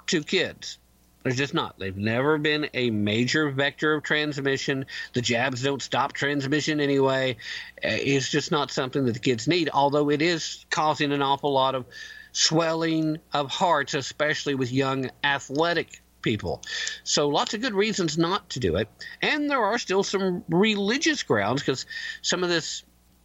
[0.07, 0.77] to kids.
[1.23, 1.77] There's just not.
[1.77, 4.85] They've never been a major vector of transmission.
[5.13, 7.37] The jabs don't stop transmission anyway.
[7.83, 11.53] Uh, It's just not something that the kids need, although it is causing an awful
[11.53, 11.85] lot of
[12.31, 16.61] swelling of hearts, especially with young athletic people.
[17.03, 18.87] So lots of good reasons not to do it.
[19.21, 21.85] And there are still some religious grounds because
[22.21, 22.83] some of this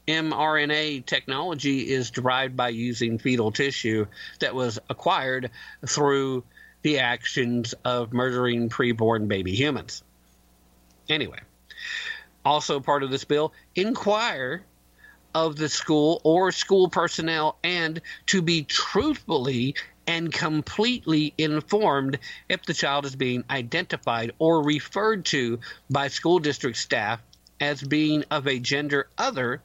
[0.08, 4.06] mRNA technology is derived by using fetal tissue
[4.40, 5.50] that was acquired
[5.86, 6.44] through
[6.86, 10.04] the actions of murdering preborn baby humans.
[11.08, 11.40] Anyway,
[12.44, 14.62] also part of this bill, inquire
[15.34, 19.74] of the school or school personnel and to be truthfully
[20.06, 25.58] and completely informed if the child is being identified or referred to
[25.90, 27.20] by school district staff
[27.60, 29.60] as being of a gender other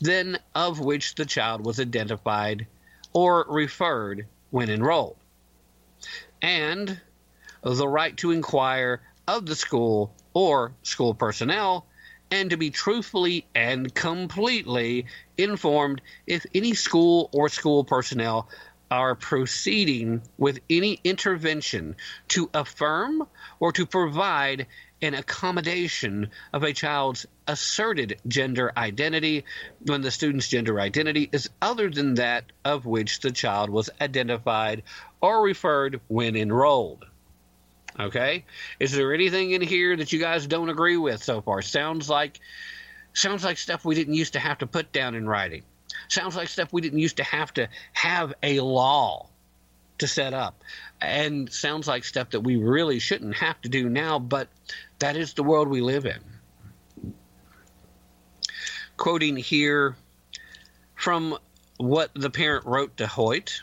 [0.00, 2.66] than of which the child was identified
[3.12, 5.16] or referred when enrolled.
[6.42, 7.00] And
[7.62, 11.86] the right to inquire of the school or school personnel
[12.30, 15.06] and to be truthfully and completely
[15.38, 18.48] informed if any school or school personnel
[18.90, 21.96] are proceeding with any intervention
[22.28, 23.26] to affirm
[23.58, 24.66] or to provide
[25.00, 29.44] an accommodation of a child's asserted gender identity
[29.86, 34.82] when the student's gender identity is other than that of which the child was identified
[35.22, 37.06] or referred when enrolled.
[37.98, 38.44] Okay?
[38.80, 41.62] Is there anything in here that you guys don't agree with so far?
[41.62, 42.40] Sounds like
[43.14, 45.62] sounds like stuff we didn't used to have to put down in writing.
[46.08, 49.28] Sounds like stuff we didn't used to have to have a law
[49.98, 50.62] to set up.
[51.00, 54.48] And sounds like stuff that we really shouldn't have to do now, but
[54.98, 57.12] that is the world we live in.
[58.96, 59.96] Quoting here
[60.94, 61.36] from
[61.76, 63.60] what the parent wrote to Hoyt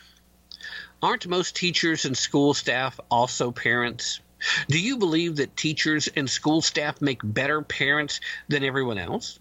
[1.02, 4.20] Aren't most teachers and school staff also parents?
[4.68, 8.20] Do you believe that teachers and school staff make better parents
[8.50, 9.40] than everyone else?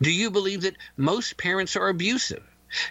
[0.00, 2.42] Do you believe that most parents are abusive?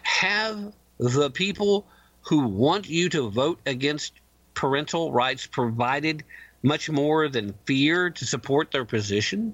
[0.04, 1.88] Have the people
[2.22, 4.14] who want you to vote against
[4.54, 6.24] parental rights provided
[6.64, 9.54] much more than fear to support their position?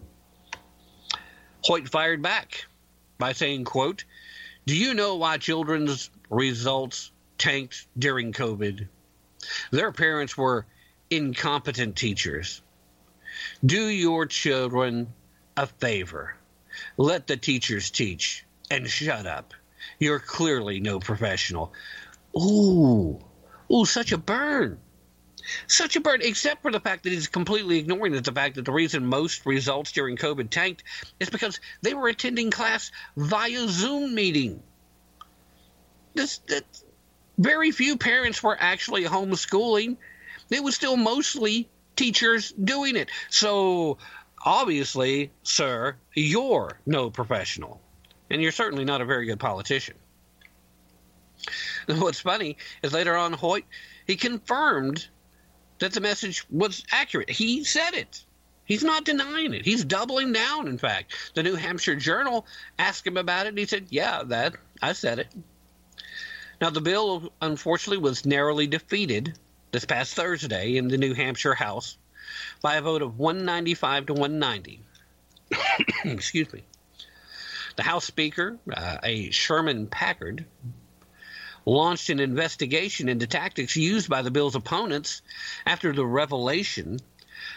[1.63, 2.65] Hoyt fired back
[3.17, 4.03] by saying, quote,
[4.65, 7.11] Do you know why children's results
[7.41, 8.87] tanked during COVID?
[9.71, 10.67] Their parents were
[11.09, 12.61] incompetent teachers.
[13.65, 15.11] Do your children
[15.57, 16.35] a favor.
[16.97, 19.53] Let the teachers teach and shut up.
[19.99, 21.73] You're clearly no professional.
[22.37, 23.19] Ooh,
[23.71, 24.79] ooh, such a burn.
[25.65, 28.71] Such a burn, except for the fact that he's completely ignoring the fact that the
[28.71, 30.83] reason most results during COVID tanked
[31.19, 34.61] is because they were attending class via Zoom meeting.
[36.13, 36.65] This, that,
[37.41, 39.97] very few parents were actually homeschooling.
[40.49, 43.09] It was still mostly teachers doing it.
[43.29, 43.97] So,
[44.45, 47.81] obviously, sir, you're no professional.
[48.29, 49.95] And you're certainly not a very good politician.
[51.87, 53.65] What's funny is later on, Hoyt,
[54.05, 55.07] he confirmed
[55.79, 57.29] that the message was accurate.
[57.29, 58.23] He said it.
[58.65, 59.65] He's not denying it.
[59.65, 61.13] He's doubling down, in fact.
[61.33, 62.45] The New Hampshire Journal
[62.77, 65.27] asked him about it, and he said, Yeah, that I said it.
[66.61, 69.33] Now, the bill, unfortunately, was narrowly defeated
[69.71, 71.97] this past Thursday in the New Hampshire House
[72.61, 74.79] by a vote of 195 to 190.
[76.05, 76.63] Excuse me.
[77.77, 80.45] The House Speaker, uh, a Sherman Packard,
[81.65, 85.23] launched an investigation into tactics used by the bill's opponents
[85.65, 86.99] after the revelation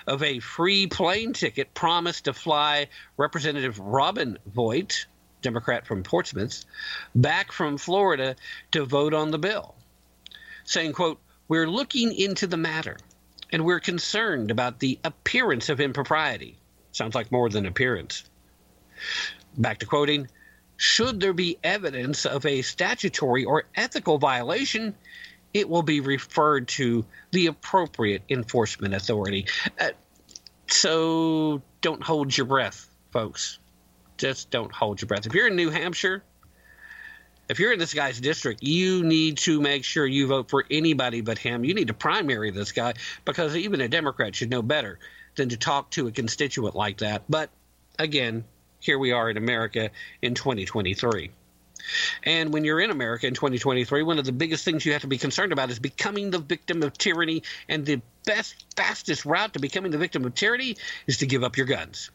[0.07, 5.07] of a free plane ticket promised to fly Representative Robin Vogt,
[5.45, 6.65] Democrat from Portsmouth,
[7.15, 8.35] back from Florida
[8.73, 9.77] to vote on the bill,
[10.65, 12.97] saying, quote, we're looking into the matter
[13.53, 16.57] and we're concerned about the appearance of impropriety.
[16.91, 18.25] Sounds like more than appearance.
[19.57, 20.29] Back to quoting,
[20.77, 24.95] should there be evidence of a statutory or ethical violation,
[25.53, 29.47] it will be referred to the appropriate enforcement authority.
[29.79, 29.91] Uh,
[30.69, 33.59] so don't hold your breath, folks.
[34.25, 35.27] Just don't hold your breath.
[35.27, 36.23] If you're in New Hampshire,
[37.51, 41.21] if you're in this guy's district, you need to make sure you vote for anybody
[41.21, 41.63] but him.
[41.63, 42.95] You need to primary this guy
[43.27, 44.99] because even a Democrat should know better
[45.35, 47.25] than to talk to a constituent like that.
[47.29, 47.51] But
[47.99, 48.45] again,
[48.81, 49.91] here we are in America
[50.23, 51.31] in 2023.
[52.23, 55.07] And when you're in America in 2023, one of the biggest things you have to
[55.07, 57.43] be concerned about is becoming the victim of tyranny.
[57.69, 61.59] And the best, fastest route to becoming the victim of tyranny is to give up
[61.59, 62.11] your guns.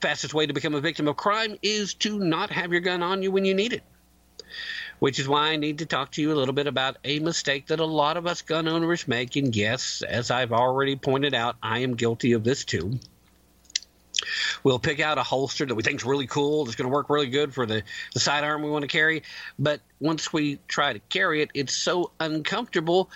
[0.00, 3.22] Fastest way to become a victim of crime is to not have your gun on
[3.22, 3.82] you when you need it.
[4.98, 7.66] Which is why I need to talk to you a little bit about a mistake
[7.66, 9.36] that a lot of us gun owners make.
[9.36, 12.98] And yes, as I've already pointed out, I am guilty of this too.
[14.62, 17.10] We'll pick out a holster that we think is really cool, that's going to work
[17.10, 17.82] really good for the,
[18.14, 19.22] the sidearm we want to carry.
[19.58, 23.10] But once we try to carry it, it's so uncomfortable.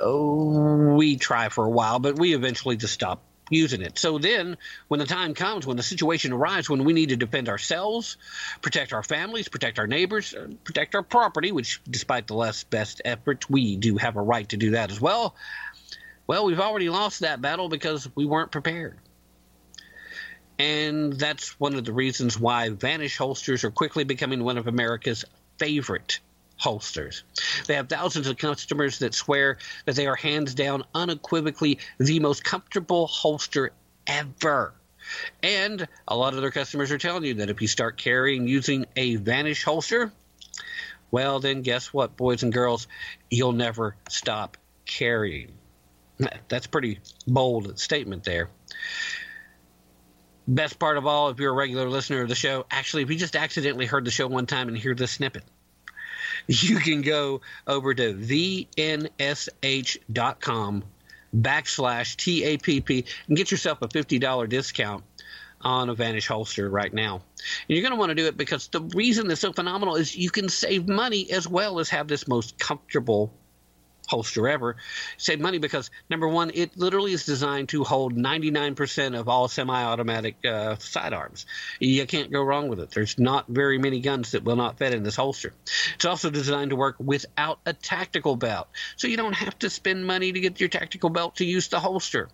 [0.00, 3.98] Oh, we try for a while, but we eventually just stop using it.
[3.98, 4.56] So then,
[4.88, 8.16] when the time comes, when the situation arrives, when we need to defend ourselves,
[8.60, 13.02] protect our families, protect our neighbors, uh, protect our property, which, despite the less best
[13.04, 15.34] efforts, we do have a right to do that as well.
[16.26, 18.96] Well, we've already lost that battle because we weren't prepared.
[20.58, 25.24] And that's one of the reasons why Vanish holsters are quickly becoming one of America's
[25.58, 26.20] favorite
[26.56, 27.24] holsters.
[27.66, 32.44] They have thousands of customers that swear that they are hands down, unequivocally the most
[32.44, 33.72] comfortable holster
[34.06, 34.74] ever.
[35.42, 38.86] And a lot of their customers are telling you that if you start carrying using
[38.96, 40.12] a Vanish holster,
[41.10, 42.86] well, then guess what, boys and girls?
[43.30, 44.56] You'll never stop
[44.86, 45.52] carrying.
[46.48, 48.48] That's pretty bold statement there.
[50.48, 53.16] Best part of all, if you're a regular listener of the show, actually, if you
[53.16, 55.44] just accidentally heard the show one time and hear this snippet,
[56.46, 58.74] you can go over to vnsh.com
[61.34, 65.02] backslash TAPP and get yourself a $50 discount
[65.62, 67.14] on a Vanish holster right now.
[67.14, 70.16] And you're going to want to do it because the reason it's so phenomenal is
[70.16, 73.32] you can save money as well as have this most comfortable
[74.12, 74.76] holster ever.
[75.16, 80.36] Save money because number one, it literally is designed to hold 99% of all semi-automatic
[80.44, 81.46] uh, sidearms.
[81.80, 82.90] You can't go wrong with it.
[82.90, 85.54] There's not very many guns that will not fit in this holster.
[85.94, 90.06] It's also designed to work without a tactical belt, so you don't have to spend
[90.06, 92.28] money to get your tactical belt to use the holster.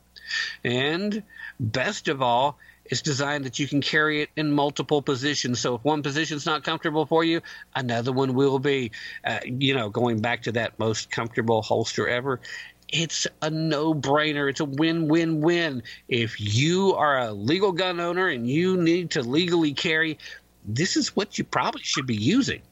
[0.64, 1.22] And
[1.60, 5.60] best of all, it's designed that you can carry it in multiple positions.
[5.60, 7.42] So if one position's not comfortable for you,
[7.74, 8.90] another one will be.
[9.24, 12.40] Uh, you know, going back to that most comfortable holster ever,
[12.88, 14.48] it's a no-brainer.
[14.48, 15.82] It's a win-win-win.
[16.08, 20.18] If you are a legal gun owner and you need to legally carry,
[20.64, 22.62] this is what you probably should be using.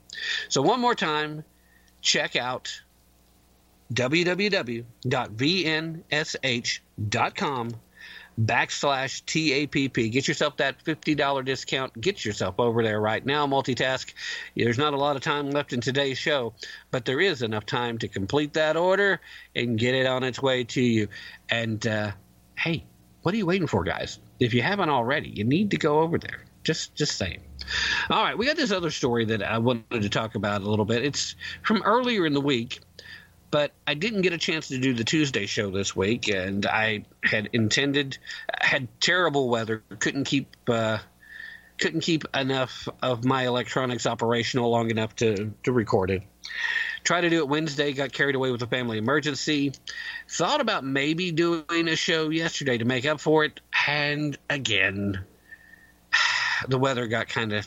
[0.49, 1.45] So one more time,
[2.01, 2.81] check out
[3.93, 4.87] www.vnsh.com
[8.41, 10.13] backslash TAPP.
[10.13, 11.99] Get yourself that $50 discount.
[12.01, 13.47] Get yourself over there right now.
[13.47, 14.13] Multitask.
[14.55, 16.55] There's not a lot of time left in today's show,
[16.91, 19.21] but there is enough time to complete that order
[19.55, 21.09] and get it on its way to you.
[21.49, 22.13] And uh,
[22.57, 22.85] hey,
[23.23, 24.19] what are you waiting for, guys?
[24.39, 26.45] If you haven't already, you need to go over there.
[26.63, 27.41] Just, just saying.
[28.11, 30.85] All right, we got this other story that I wanted to talk about a little
[30.85, 31.05] bit.
[31.05, 32.81] It's from earlier in the week
[33.57, 37.07] but I didn't get a chance to do the Tuesday show this week, and I
[37.25, 38.19] had intended
[38.61, 40.99] had terrible weather, couldn't keep uh,
[41.79, 46.23] couldn't keep enough of my electronics operational long enough to to record it.
[47.03, 49.73] Tried to do it Wednesday, got carried away with a family emergency.
[50.29, 53.59] Thought about maybe doing a show yesterday to make up for it,
[53.89, 55.25] and again,
[56.69, 57.67] the weather got kind of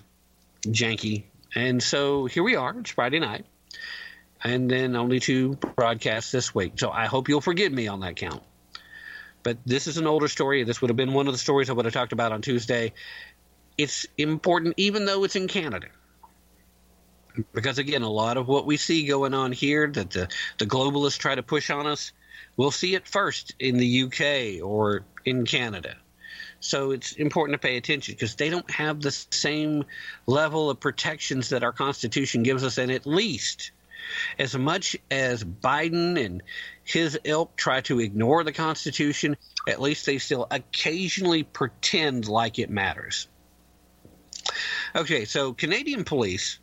[0.68, 1.24] janky,
[1.56, 2.78] and so here we are.
[2.78, 3.48] It's Friday night
[4.44, 6.74] and then only two broadcasts this week.
[6.78, 8.44] So I hope you'll forgive me on that count.
[9.44, 10.64] But this is an older story.
[10.64, 12.94] This would have been one of the stories I would have talked about on Tuesday.
[13.78, 15.88] It's important, even though it's in Canada.
[17.54, 21.18] Because again, a lot of what we see going on here that the, the globalists
[21.18, 22.12] try to push on us,
[22.58, 25.96] we'll see it first in the UK or in Canada.
[26.60, 29.86] So it's important to pay attention because they don't have the same
[30.28, 33.72] level of protections that our Constitution gives us, and at least
[34.38, 36.44] as much as Biden and
[36.84, 39.38] his ilk try to ignore the Constitution,
[39.68, 43.28] at least they still occasionally pretend like it matters.
[44.96, 46.60] Okay, so Canadian police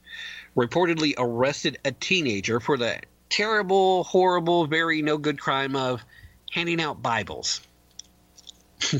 [0.56, 2.98] reportedly arrested a teenager for the
[3.28, 6.04] terrible, horrible, very no good crime of
[6.50, 7.60] handing out Bibles.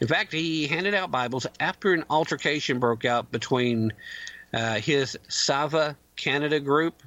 [0.00, 3.92] In fact, he handed out Bibles after an altercation broke out between
[4.52, 7.02] uh, his Sava Canada group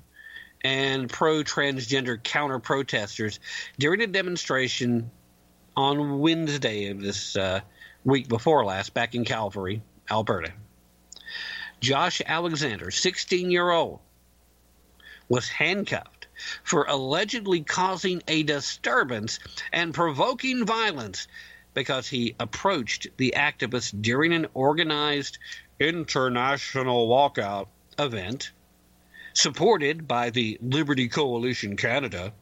[0.64, 3.40] and pro transgender counter protesters
[3.78, 5.10] during a demonstration
[5.76, 7.62] on Wednesday of this uh,
[8.04, 10.52] week before last back in Calgary, Alberta.
[11.80, 14.00] Josh Alexander, 16 year old,
[15.30, 16.28] was handcuffed
[16.64, 19.40] for allegedly causing a disturbance
[19.72, 21.28] and provoking violence
[21.74, 25.38] because he approached the activists during an organized
[25.80, 27.68] international walkout
[27.98, 28.52] event
[29.40, 32.34] supported by the Liberty Coalition Canada.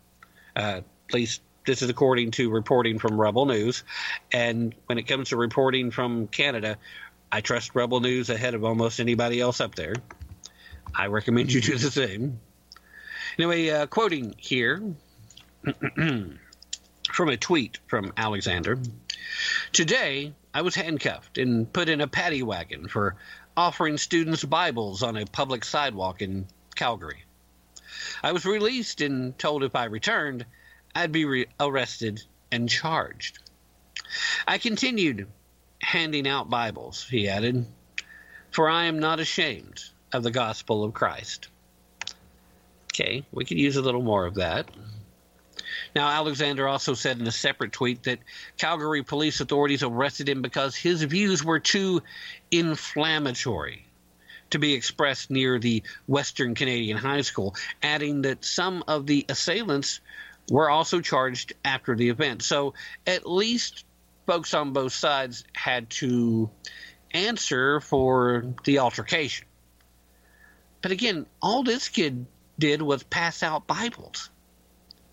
[0.55, 3.83] Uh, at least this is according to reporting from Rebel News.
[4.31, 6.77] And when it comes to reporting from Canada,
[7.31, 9.93] I trust Rebel News ahead of almost anybody else up there.
[10.95, 12.39] I recommend you do the same.
[13.37, 14.81] Anyway, uh, quoting here
[15.95, 18.79] from a tweet from Alexander
[19.73, 23.15] Today, I was handcuffed and put in a paddy wagon for
[23.55, 26.47] offering students Bibles on a public sidewalk in
[26.77, 27.23] Calgary.
[28.23, 30.45] I was released and told if I returned,
[30.95, 33.39] I'd be re- arrested and charged.
[34.47, 35.27] I continued
[35.81, 37.65] handing out Bibles, he added,
[38.51, 39.83] for I am not ashamed
[40.13, 41.49] of the gospel of Christ.
[42.93, 44.69] Okay, we could use a little more of that.
[45.95, 48.19] Now, Alexander also said in a separate tweet that
[48.57, 52.01] Calgary police authorities arrested him because his views were too
[52.51, 53.86] inflammatory
[54.51, 59.99] to be expressed near the Western Canadian High School, adding that some of the assailants
[60.49, 62.41] were also charged after the event.
[62.41, 62.73] So
[63.05, 63.85] at least
[64.25, 66.49] folks on both sides had to
[67.11, 69.47] answer for the altercation.
[70.81, 72.25] But again, all this kid
[72.59, 74.29] did was pass out Bibles.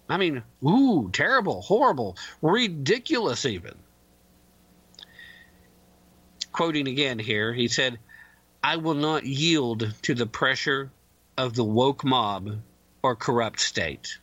[0.09, 3.75] I mean, ooh, terrible, horrible, ridiculous, even.
[6.53, 7.99] Quoting again here, he said,
[8.65, 10.91] I will not yield to the pressure
[11.37, 12.63] of the woke mob
[13.03, 14.17] or corrupt state.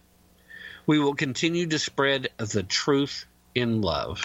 [0.88, 4.24] We will continue to spread the truth in love.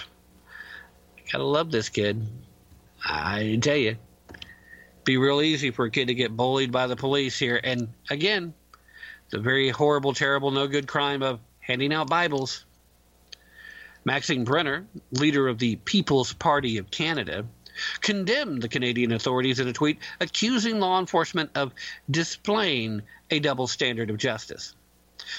[1.31, 2.27] Gotta love this kid.
[3.05, 3.99] I tell you,
[5.05, 7.61] be real easy for a kid to get bullied by the police here.
[7.63, 8.55] And again,
[9.29, 12.65] the very horrible, terrible, no good crime of handing out Bibles.
[14.07, 17.45] Maxime Bernier, leader of the People's Party of Canada,
[18.01, 21.73] condemned the Canadian authorities in a tweet accusing law enforcement of
[22.11, 24.74] displaying a double standard of justice.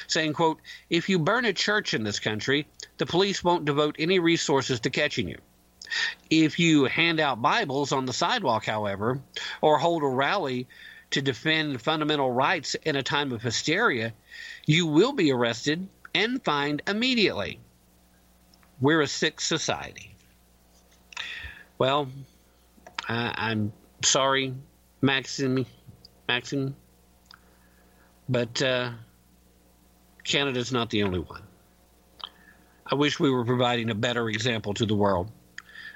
[0.07, 0.59] Saying, quote,
[0.89, 4.89] if you burn a church in this country, the police won't devote any resources to
[4.89, 5.37] catching you.
[6.29, 9.21] If you hand out Bibles on the sidewalk, however,
[9.61, 10.67] or hold a rally
[11.11, 14.13] to defend fundamental rights in a time of hysteria,
[14.65, 17.59] you will be arrested and fined immediately.
[18.81, 20.16] We're a sick society.
[21.77, 22.09] Well,
[23.07, 23.71] I, I'm
[24.03, 24.53] sorry,
[25.01, 25.65] Maxime,
[26.27, 26.75] Maxime,
[28.27, 28.91] but uh,
[30.23, 31.43] Canada's not the only one.
[32.89, 35.29] I wish we were providing a better example to the world.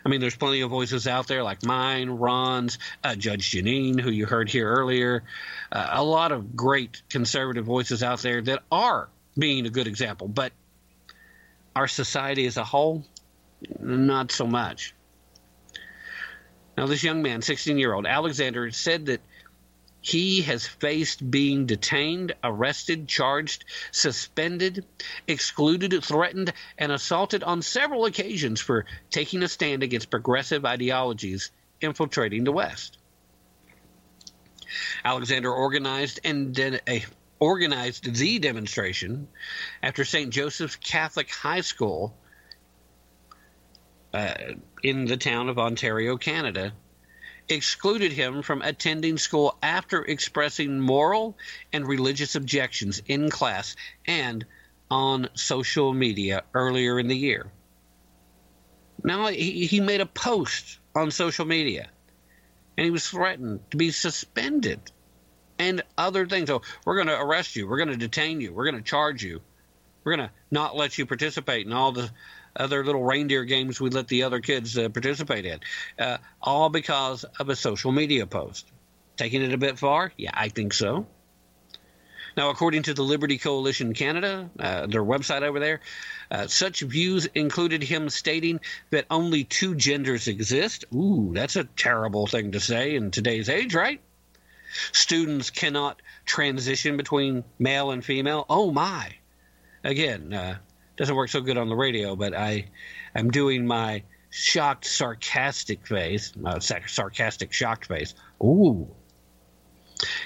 [0.05, 4.09] I mean, there's plenty of voices out there like mine, Ron's, uh, Judge Jeanine, who
[4.09, 5.23] you heard here earlier.
[5.71, 10.27] Uh, a lot of great conservative voices out there that are being a good example,
[10.27, 10.51] but
[11.75, 13.05] our society as a whole,
[13.79, 14.93] not so much.
[16.77, 19.21] Now, this young man, 16 year old Alexander, said that
[20.01, 24.83] he has faced being detained, arrested, charged, suspended,
[25.27, 32.43] excluded, threatened, and assaulted on several occasions for taking a stand against progressive ideologies infiltrating
[32.43, 32.97] the West.
[35.05, 37.05] Alexander organized and did a
[37.39, 39.27] organized the demonstration
[39.81, 40.31] after St.
[40.31, 42.15] Joseph's Catholic High School
[44.13, 44.35] uh,
[44.83, 46.73] in the town of Ontario, Canada,
[47.49, 51.37] excluded him from attending school after expressing moral
[51.73, 53.75] and religious objections in class
[54.07, 54.45] and
[54.89, 57.51] on social media earlier in the year.
[59.03, 61.89] Now, he, he made a post on social media
[62.77, 64.79] and he was threatened to be suspended
[65.59, 66.49] and other things.
[66.49, 69.23] So, we're going to arrest you, we're going to detain you, we're going to charge
[69.23, 69.41] you
[70.03, 72.09] We're going to not let you participate in all the
[72.55, 75.59] other little reindeer games we let the other kids uh, participate in.
[75.97, 78.69] Uh, all because of a social media post.
[79.17, 80.11] Taking it a bit far?
[80.17, 81.05] Yeah, I think so.
[82.37, 85.81] Now, according to the Liberty Coalition Canada, uh, their website over there,
[86.29, 90.85] uh, such views included him stating that only two genders exist.
[90.93, 93.99] Ooh, that's a terrible thing to say in today's age, right?
[94.93, 98.45] Students cannot transition between male and female.
[98.49, 99.13] Oh my!
[99.83, 100.57] Again, uh,
[101.01, 102.65] doesn't work so good on the radio, but I,
[103.15, 108.13] I'm doing my shocked, sarcastic face, uh, sarcastic, shocked face.
[108.43, 108.87] Ooh.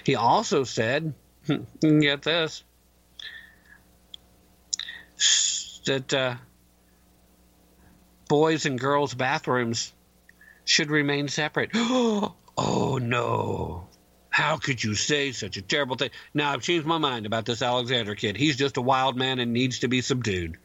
[0.04, 1.14] He also said,
[1.80, 2.66] get this,
[5.86, 6.36] that uh,
[8.28, 9.94] boys and girls' bathrooms
[10.66, 11.70] should remain separate.
[11.74, 13.88] oh no.
[14.36, 16.10] How could you say such a terrible thing?
[16.34, 18.36] Now, I've changed my mind about this Alexander kid.
[18.36, 20.58] He's just a wild man and needs to be subdued.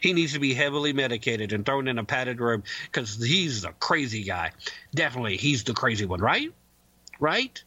[0.00, 3.72] He needs to be heavily medicated and thrown in a padded room because he's a
[3.72, 4.52] crazy guy.
[4.94, 6.54] Definitely, he's the crazy one, right?
[7.20, 7.62] Right?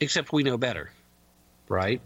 [0.00, 0.90] Except we know better,
[1.68, 2.00] right?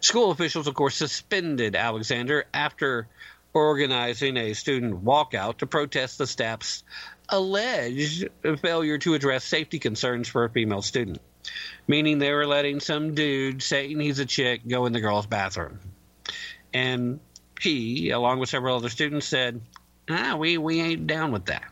[0.00, 3.06] School officials, of course, suspended Alexander after
[3.52, 6.84] organizing a student walkout to protest the staff's
[7.32, 8.28] alleged
[8.60, 11.20] failure to address safety concerns for a female student,
[11.88, 15.80] meaning they were letting some dude saying he's a chick go in the girls' bathroom.
[16.72, 17.20] And
[17.60, 19.60] he, along with several other students, said,
[20.08, 21.64] ah, we, we ain't down with that.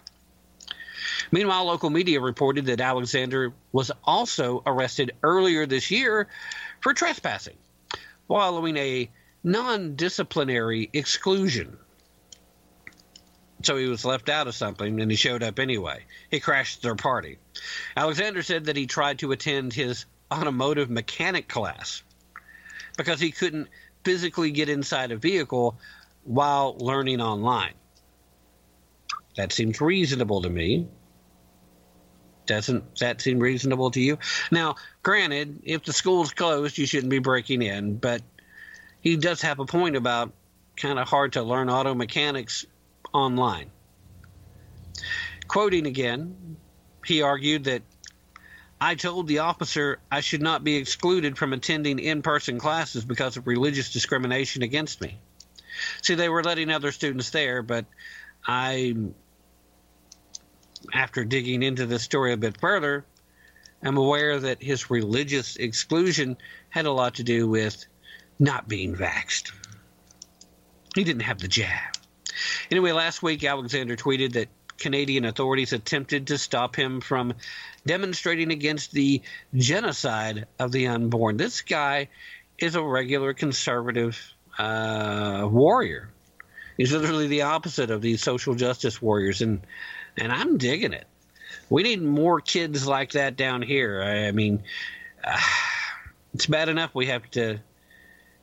[1.32, 6.26] Meanwhile, local media reported that Alexander was also arrested earlier this year
[6.80, 7.56] for trespassing,
[8.26, 9.10] following a
[9.44, 11.76] non disciplinary exclusion.
[13.62, 16.04] So he was left out of something and he showed up anyway.
[16.30, 17.38] He crashed their party.
[17.96, 22.02] Alexander said that he tried to attend his automotive mechanic class
[22.96, 23.68] because he couldn't
[24.04, 25.78] physically get inside a vehicle
[26.24, 27.74] while learning online.
[29.36, 30.88] That seems reasonable to me.
[32.46, 34.18] Doesn't that seem reasonable to you?
[34.50, 38.22] Now, granted, if the school's closed, you shouldn't be breaking in, but
[39.00, 40.32] he does have a point about
[40.76, 42.66] kind of hard to learn auto mechanics
[43.12, 43.70] online.
[45.48, 46.56] Quoting again,
[47.04, 47.82] he argued that
[48.80, 53.36] I told the officer I should not be excluded from attending in person classes because
[53.36, 55.18] of religious discrimination against me.
[56.02, 57.84] See, they were letting other students there, but
[58.46, 58.94] I,
[60.94, 63.04] after digging into this story a bit further,
[63.82, 66.36] am aware that his religious exclusion
[66.70, 67.84] had a lot to do with
[68.38, 69.52] not being vaxxed.
[70.94, 71.99] He didn't have the jab.
[72.70, 74.48] Anyway, last week Alexander tweeted that
[74.78, 77.34] Canadian authorities attempted to stop him from
[77.86, 79.22] demonstrating against the
[79.54, 81.36] genocide of the unborn.
[81.36, 82.08] This guy
[82.58, 84.18] is a regular conservative
[84.58, 86.10] uh, warrior.
[86.76, 89.60] He's literally the opposite of these social justice warriors, and
[90.16, 91.06] and I'm digging it.
[91.68, 94.02] We need more kids like that down here.
[94.02, 94.62] I, I mean,
[95.22, 95.38] uh,
[96.34, 97.60] it's bad enough we have to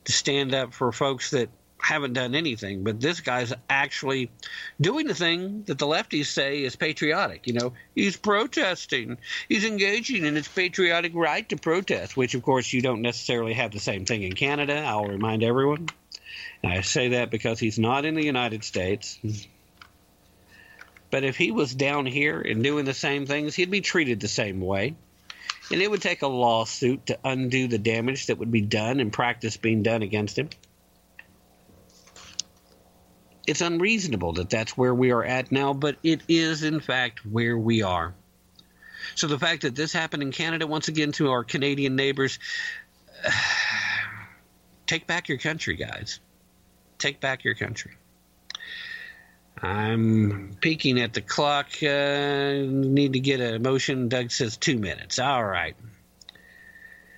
[0.05, 1.49] to stand up for folks that
[1.79, 4.29] haven't done anything, but this guy's actually
[4.81, 7.47] doing the thing that the lefties say is patriotic.
[7.47, 9.17] You know, he's protesting,
[9.47, 13.71] he's engaging in his patriotic right to protest, which, of course, you don't necessarily have
[13.71, 14.75] the same thing in Canada.
[14.75, 15.89] I'll remind everyone.
[16.63, 19.19] And I say that because he's not in the United States.
[21.09, 24.27] But if he was down here and doing the same things, he'd be treated the
[24.27, 24.95] same way.
[25.71, 29.11] And it would take a lawsuit to undo the damage that would be done and
[29.11, 30.49] practice being done against him
[33.47, 37.57] it's unreasonable that that's where we are at now, but it is, in fact, where
[37.57, 38.13] we are.
[39.15, 42.39] So the fact that this happened in Canada, once again, to our Canadian neighbors,
[44.85, 46.19] take back your country, guys.
[46.99, 47.93] Take back your country.
[49.61, 51.67] I'm peeking at the clock.
[51.81, 54.09] Uh, need to get a motion.
[54.09, 55.19] Doug says two minutes.
[55.19, 55.75] All right.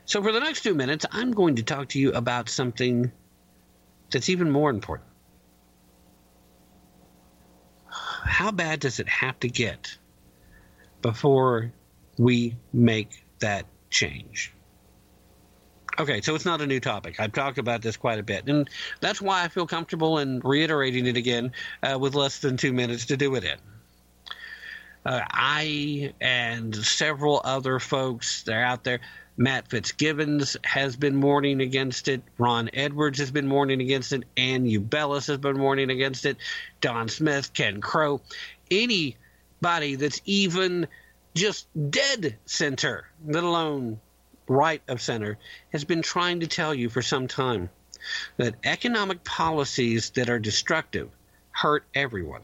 [0.06, 3.12] So for the next two minutes, I'm going to talk to you about something
[4.12, 5.09] that's even more important.
[8.30, 9.98] How bad does it have to get
[11.02, 11.72] before
[12.18, 14.54] we make that change?
[16.00, 17.20] Okay, so it's not a new topic.
[17.20, 18.70] I've talked about this quite a bit, and
[19.02, 21.52] that's why I feel comfortable in reiterating it again
[21.84, 23.58] uh, with less than two minutes to do it in.
[25.06, 29.00] Uh, I and several other folks that are out there,
[29.40, 32.22] Matt Fitzgibbons has been warning against it.
[32.38, 34.26] Ron Edwards has been warning against it.
[34.36, 36.36] Ann Ubelis has been warning against it.
[36.82, 38.20] Don Smith, Ken Crow,
[38.70, 40.90] anybody that's even
[41.36, 44.02] just dead center, let alone
[44.46, 45.38] right of center,
[45.72, 47.70] has been trying to tell you for some time
[48.36, 51.10] that economic policies that are destructive
[51.52, 52.42] hurt everyone.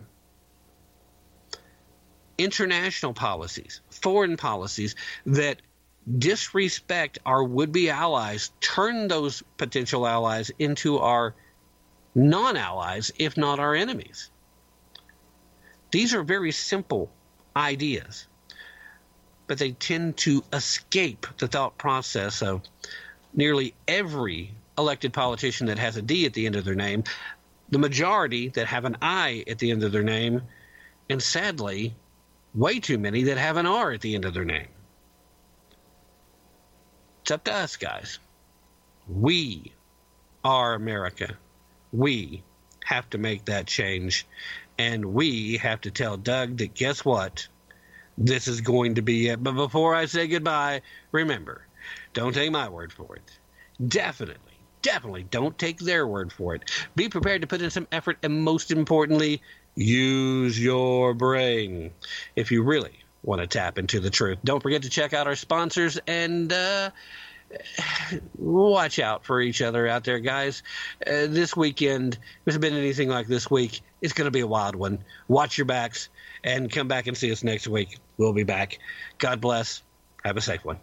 [2.38, 4.96] International policies, foreign policies
[5.26, 5.62] that
[6.18, 11.34] disrespect our would be allies, turn those potential allies into our
[12.14, 14.30] non allies, if not our enemies.
[15.92, 17.12] These are very simple
[17.56, 18.28] ideas,
[19.48, 22.62] but they tend to escape the thought process of
[23.34, 27.04] nearly every elected politician that has a D at the end of their name,
[27.70, 30.42] the majority that have an I at the end of their name,
[31.10, 31.96] and sadly,
[32.54, 34.68] way too many that have an R at the end of their name.
[37.26, 38.20] It's up to us, guys.
[39.10, 39.74] We
[40.44, 41.36] are America.
[41.92, 42.44] We
[42.84, 44.28] have to make that change.
[44.78, 47.48] And we have to tell Doug that guess what?
[48.16, 49.44] This is going to be it.
[49.44, 51.66] But before I say goodbye, remember
[52.14, 53.32] don't take my word for it.
[53.88, 56.70] Definitely, definitely don't take their word for it.
[56.96, 59.42] Be prepared to put in some effort, and most importantly,
[59.74, 61.90] use your brain
[62.36, 64.38] if you really want to tap into the truth.
[64.44, 66.92] Don't forget to check out our sponsors and uh,
[68.38, 70.64] watch out for each other out there, guys.
[71.06, 74.48] Uh, this weekend, if it's been anything like this week, it's going to be a
[74.48, 75.00] wild one.
[75.28, 76.10] Watch your backs
[76.44, 77.98] and come back and see us next week.
[78.18, 78.80] We'll be back.
[79.18, 79.82] God bless.
[80.24, 80.80] Have a safe one.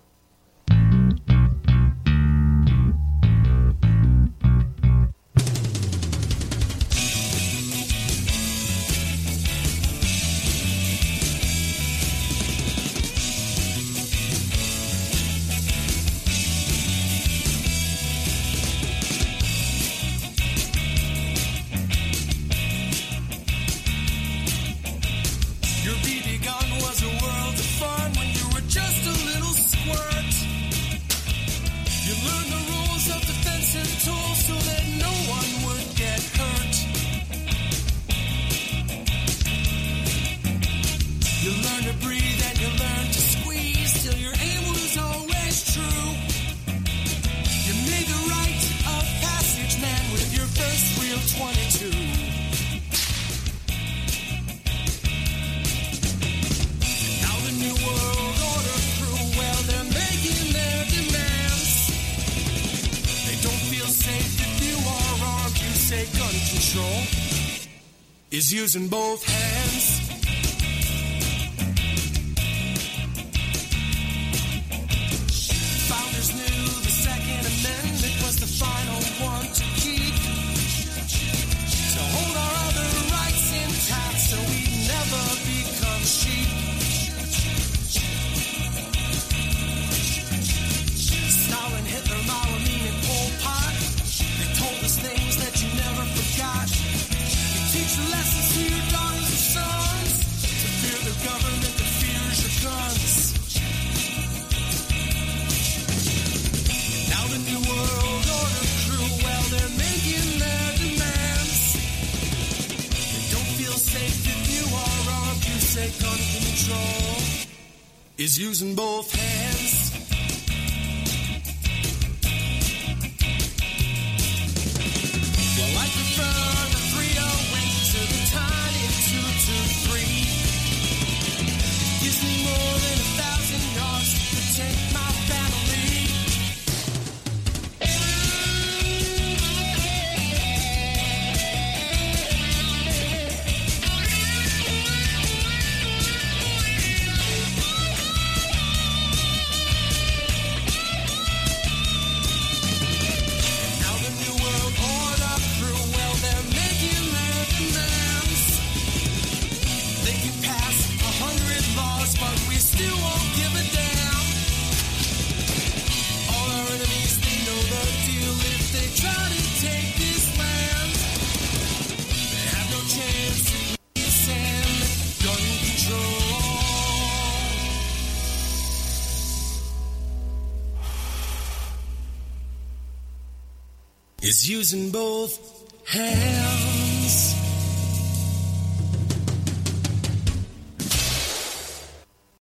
[184.73, 185.42] Using both.